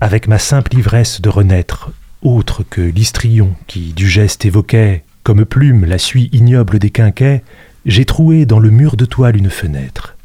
avec 0.00 0.28
ma 0.28 0.38
simple 0.38 0.76
ivresse 0.76 1.20
de 1.20 1.28
renaître, 1.28 1.90
autre 2.22 2.62
que 2.68 2.80
l'histrion 2.80 3.54
qui 3.66 3.92
du 3.92 4.08
geste 4.08 4.44
évoquait, 4.44 5.04
comme 5.22 5.44
plume, 5.44 5.84
la 5.84 5.98
suie 5.98 6.28
ignoble 6.32 6.78
des 6.78 6.90
quinquets, 6.90 7.42
j'ai 7.86 8.04
troué 8.04 8.46
dans 8.46 8.58
le 8.58 8.70
mur 8.70 8.96
de 8.96 9.04
toile 9.04 9.36
une 9.36 9.50
fenêtre. 9.50 10.16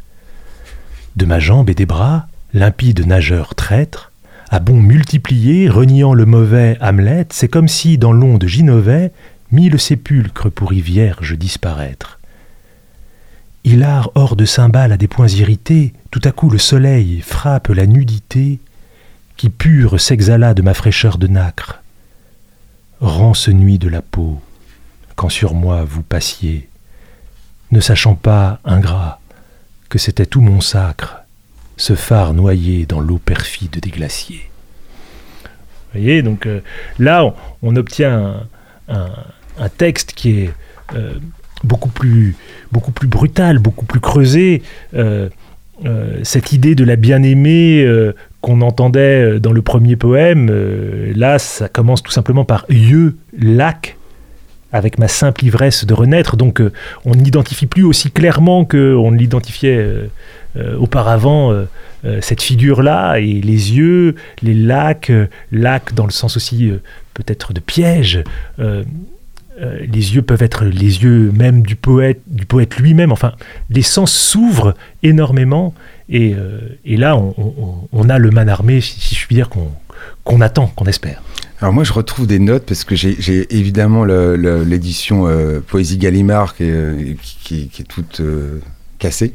De 1.16 1.26
ma 1.26 1.40
jambe 1.40 1.70
et 1.70 1.76
des 1.76 1.86
bras, 1.86 2.28
limpide 2.54 3.06
nageur 3.06 3.56
traître, 3.56 4.12
à 4.50 4.60
bon 4.60 4.82
multiplier, 4.82 5.70
reniant 5.70 6.14
le 6.14 6.26
mauvais 6.26 6.78
Hamlet, 6.82 7.28
c'est 7.32 7.48
comme 7.48 7.68
si, 7.68 7.98
dans 7.98 8.12
l'onde 8.12 8.46
j'innovais, 8.48 9.12
mille 9.52 9.80
sépulcres 9.80 10.50
pour 10.50 10.74
y 10.74 10.82
vierge 10.82 11.38
disparaître. 11.38 12.20
Hilar 13.64 14.12
hors 14.16 14.36
de 14.36 14.46
cymbales 14.46 14.92
à 14.92 14.98
des 14.98 15.08
points 15.08 15.28
irrités, 15.28 15.94
tout 16.12 16.22
à 16.24 16.32
coup 16.32 16.50
le 16.50 16.58
soleil 16.58 17.22
frappe 17.22 17.68
la 17.68 17.86
nudité, 17.86 18.60
qui 19.40 19.50
pure 19.50 20.02
s'exhala 20.02 20.54
de 20.54 20.62
ma 20.62 20.74
fraîcheur 20.74 21.18
de 21.18 21.28
nacre. 21.28 21.82
Rends 23.00 23.34
ce 23.34 23.52
nuit 23.52 23.80
de 23.80 23.88
la 23.88 24.02
peau, 24.02 24.42
quand 25.16 25.30
sur 25.30 25.54
moi 25.54 25.86
vous 25.86 26.04
passiez, 26.04 26.68
ne 27.72 27.80
sachant 27.80 28.16
pas, 28.16 28.60
ingrat, 28.66 29.22
que 29.88 29.98
c'était 29.98 30.26
tout 30.26 30.42
mon 30.42 30.60
sacre, 30.60 31.20
ce 31.78 31.96
phare 31.96 32.34
noyé 32.34 32.86
dans 32.86 33.00
l'eau 33.00 33.18
perfide 33.18 33.80
des 33.80 33.92
glaciers. 33.92 34.50
Vous 35.46 36.02
voyez, 36.02 36.22
donc 36.22 36.46
euh, 36.46 36.60
là, 36.98 37.34
on, 37.62 37.78
obtient 37.78 38.46
un, 38.90 39.70
texte 39.78 40.12
qui 40.12 40.32
est 40.32 40.54
euh, 40.96 41.14
beaucoup, 41.64 41.88
plus, 41.88 42.36
beaucoup 42.74 42.92
plus 42.92 43.08
brutal, 43.08 43.60
beaucoup 43.60 43.86
plus 43.86 44.02
creusé. 44.02 44.64
Euh, 44.94 45.30
cette 46.24 46.52
idée 46.52 46.76
de 46.76 46.84
la 46.84 46.98
bien-aimée 46.98 47.88
qu'on 48.42 48.62
entendait 48.62 49.24
euh, 49.24 49.40
dans 49.40 49.52
le 49.52 49.62
premier 49.62 49.96
poème, 49.96 50.50
euh, 50.50 51.12
là, 51.16 51.40
ça 51.40 51.68
commence 51.68 52.04
tout 52.04 52.12
simplement 52.12 52.46
par 52.46 52.66
yeux, 52.70 53.18
lac, 53.38 53.98
avec 54.72 54.98
ma 54.98 55.08
simple 55.08 55.46
ivresse 55.46 55.86
de 55.86 55.94
renaître. 55.94 56.38
Donc, 56.38 56.62
euh, 56.62 56.72
on 57.06 57.16
n'identifie 57.16 57.66
plus 57.66 57.84
aussi 57.84 58.12
clairement 58.12 58.66
qu'on 58.66 59.12
l'identifiait 59.12 60.10
auparavant 60.80 61.54
cette 62.22 62.42
figure-là, 62.42 63.20
et 63.20 63.40
les 63.40 63.78
yeux, 63.78 64.16
les 64.42 64.56
lacs, 64.56 65.12
lac 65.52 65.94
dans 65.94 66.06
le 66.06 66.12
sens 66.12 66.38
aussi 66.38 66.72
peut-être 67.14 67.54
de 67.54 67.60
piège. 67.60 68.24
les 68.58 70.16
yeux 70.16 70.22
peuvent 70.24 70.42
être 70.42 70.66
les 70.66 71.04
yeux 71.04 71.32
même 71.36 71.62
du 71.62 71.76
poète, 71.76 72.22
du 72.28 72.46
poète 72.46 72.78
lui-même. 72.78 73.12
Enfin, 73.12 73.34
les 73.70 73.84
sens 73.84 74.12
s'ouvrent 74.12 74.74
énormément 75.04 75.76
euh, 76.12 76.60
et, 76.86 76.98
là, 76.98 77.16
on, 77.18 78.10
a 78.10 78.18
le 78.18 78.32
man 78.32 78.50
armé, 78.50 78.82
si, 78.82 79.16
je 79.16 79.26
puis 79.26 79.36
dire, 79.36 79.50
qu'on 80.24 80.42
attend, 80.42 80.68
qu'on 80.76 80.86
espère. 80.86 81.22
Alors 81.62 81.74
moi, 81.74 81.84
je 81.84 81.94
retrouve 81.94 82.26
des 82.26 82.40
notes 82.40 82.66
parce 82.66 82.84
que 82.84 82.96
j'ai 82.96 83.54
évidemment 83.56 84.06
l'édition 84.06 85.28
euh, 85.28 85.60
Poésie 85.60 85.98
Gallimard 85.98 86.56
qui 86.56 86.64
est, 86.64 86.72
euh, 86.72 87.16
toute 87.88 88.22
cassée. 88.98 89.34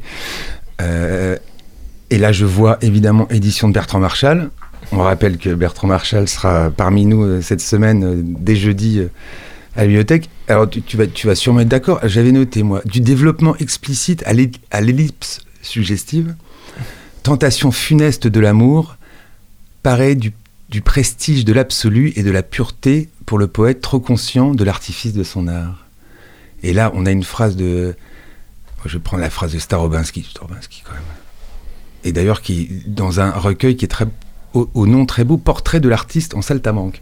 et 0.79 2.17
là, 2.17 2.31
je 2.31 2.45
vois 2.45 2.77
évidemment 2.81 3.27
édition 3.29 3.67
de 3.67 3.73
Bertrand 3.73 3.99
Marchal. 3.99 4.49
On 4.91 4.99
rappelle 4.99 5.37
que 5.37 5.49
Bertrand 5.49 5.87
Marchal 5.87 6.27
sera 6.27 6.69
parmi 6.69 7.05
nous 7.05 7.41
cette 7.41 7.61
semaine, 7.61 8.35
dès 8.39 8.55
jeudi, 8.55 9.01
à 9.75 9.81
la 9.81 9.87
bibliothèque. 9.87 10.29
Alors 10.47 10.67
tu 10.69 10.97
vas 10.97 11.35
sûrement 11.35 11.61
être 11.61 11.67
d'accord. 11.67 11.99
J'avais 12.03 12.31
noté, 12.31 12.63
moi, 12.63 12.81
du 12.85 13.01
développement 13.01 13.55
explicite 13.57 14.23
à 14.25 14.81
l'ellipse 14.81 15.41
suggestive 15.61 16.35
tentation 17.25 17.71
funeste 17.71 18.27
de 18.27 18.39
l'amour 18.39 18.97
paraît 19.81 20.13
du, 20.13 20.31
prestige 20.83 21.43
de 21.43 21.53
l'absolu 21.53 22.13
et 22.15 22.21
de 22.21 22.29
la 22.29 22.43
pureté 22.43 23.09
pour 23.25 23.39
le 23.39 23.47
poète 23.47 23.81
trop 23.81 23.99
conscient 23.99 24.53
de 24.53 24.63
l'artifice 24.63 25.13
de 25.13 25.23
son 25.23 25.47
art. 25.47 25.87
Et 26.61 26.71
là, 26.71 26.91
on 26.93 27.07
a 27.07 27.11
une 27.11 27.23
phrase 27.23 27.55
de... 27.55 27.95
Je 28.85 28.99
prends 28.99 29.17
la 29.17 29.31
phrase 29.31 29.53
de 29.53 29.57
Starobinski, 29.57 30.21
Starobinski 30.29 30.83
quand 30.85 30.93
même. 30.93 31.01
Et 32.03 32.11
d'ailleurs, 32.11 32.43
qui 32.43 32.83
dans 32.85 33.19
un 33.19 33.31
recueil 33.31 33.75
qui 33.75 33.85
est 33.85 33.87
très, 33.87 34.05
au, 34.53 34.85
nom 34.85 35.07
très 35.07 35.23
beau, 35.23 35.37
Portrait 35.37 35.79
de 35.79 35.89
l'artiste 35.89 36.35
en 36.35 36.43
saltamanque. 36.43 37.01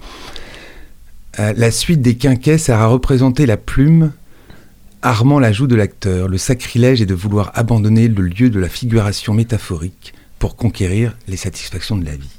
Euh, 1.39 1.53
la 1.57 1.69
suite 1.69 2.01
des 2.01 2.15
quinquets 2.15 2.57
sert 2.57 2.79
à 2.79 2.87
représenter 2.87 3.45
la 3.45 3.57
plume 3.57 4.13
armant 5.03 5.39
la 5.39 5.51
joue 5.51 5.67
de 5.67 5.75
l'acteur. 5.75 6.27
Le 6.27 6.37
sacrilège 6.37 7.01
est 7.01 7.05
de 7.05 7.13
vouloir 7.13 7.51
abandonner 7.53 8.07
le 8.07 8.23
lieu 8.23 8.49
de 8.49 8.59
la 8.59 8.69
figuration 8.69 9.33
métaphorique 9.33 10.13
pour 10.39 10.55
conquérir 10.55 11.15
les 11.27 11.37
satisfactions 11.37 11.97
de 11.97 12.05
la 12.05 12.15
vie. 12.15 12.29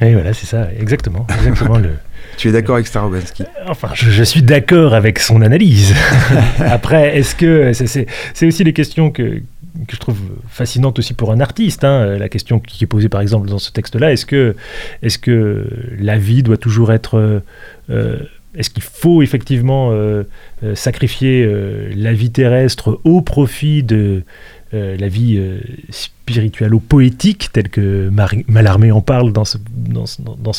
Et 0.00 0.12
voilà, 0.12 0.32
c'est 0.32 0.46
ça, 0.46 0.68
exactement. 0.78 1.26
exactement 1.38 1.78
le... 1.78 1.90
Tu 2.36 2.48
es 2.48 2.52
d'accord 2.52 2.76
avec 2.76 2.86
Starobansky 2.86 3.44
Enfin, 3.66 3.90
je, 3.94 4.22
suis 4.22 4.42
d'accord 4.42 4.94
avec 4.94 5.18
son 5.18 5.40
analyse. 5.40 5.94
Après, 6.58 7.16
est-ce 7.16 7.34
que. 7.34 7.72
C'est 7.72 8.46
aussi 8.46 8.64
les 8.64 8.72
questions 8.72 9.10
que, 9.10 9.22
que, 9.22 9.94
je 9.94 9.96
trouve 9.96 10.18
fascinantes 10.48 10.98
aussi 10.98 11.14
pour 11.14 11.32
un 11.32 11.40
artiste. 11.40 11.84
Hein. 11.84 12.16
La 12.18 12.28
question 12.28 12.60
qui 12.60 12.84
est 12.84 12.86
posée 12.86 13.08
par 13.08 13.20
exemple 13.20 13.48
dans 13.48 13.58
ce 13.58 13.72
texte-là 13.72 14.12
est-ce 14.12 14.26
que, 14.26 14.54
est 15.02 15.18
que 15.20 15.66
la 15.98 16.18
vie 16.18 16.42
doit 16.42 16.58
toujours 16.58 16.92
être. 16.92 17.42
Euh, 17.90 18.20
est-ce 18.58 18.70
qu'il 18.70 18.82
faut 18.82 19.22
effectivement 19.22 19.92
euh, 19.92 20.24
euh, 20.64 20.74
sacrifier 20.74 21.44
euh, 21.44 21.92
la 21.94 22.12
vie 22.12 22.30
terrestre 22.30 23.00
au 23.04 23.22
profit 23.22 23.82
de 23.82 24.24
la 24.70 25.08
vie 25.08 25.42
spirituelle 25.88 26.74
ou 26.74 26.78
poétique, 26.78 27.48
telle 27.54 27.70
que 27.70 28.10
Mallarmé 28.48 28.92
en 28.92 29.00
parle 29.00 29.32
dans 29.32 29.46
ce, 29.46 29.56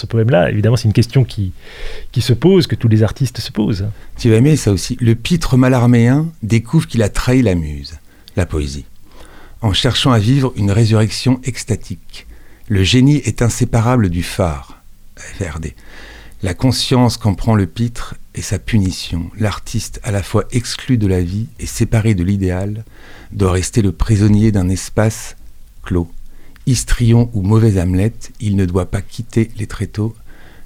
poème-là? 0.07 0.49
Évidemment, 0.49 0.77
c'est 0.77 0.87
une 0.87 0.93
question 0.93 1.23
qui, 1.23 1.51
qui 2.11 2.21
se 2.21 2.33
pose, 2.33 2.65
que 2.65 2.73
tous 2.73 2.87
les 2.87 3.03
artistes 3.03 3.39
se 3.39 3.51
posent. 3.51 3.85
Tu 4.17 4.31
vas 4.31 4.37
aimer 4.37 4.55
ça 4.55 4.71
aussi. 4.71 4.97
Le 4.99 5.13
pitre 5.13 5.57
mallarméen 5.57 6.27
découvre 6.41 6.87
qu'il 6.87 7.03
a 7.03 7.09
trahi 7.09 7.43
la 7.43 7.53
muse, 7.53 7.99
la 8.35 8.47
poésie, 8.47 8.85
en 9.61 9.73
cherchant 9.73 10.11
à 10.11 10.17
vivre 10.17 10.53
une 10.55 10.71
résurrection 10.71 11.39
extatique. 11.43 12.25
Le 12.67 12.81
génie 12.81 13.17
est 13.17 13.43
inséparable 13.43 14.09
du 14.09 14.23
phare, 14.23 14.81
FRD 15.17 15.75
la 16.41 16.53
conscience 16.53 17.17
qu'en 17.17 17.33
prend 17.33 17.55
le 17.55 17.67
pitre 17.67 18.15
est 18.33 18.41
sa 18.41 18.59
punition. 18.59 19.29
L'artiste, 19.37 19.99
à 20.03 20.11
la 20.11 20.23
fois 20.23 20.45
exclu 20.51 20.97
de 20.97 21.07
la 21.07 21.21
vie 21.21 21.47
et 21.59 21.65
séparé 21.65 22.15
de 22.15 22.23
l'idéal, 22.23 22.85
doit 23.31 23.51
rester 23.51 23.81
le 23.81 23.91
prisonnier 23.91 24.51
d'un 24.51 24.69
espace 24.69 25.35
clos. 25.83 26.09
Histrion 26.65 27.29
ou 27.33 27.41
mauvais 27.41 27.79
Hamlet, 27.79 28.13
il 28.39 28.55
ne 28.55 28.65
doit 28.65 28.89
pas 28.89 29.01
quitter 29.01 29.49
les 29.57 29.67
tréteaux, 29.67 30.15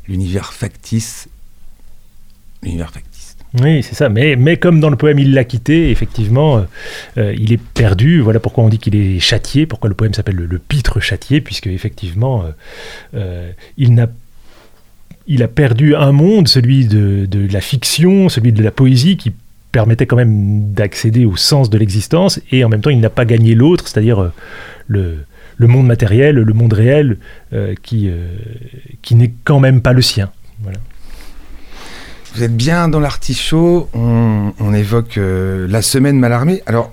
l'univers 0.07 0.53
factice. 0.53 1.27
L'univers 2.61 2.91
factice. 2.91 3.13
Oui, 3.61 3.83
c'est 3.83 3.93
ça. 3.93 4.09
Mais, 4.09 4.35
mais 4.35 4.57
comme 4.57 4.79
dans 4.79 4.89
le 4.89 4.95
poème 4.95 5.19
il 5.19 5.33
l'a 5.33 5.43
quitté, 5.43 5.91
effectivement, 5.91 6.57
euh, 6.57 6.61
euh, 7.17 7.35
il 7.37 7.53
est 7.53 7.61
perdu. 7.61 8.19
Voilà 8.19 8.39
pourquoi 8.39 8.63
on 8.63 8.69
dit 8.69 8.79
qu'il 8.79 8.95
est 8.95 9.19
châtié, 9.19 9.65
pourquoi 9.65 9.89
le 9.89 9.95
poème 9.95 10.13
s'appelle 10.13 10.35
le, 10.35 10.59
pitre 10.59 10.99
châtié, 10.99 11.39
puisque 11.39 11.67
effectivement, 11.67 12.45
euh, 13.13 13.51
il 13.77 13.93
n'a 13.93 14.07
il 15.27 15.43
a 15.43 15.47
perdu 15.47 15.95
un 15.95 16.11
monde, 16.11 16.47
celui 16.47 16.85
de, 16.85 17.27
la 17.51 17.61
fiction, 17.61 18.29
celui 18.29 18.51
de 18.51 18.63
la 18.63 18.71
poésie, 18.71 19.17
qui 19.17 19.33
permettait 19.71 20.05
quand 20.05 20.15
même 20.15 20.71
d'accéder 20.73 21.25
au 21.25 21.35
sens 21.35 21.69
de 21.69 21.77
l'existence, 21.77 22.39
et 22.51 22.63
en 22.63 22.69
même 22.69 22.81
temps 22.81 22.89
il 22.89 22.99
n'a 22.99 23.09
pas 23.09 23.25
gagné 23.25 23.55
l'autre, 23.55 23.87
c'est-à-dire 23.87 24.21
euh, 24.21 24.31
le, 24.87 25.67
monde 25.67 25.87
matériel, 25.87 26.35
le 26.35 26.53
monde 26.53 26.73
réel, 26.73 27.17
euh, 27.53 27.73
qui, 27.81 28.09
euh, 28.09 28.27
qui 29.01 29.15
n'est 29.15 29.33
quand 29.43 29.59
même 29.59 29.81
pas 29.81 29.93
le 29.93 30.01
sien. 30.01 30.31
Vous 32.35 32.43
êtes 32.43 32.55
bien 32.55 32.87
dans 32.87 32.99
l'artichaut, 32.99 33.89
on, 33.93 34.53
on 34.59 34.73
évoque 34.73 35.19
la 35.19 35.81
semaine 35.81 36.19
mal 36.19 36.33
armée. 36.33 36.63
Alors, 36.65 36.91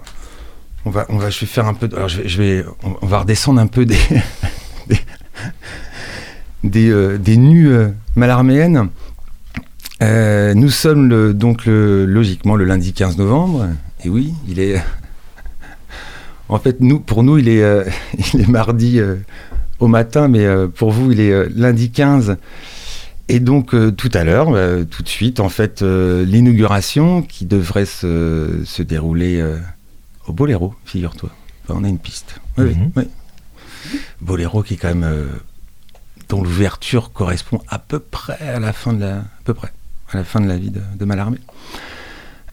on 0.85 0.91
va, 0.91 1.07
on 1.09 1.17
va, 1.17 1.31
je 1.31 1.41
vais 1.41 1.47
faire 1.47 1.67
un 1.67 1.75
peu. 1.75 1.89
de- 1.89 1.97
alors, 1.97 2.09
je 2.09 2.43
vais, 2.43 2.65
on, 2.83 3.07
va 3.07 3.21
redescendre 3.21 3.61
un 3.61 3.67
peu 3.67 3.87
des, 3.87 3.97
des, 6.65 6.91
euh, 6.91 7.19
des 7.19 7.37
nues 7.37 7.71
euh, 7.73 7.89
malarméennes. 8.17 8.89
Euh, 10.03 10.55
nous 10.55 10.71
sommes 10.71 11.09
le- 11.09 11.35
donc 11.35 11.67
le, 11.67 12.07
logiquement 12.07 12.57
le 12.57 12.65
lundi 12.65 12.93
15 12.93 13.19
novembre. 13.19 13.69
Et 14.05 14.09
oui, 14.09 14.35
il 14.49 14.61
est. 14.61 14.81
En 16.49 16.59
fait, 16.59 16.81
nous, 16.81 16.99
pour 16.99 17.23
nous, 17.23 17.39
il 17.39 17.49
est, 17.49 17.63
il 18.35 18.41
est 18.41 18.49
mardi 18.49 19.01
au 19.79 19.87
matin, 19.87 20.27
mais 20.27 20.45
pour 20.75 20.91
vous, 20.91 21.13
il 21.13 21.21
est 21.21 21.49
lundi 21.51 21.93
15. 21.93 22.39
Et 23.29 23.39
donc, 23.39 23.73
euh, 23.73 23.93
tout 23.93 24.11
à 24.15 24.25
l'heure, 24.25 24.49
euh, 24.51 24.83
tout 24.83 25.05
de 25.05 25.09
suite, 25.09 25.39
en 25.39 25.49
fait, 25.49 25.83
euh, 25.83 26.25
l'inauguration 26.25 27.23
qui 27.23 27.47
devrait 27.47 27.87
se, 27.87 28.49
se 28.65 28.83
dérouler 28.83 29.41
au 30.27 30.33
Boléro, 30.33 30.75
figure-toi. 30.85 31.31
Enfin, 31.69 31.79
on 31.81 31.85
a 31.85 31.89
une 31.89 31.99
piste. 32.01 32.41
Oui, 32.59 32.65
oui, 32.71 32.75
Mhm. 32.75 32.91
oui. 32.97 33.05
Boléro 34.21 34.65
qui 34.65 34.75
est 34.75 34.77
quand 34.77 34.89
même. 34.93 35.29
Euh, 36.31 36.37
dont 36.37 36.43
l'ouverture 36.43 37.13
correspond 37.13 37.61
à 37.69 37.79
peu 37.79 37.99
près 37.99 38.49
à 38.49 38.61
la 38.61 38.73
fin 38.73 38.93
de 38.93 39.01
la. 39.01 39.17
À 39.17 39.25
peu 39.45 39.55
près. 39.55 39.73
À 40.13 40.17
la 40.17 40.25
fin 40.25 40.41
de 40.41 40.49
la 40.49 40.57
vie 40.57 40.71
de, 40.71 40.81
de 40.99 41.05
Mallarmé. 41.05 41.39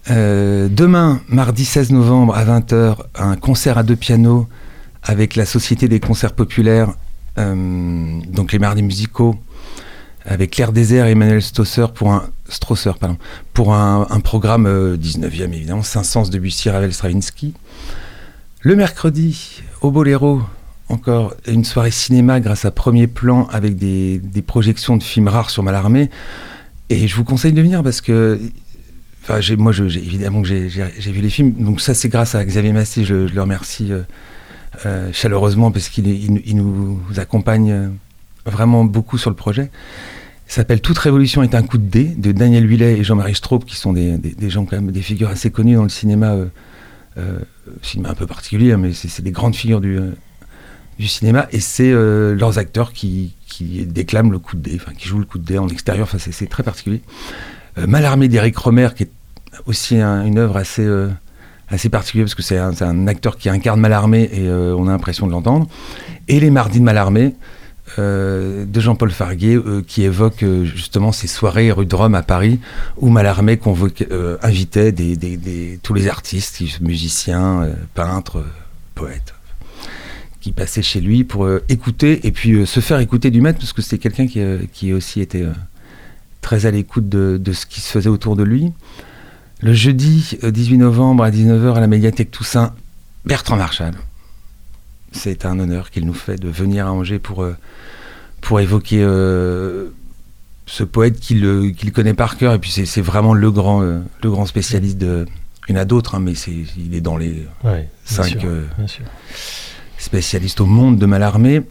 Euh, 0.09 0.69
demain, 0.69 1.21
mardi 1.28 1.65
16 1.65 1.91
novembre 1.91 2.36
à 2.36 2.45
20h, 2.45 2.97
un 3.15 3.36
concert 3.36 3.78
à 3.78 3.84
deux 3.84 3.95
pianos 3.95 4.47
avec 5.03 5.36
la 5.36 5.45
Société 5.45 5.88
des 5.88 5.99
concerts 5.99 6.34
populaires, 6.34 6.93
euh, 7.38 8.19
donc 8.28 8.51
les 8.51 8.59
mardis 8.59 8.84
musicaux, 8.84 9.36
avec 10.25 10.51
Claire 10.51 10.71
Désert 10.71 11.07
et 11.07 11.11
Emmanuel 11.11 11.41
Stosser 11.41 11.88
pour 11.93 12.11
un, 12.13 12.30
pardon, 12.99 13.17
pour 13.53 13.73
un, 13.73 14.19
programme 14.21 14.65
euh, 14.65 14.97
19e 14.97 15.53
évidemment, 15.53 15.84
Saint-Saëns, 15.84 16.30
Debussy, 16.30 16.69
Ravel, 16.69 16.93
Stravinsky. 16.93 17.53
Le 18.61 18.75
mercredi, 18.75 19.61
au 19.82 19.91
Boléro, 19.91 20.41
encore 20.89 21.33
une 21.47 21.63
soirée 21.65 21.91
cinéma 21.91 22.39
grâce 22.39 22.65
à 22.65 22.71
Premier 22.71 23.07
Plan 23.07 23.47
avec 23.51 23.75
des, 23.75 24.21
projections 24.45 24.97
de 24.97 25.03
films 25.03 25.27
rares 25.27 25.49
sur 25.49 25.63
Mallarmé. 25.63 26.09
Et 26.89 27.07
je 27.07 27.15
vous 27.15 27.23
conseille 27.23 27.53
de 27.53 27.61
venir 27.61 27.83
parce 27.83 28.01
que 28.01 28.39
Enfin, 29.29 29.41
moi, 29.57 29.73
je- 29.73 29.83
évidemment 29.83 30.41
que 30.41 30.47
j'ai- 30.47 30.69
vu 31.11 31.19
les 31.19 31.29
films. 31.29 31.51
Donc 31.59 31.81
ça, 31.81 31.93
c'est 31.93 32.07
grâce 32.07 32.33
à 32.33 32.45
Xavier 32.45 32.71
Massé. 32.71 33.03
Je, 33.03 33.13
le 33.27 33.41
remercie 33.41 33.91
euh, 33.91 34.03
euh, 34.85 35.09
chaleureusement 35.11 35.69
parce 35.69 35.89
qu'il 35.89 36.05
nous- 36.55 36.99
accompagne 37.17 37.71
euh, 37.71 37.89
vraiment 38.45 38.85
beaucoup 38.85 39.17
sur 39.17 39.29
le 39.29 39.35
projet. 39.35 39.69
Il 40.47 40.53
s'appelle 40.53 40.79
Toute 40.79 40.97
révolution 40.97 41.43
est 41.43 41.55
un 41.55 41.63
coup 41.63 41.77
de 41.77 41.83
dé 41.89 42.05
de 42.05 42.31
Daniel 42.31 42.69
Huillet 42.69 42.99
et 42.99 43.03
Jean-Marie 43.03 43.35
Straub, 43.35 43.65
qui 43.65 43.75
sont 43.75 43.91
des, 43.91 44.17
gens 44.49 44.65
des 44.71 45.01
figures 45.01 45.27
assez 45.27 45.51
connues 45.51 45.75
dans 45.75 45.83
le 45.83 45.89
cinéma, 45.89 46.33
cinéma 47.81 48.11
un 48.11 48.13
peu 48.13 48.27
particulier, 48.27 48.71
hein, 48.71 48.77
mais 48.77 48.93
c'est 48.93 49.21
des 49.21 49.31
grandes 49.31 49.55
figures 49.57 49.81
du, 49.81 49.99
du 50.99 51.07
cinéma. 51.07 51.47
Et 51.51 51.59
c'est 51.59 51.91
euh, 51.91 52.35
leurs 52.35 52.57
acteurs 52.57 52.93
qui, 52.93 53.33
déclament 53.61 54.31
le 54.31 54.39
coup 54.39 54.55
de 54.55 54.61
dé, 54.61 54.79
qui 54.97 55.07
jouent 55.07 55.19
le 55.19 55.25
coup 55.25 55.39
de 55.39 55.45
dé 55.45 55.57
en 55.57 55.67
extérieur. 55.67 56.03
Enfin, 56.11 56.17
c'est- 56.19 56.49
très 56.49 56.63
particulier. 56.63 57.01
Euh, 57.77 57.87
Malarmé 57.87 58.27
d'Éric 58.27 58.57
Romer, 58.57 58.89
qui 58.95 59.03
est 59.03 59.11
aussi 59.65 59.97
un- 59.97 60.25
une 60.25 60.37
œuvre 60.37 60.57
assez, 60.57 60.83
euh, 60.85 61.09
assez 61.69 61.89
particulière, 61.89 62.25
parce 62.25 62.35
que 62.35 62.43
c'est 62.43 62.57
un, 62.57 63.07
acteur 63.07 63.37
qui 63.37 63.49
incarne 63.49 63.79
Malarmé 63.79 64.29
et 64.31 64.49
on 64.49 64.87
a 64.87 64.91
l'impression 64.91 65.27
de 65.27 65.31
l'entendre. 65.31 65.67
Et 66.27 66.39
Les 66.39 66.49
Mardis 66.49 66.79
de 66.79 66.83
Malarmé, 66.85 67.35
de 67.97 68.79
Jean-Paul 68.79 69.09
Farguier, 69.11 69.55
euh, 69.55 69.81
qui 69.85 70.03
évoque 70.03 70.45
justement 70.65 71.11
ces 71.11 71.27
soirées 71.27 71.71
rue 71.71 71.85
de 71.85 71.95
Rome 71.95 72.15
à 72.15 72.21
Paris, 72.21 72.59
où 72.97 73.09
Malarmé 73.09 73.59
invitait 74.43 74.93
tous 75.81 75.93
les 75.93 76.07
artistes, 76.07 76.61
musiciens, 76.81 77.67
peintres, 77.95 78.45
poètes, 78.93 79.33
qui 80.41 80.51
passaient 80.51 80.81
chez 80.81 81.01
lui 81.01 81.23
pour 81.23 81.45
euh, 81.45 81.63
écouter 81.69 82.25
et 82.27 82.31
puis 82.31 82.53
euh, 82.53 82.65
se 82.65 82.79
faire 82.79 82.99
écouter 82.99 83.31
du 83.31 83.41
maître, 83.41 83.59
parce 83.59 83.73
que 83.73 83.81
c'est 83.81 83.97
quelqu'un 83.97 84.27
qui, 84.27 84.39
euh, 84.39 84.59
qui 84.71 84.93
aussi 84.93 85.21
était 85.21 85.45
très 86.41 86.65
à 86.65 86.71
l'écoute 86.71 87.09
de, 87.09 87.38
de 87.41 87.53
ce 87.53 87.65
qui 87.65 87.81
se 87.81 87.91
faisait 87.91 88.09
autour 88.09 88.35
de 88.35 88.43
lui. 88.43 88.71
Le 89.61 89.73
jeudi 89.73 90.38
euh, 90.43 90.51
18 90.51 90.77
novembre 90.77 91.23
à 91.23 91.31
19h 91.31 91.73
à 91.75 91.79
la 91.79 91.88
médiathèque 91.88 92.31
Toussaint, 92.31 92.73
Bertrand 93.25 93.57
Marchal. 93.57 93.93
C'est 95.11 95.45
un 95.45 95.59
honneur 95.59 95.89
qu'il 95.89 96.05
nous 96.05 96.13
fait 96.13 96.35
de 96.35 96.47
venir 96.47 96.85
à 96.85 96.91
Angers 96.91 97.17
pour, 97.17 97.47
pour 98.41 98.59
évoquer 98.59 99.01
euh, 99.01 99.88
ce 100.67 100.83
poète 100.83 101.19
qu'il 101.19 101.91
connaît 101.93 102.13
par 102.13 102.38
cœur. 102.38 102.53
Et 102.53 102.59
puis 102.59 102.71
c'est 102.71 103.01
vraiment 103.01 103.33
le 103.33 103.49
grand, 103.49 103.81
le 103.81 104.29
grand 104.29 104.45
spécialiste 104.45 104.97
de... 104.97 105.25
Il 105.69 105.75
y 105.75 105.77
en 105.77 105.81
a 105.81 105.85
d'autres, 105.85 106.15
hein, 106.15 106.19
mais 106.21 106.33
il 106.33 106.95
est 106.95 107.01
dans 107.01 107.17
les 107.17 107.45
Ouais, 107.63 107.71
bien 107.73 107.88
cinq 108.05 108.39
sûr, 108.39 108.41
euh, 108.45 108.65
bien 108.77 108.88
sûr. 108.88 109.03
Spécialistes 109.97 110.61
au 110.61 110.65
monde 110.65 110.97
de 110.97 111.05
Mallarmé. 111.05 111.61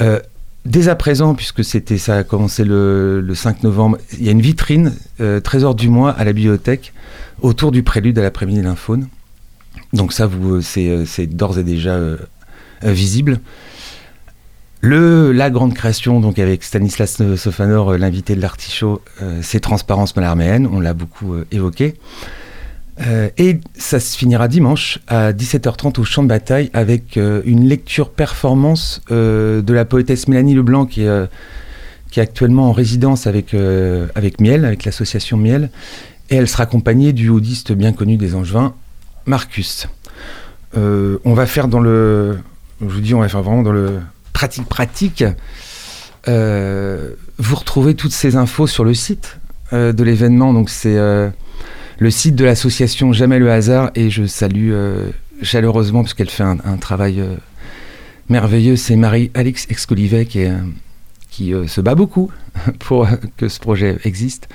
Euh, 0.00 0.20
dès 0.68 0.88
à 0.88 0.94
présent, 0.94 1.34
puisque 1.34 1.64
c'était 1.64 1.98
ça 1.98 2.18
a 2.18 2.24
commencé 2.24 2.64
le, 2.64 3.20
le 3.20 3.34
5 3.34 3.62
novembre, 3.62 3.98
il 4.18 4.24
y 4.24 4.28
a 4.28 4.32
une 4.32 4.40
vitrine, 4.40 4.94
euh, 5.20 5.40
Trésor 5.40 5.74
du 5.74 5.88
mois, 5.88 6.12
à 6.12 6.24
la 6.24 6.32
bibliothèque, 6.32 6.92
autour 7.40 7.72
du 7.72 7.82
prélude 7.82 8.18
à 8.18 8.22
l'après-midi 8.22 8.62
l'infaune. 8.62 9.08
Donc 9.92 10.12
ça, 10.12 10.26
vous, 10.26 10.56
euh, 10.56 10.60
c'est, 10.60 10.88
euh, 10.88 11.04
c'est 11.06 11.26
d'ores 11.26 11.58
et 11.58 11.64
déjà 11.64 11.98
visible. 12.82 13.40
Le, 14.80 15.32
la 15.32 15.50
grande 15.50 15.74
création, 15.74 16.20
donc 16.20 16.38
avec 16.38 16.62
Stanislas 16.62 17.20
Sofanor, 17.34 17.98
l'invité 17.98 18.36
de 18.36 18.40
l'artichaut, 18.40 19.02
c'est 19.42 19.58
Transparence 19.58 20.14
Mallarméenne, 20.14 20.68
on 20.70 20.78
l'a 20.78 20.94
beaucoup 20.94 21.34
évoqué. 21.50 21.96
Euh, 23.00 23.28
et 23.38 23.60
ça 23.76 24.00
se 24.00 24.16
finira 24.16 24.48
dimanche 24.48 24.98
à 25.06 25.32
17h30 25.32 26.00
au 26.00 26.04
champ 26.04 26.22
de 26.22 26.28
bataille 26.28 26.70
avec 26.72 27.16
euh, 27.16 27.42
une 27.44 27.68
lecture 27.68 28.10
performance 28.10 29.02
euh, 29.10 29.62
de 29.62 29.72
la 29.72 29.84
poétesse 29.84 30.26
Mélanie 30.26 30.54
Leblanc 30.54 30.86
qui 30.86 31.02
est, 31.02 31.28
actuellement 32.16 32.70
en 32.70 32.72
résidence 32.72 33.28
avec, 33.28 33.54
avec 34.16 34.40
Miel, 34.40 34.64
avec 34.64 34.84
l'association 34.84 35.36
Miel. 35.36 35.70
Et 36.30 36.34
elle 36.34 36.48
sera 36.48 36.64
accompagnée 36.64 37.12
du 37.12 37.28
audiste 37.28 37.70
bien 37.70 37.92
connu 37.92 38.16
des 38.16 38.34
Angevins, 38.34 38.74
Marcus. 39.24 39.86
On 40.74 41.32
va 41.32 41.46
faire 41.46 41.68
dans 41.68 41.78
le. 41.78 42.38
Je 42.80 42.86
vous 42.86 43.00
dis, 43.00 43.14
on 43.14 43.20
va 43.20 43.28
faire 43.28 43.42
vraiment 43.42 43.62
dans 43.62 43.72
le 43.72 44.00
pratique-pratique. 44.32 45.22
Vous 46.26 47.54
retrouvez 47.54 47.94
toutes 47.94 48.10
ces 48.10 48.34
infos 48.34 48.66
sur 48.66 48.82
le 48.82 48.94
site 48.94 49.38
de 49.70 50.02
l'événement. 50.02 50.52
Donc, 50.52 50.70
c'est. 50.70 50.98
Le 51.98 52.10
site 52.10 52.36
de 52.36 52.44
l'association 52.44 53.12
Jamais 53.12 53.38
le 53.38 53.50
hasard 53.50 53.90
et 53.94 54.10
je 54.10 54.24
salue 54.24 54.70
euh, 54.72 55.10
chaleureusement 55.42 56.02
parce 56.02 56.14
qu'elle 56.14 56.30
fait 56.30 56.44
un, 56.44 56.76
travail 56.80 57.20
euh, 57.20 57.34
merveilleux. 58.28 58.76
C'est 58.76 58.96
Marie-Alix 58.96 59.66
Excolivet 59.68 60.26
qui, 60.26 60.44
euh, 61.52 61.66
se 61.66 61.80
bat 61.80 61.94
beaucoup 61.94 62.30
pour 62.78 63.08
que 63.36 63.48
ce 63.48 63.58
projet 63.58 63.96
existe. 64.04 64.48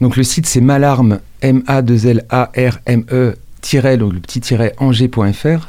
Donc 0.00 0.16
le 0.16 0.24
site 0.24 0.46
c'est 0.46 0.60
malarme, 0.60 1.20
M-A-2-L-A-R-M-E, 1.40 3.34
tiret, 3.60 3.96
donc 3.96 4.12
le 4.12 4.20
petit 4.20 4.40
tiret 4.40 4.74
angers.fr. 4.78 5.68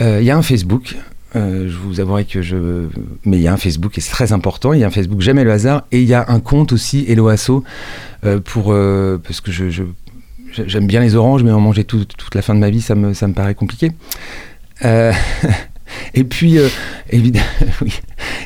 Il 0.00 0.22
y 0.22 0.30
a 0.30 0.36
un 0.36 0.42
Facebook. 0.42 0.96
je 1.34 1.76
vous 1.76 2.00
avouerai 2.00 2.24
que 2.24 2.40
je. 2.40 2.86
Mais 3.24 3.36
il 3.36 3.42
y 3.42 3.48
a 3.48 3.52
un 3.52 3.58
Facebook 3.58 3.98
et 3.98 4.00
c'est 4.00 4.12
très 4.12 4.32
important. 4.32 4.72
Il 4.72 4.80
y 4.80 4.84
a 4.84 4.86
un 4.86 4.90
Facebook 4.90 5.20
Jamais 5.20 5.44
le 5.44 5.52
hasard 5.52 5.82
et 5.92 6.00
il 6.00 6.08
y 6.08 6.14
a 6.14 6.24
un 6.28 6.40
compte 6.40 6.72
aussi 6.72 7.04
Hello 7.06 7.30
pour 8.44 8.74
parce 9.22 9.40
que 9.42 9.52
je- 9.52 9.84
j'aime 10.52 10.86
bien 10.86 11.00
les 11.00 11.14
oranges, 11.16 11.42
mais 11.42 11.50
en 11.52 11.60
manger 11.60 11.84
tout- 11.84 12.04
toute 12.04 12.34
la 12.34 12.42
fin 12.42 12.54
de 12.54 12.60
ma 12.60 12.70
vie, 12.70 12.80
ça 12.80 12.94
me, 12.94 13.14
ça 13.14 13.26
me 13.28 13.34
paraît 13.34 13.54
compliqué. 13.54 13.92
Euh, 14.84 15.12
et 16.14 16.24
puis, 16.24 16.58
euh, 16.58 16.68
évid- 17.12 17.40
oui. 17.82 17.92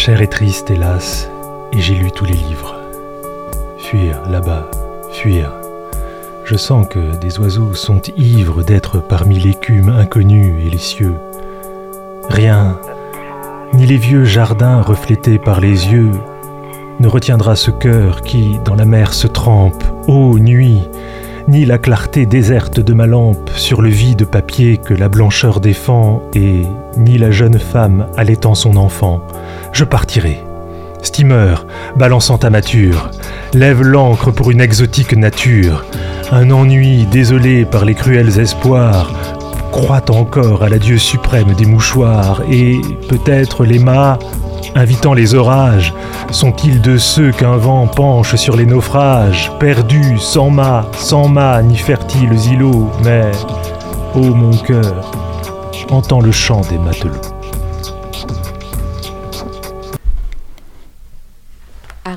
Chair 0.03 0.23
est 0.23 0.31
triste, 0.31 0.71
hélas, 0.71 1.29
et 1.71 1.79
j'ai 1.79 1.93
lu 1.93 2.11
tous 2.11 2.25
les 2.25 2.33
livres. 2.33 2.75
Fuir, 3.77 4.19
là-bas, 4.31 4.71
fuir. 5.11 5.51
Je 6.43 6.55
sens 6.55 6.87
que 6.89 7.15
des 7.17 7.37
oiseaux 7.37 7.75
sont 7.75 8.01
ivres 8.17 8.63
d'être 8.63 8.97
parmi 8.97 9.37
l'écume 9.37 9.89
inconnue 9.89 10.63
et 10.65 10.71
les 10.71 10.79
cieux. 10.79 11.13
Rien, 12.29 12.79
ni 13.75 13.85
les 13.85 13.97
vieux 13.97 14.25
jardins 14.25 14.81
reflétés 14.81 15.37
par 15.37 15.61
les 15.61 15.89
yeux, 15.89 16.13
ne 16.99 17.07
retiendra 17.07 17.55
ce 17.55 17.69
cœur 17.69 18.23
qui, 18.23 18.57
dans 18.65 18.73
la 18.73 18.85
mer, 18.85 19.13
se 19.13 19.27
trempe, 19.27 19.83
ô 20.07 20.39
nuit, 20.39 20.81
ni 21.47 21.63
la 21.63 21.77
clarté 21.77 22.25
déserte 22.25 22.79
de 22.79 22.93
ma 22.95 23.05
lampe 23.05 23.51
sur 23.55 23.83
le 23.83 23.89
vide 23.89 24.25
papier 24.25 24.77
que 24.77 24.95
la 24.95 25.09
blancheur 25.09 25.59
défend, 25.59 26.23
et 26.33 26.63
ni 26.97 27.19
la 27.19 27.29
jeune 27.29 27.59
femme 27.59 28.07
allaitant 28.17 28.55
son 28.55 28.77
enfant. 28.77 29.21
Je 29.71 29.83
partirai. 29.83 30.43
Steamer, 31.01 31.65
balançant 31.95 32.37
ta 32.37 32.49
mature, 32.49 33.09
lève 33.53 33.81
l'ancre 33.81 34.31
pour 34.31 34.51
une 34.51 34.61
exotique 34.61 35.15
nature. 35.15 35.85
Un 36.31 36.51
ennui 36.51 37.05
désolé 37.05 37.65
par 37.65 37.85
les 37.85 37.95
cruels 37.95 38.39
espoirs, 38.39 39.11
croit 39.71 40.11
encore 40.11 40.63
à 40.63 40.69
la 40.69 40.77
Dieu 40.77 40.97
suprême 40.97 41.53
des 41.53 41.65
mouchoirs, 41.65 42.41
et 42.51 42.79
peut-être 43.09 43.65
les 43.65 43.79
mâts, 43.79 44.19
invitant 44.75 45.13
les 45.13 45.33
orages, 45.33 45.93
sont-ils 46.31 46.81
de 46.81 46.97
ceux 46.97 47.31
qu'un 47.31 47.57
vent 47.57 47.87
penche 47.87 48.35
sur 48.35 48.55
les 48.55 48.65
naufrages, 48.65 49.51
perdus, 49.59 50.19
sans 50.19 50.49
mât, 50.49 50.85
sans 50.97 51.27
mât, 51.27 51.63
ni 51.63 51.77
fertiles 51.77 52.37
îlots, 52.51 52.91
mais, 53.03 53.31
ô 54.15 54.35
mon 54.35 54.55
cœur, 54.57 55.11
entends 55.89 56.21
le 56.21 56.31
chant 56.31 56.61
des 56.69 56.77
matelots. 56.77 57.30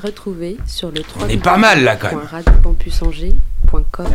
Retrouver 0.05 0.57
sur 0.67 0.91
le 0.91 1.01
On 1.19 1.27
est 1.27 1.37
pas 1.37 1.57
mal, 1.57 1.83
là, 1.83 1.95
quand 1.95 2.09
même. 2.15 2.25
radiocampusangers.com. 2.25 4.07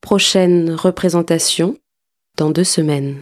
Prochaine 0.00 0.70
représentation 0.70 1.76
dans 2.36 2.50
deux 2.50 2.64
semaines. 2.64 3.16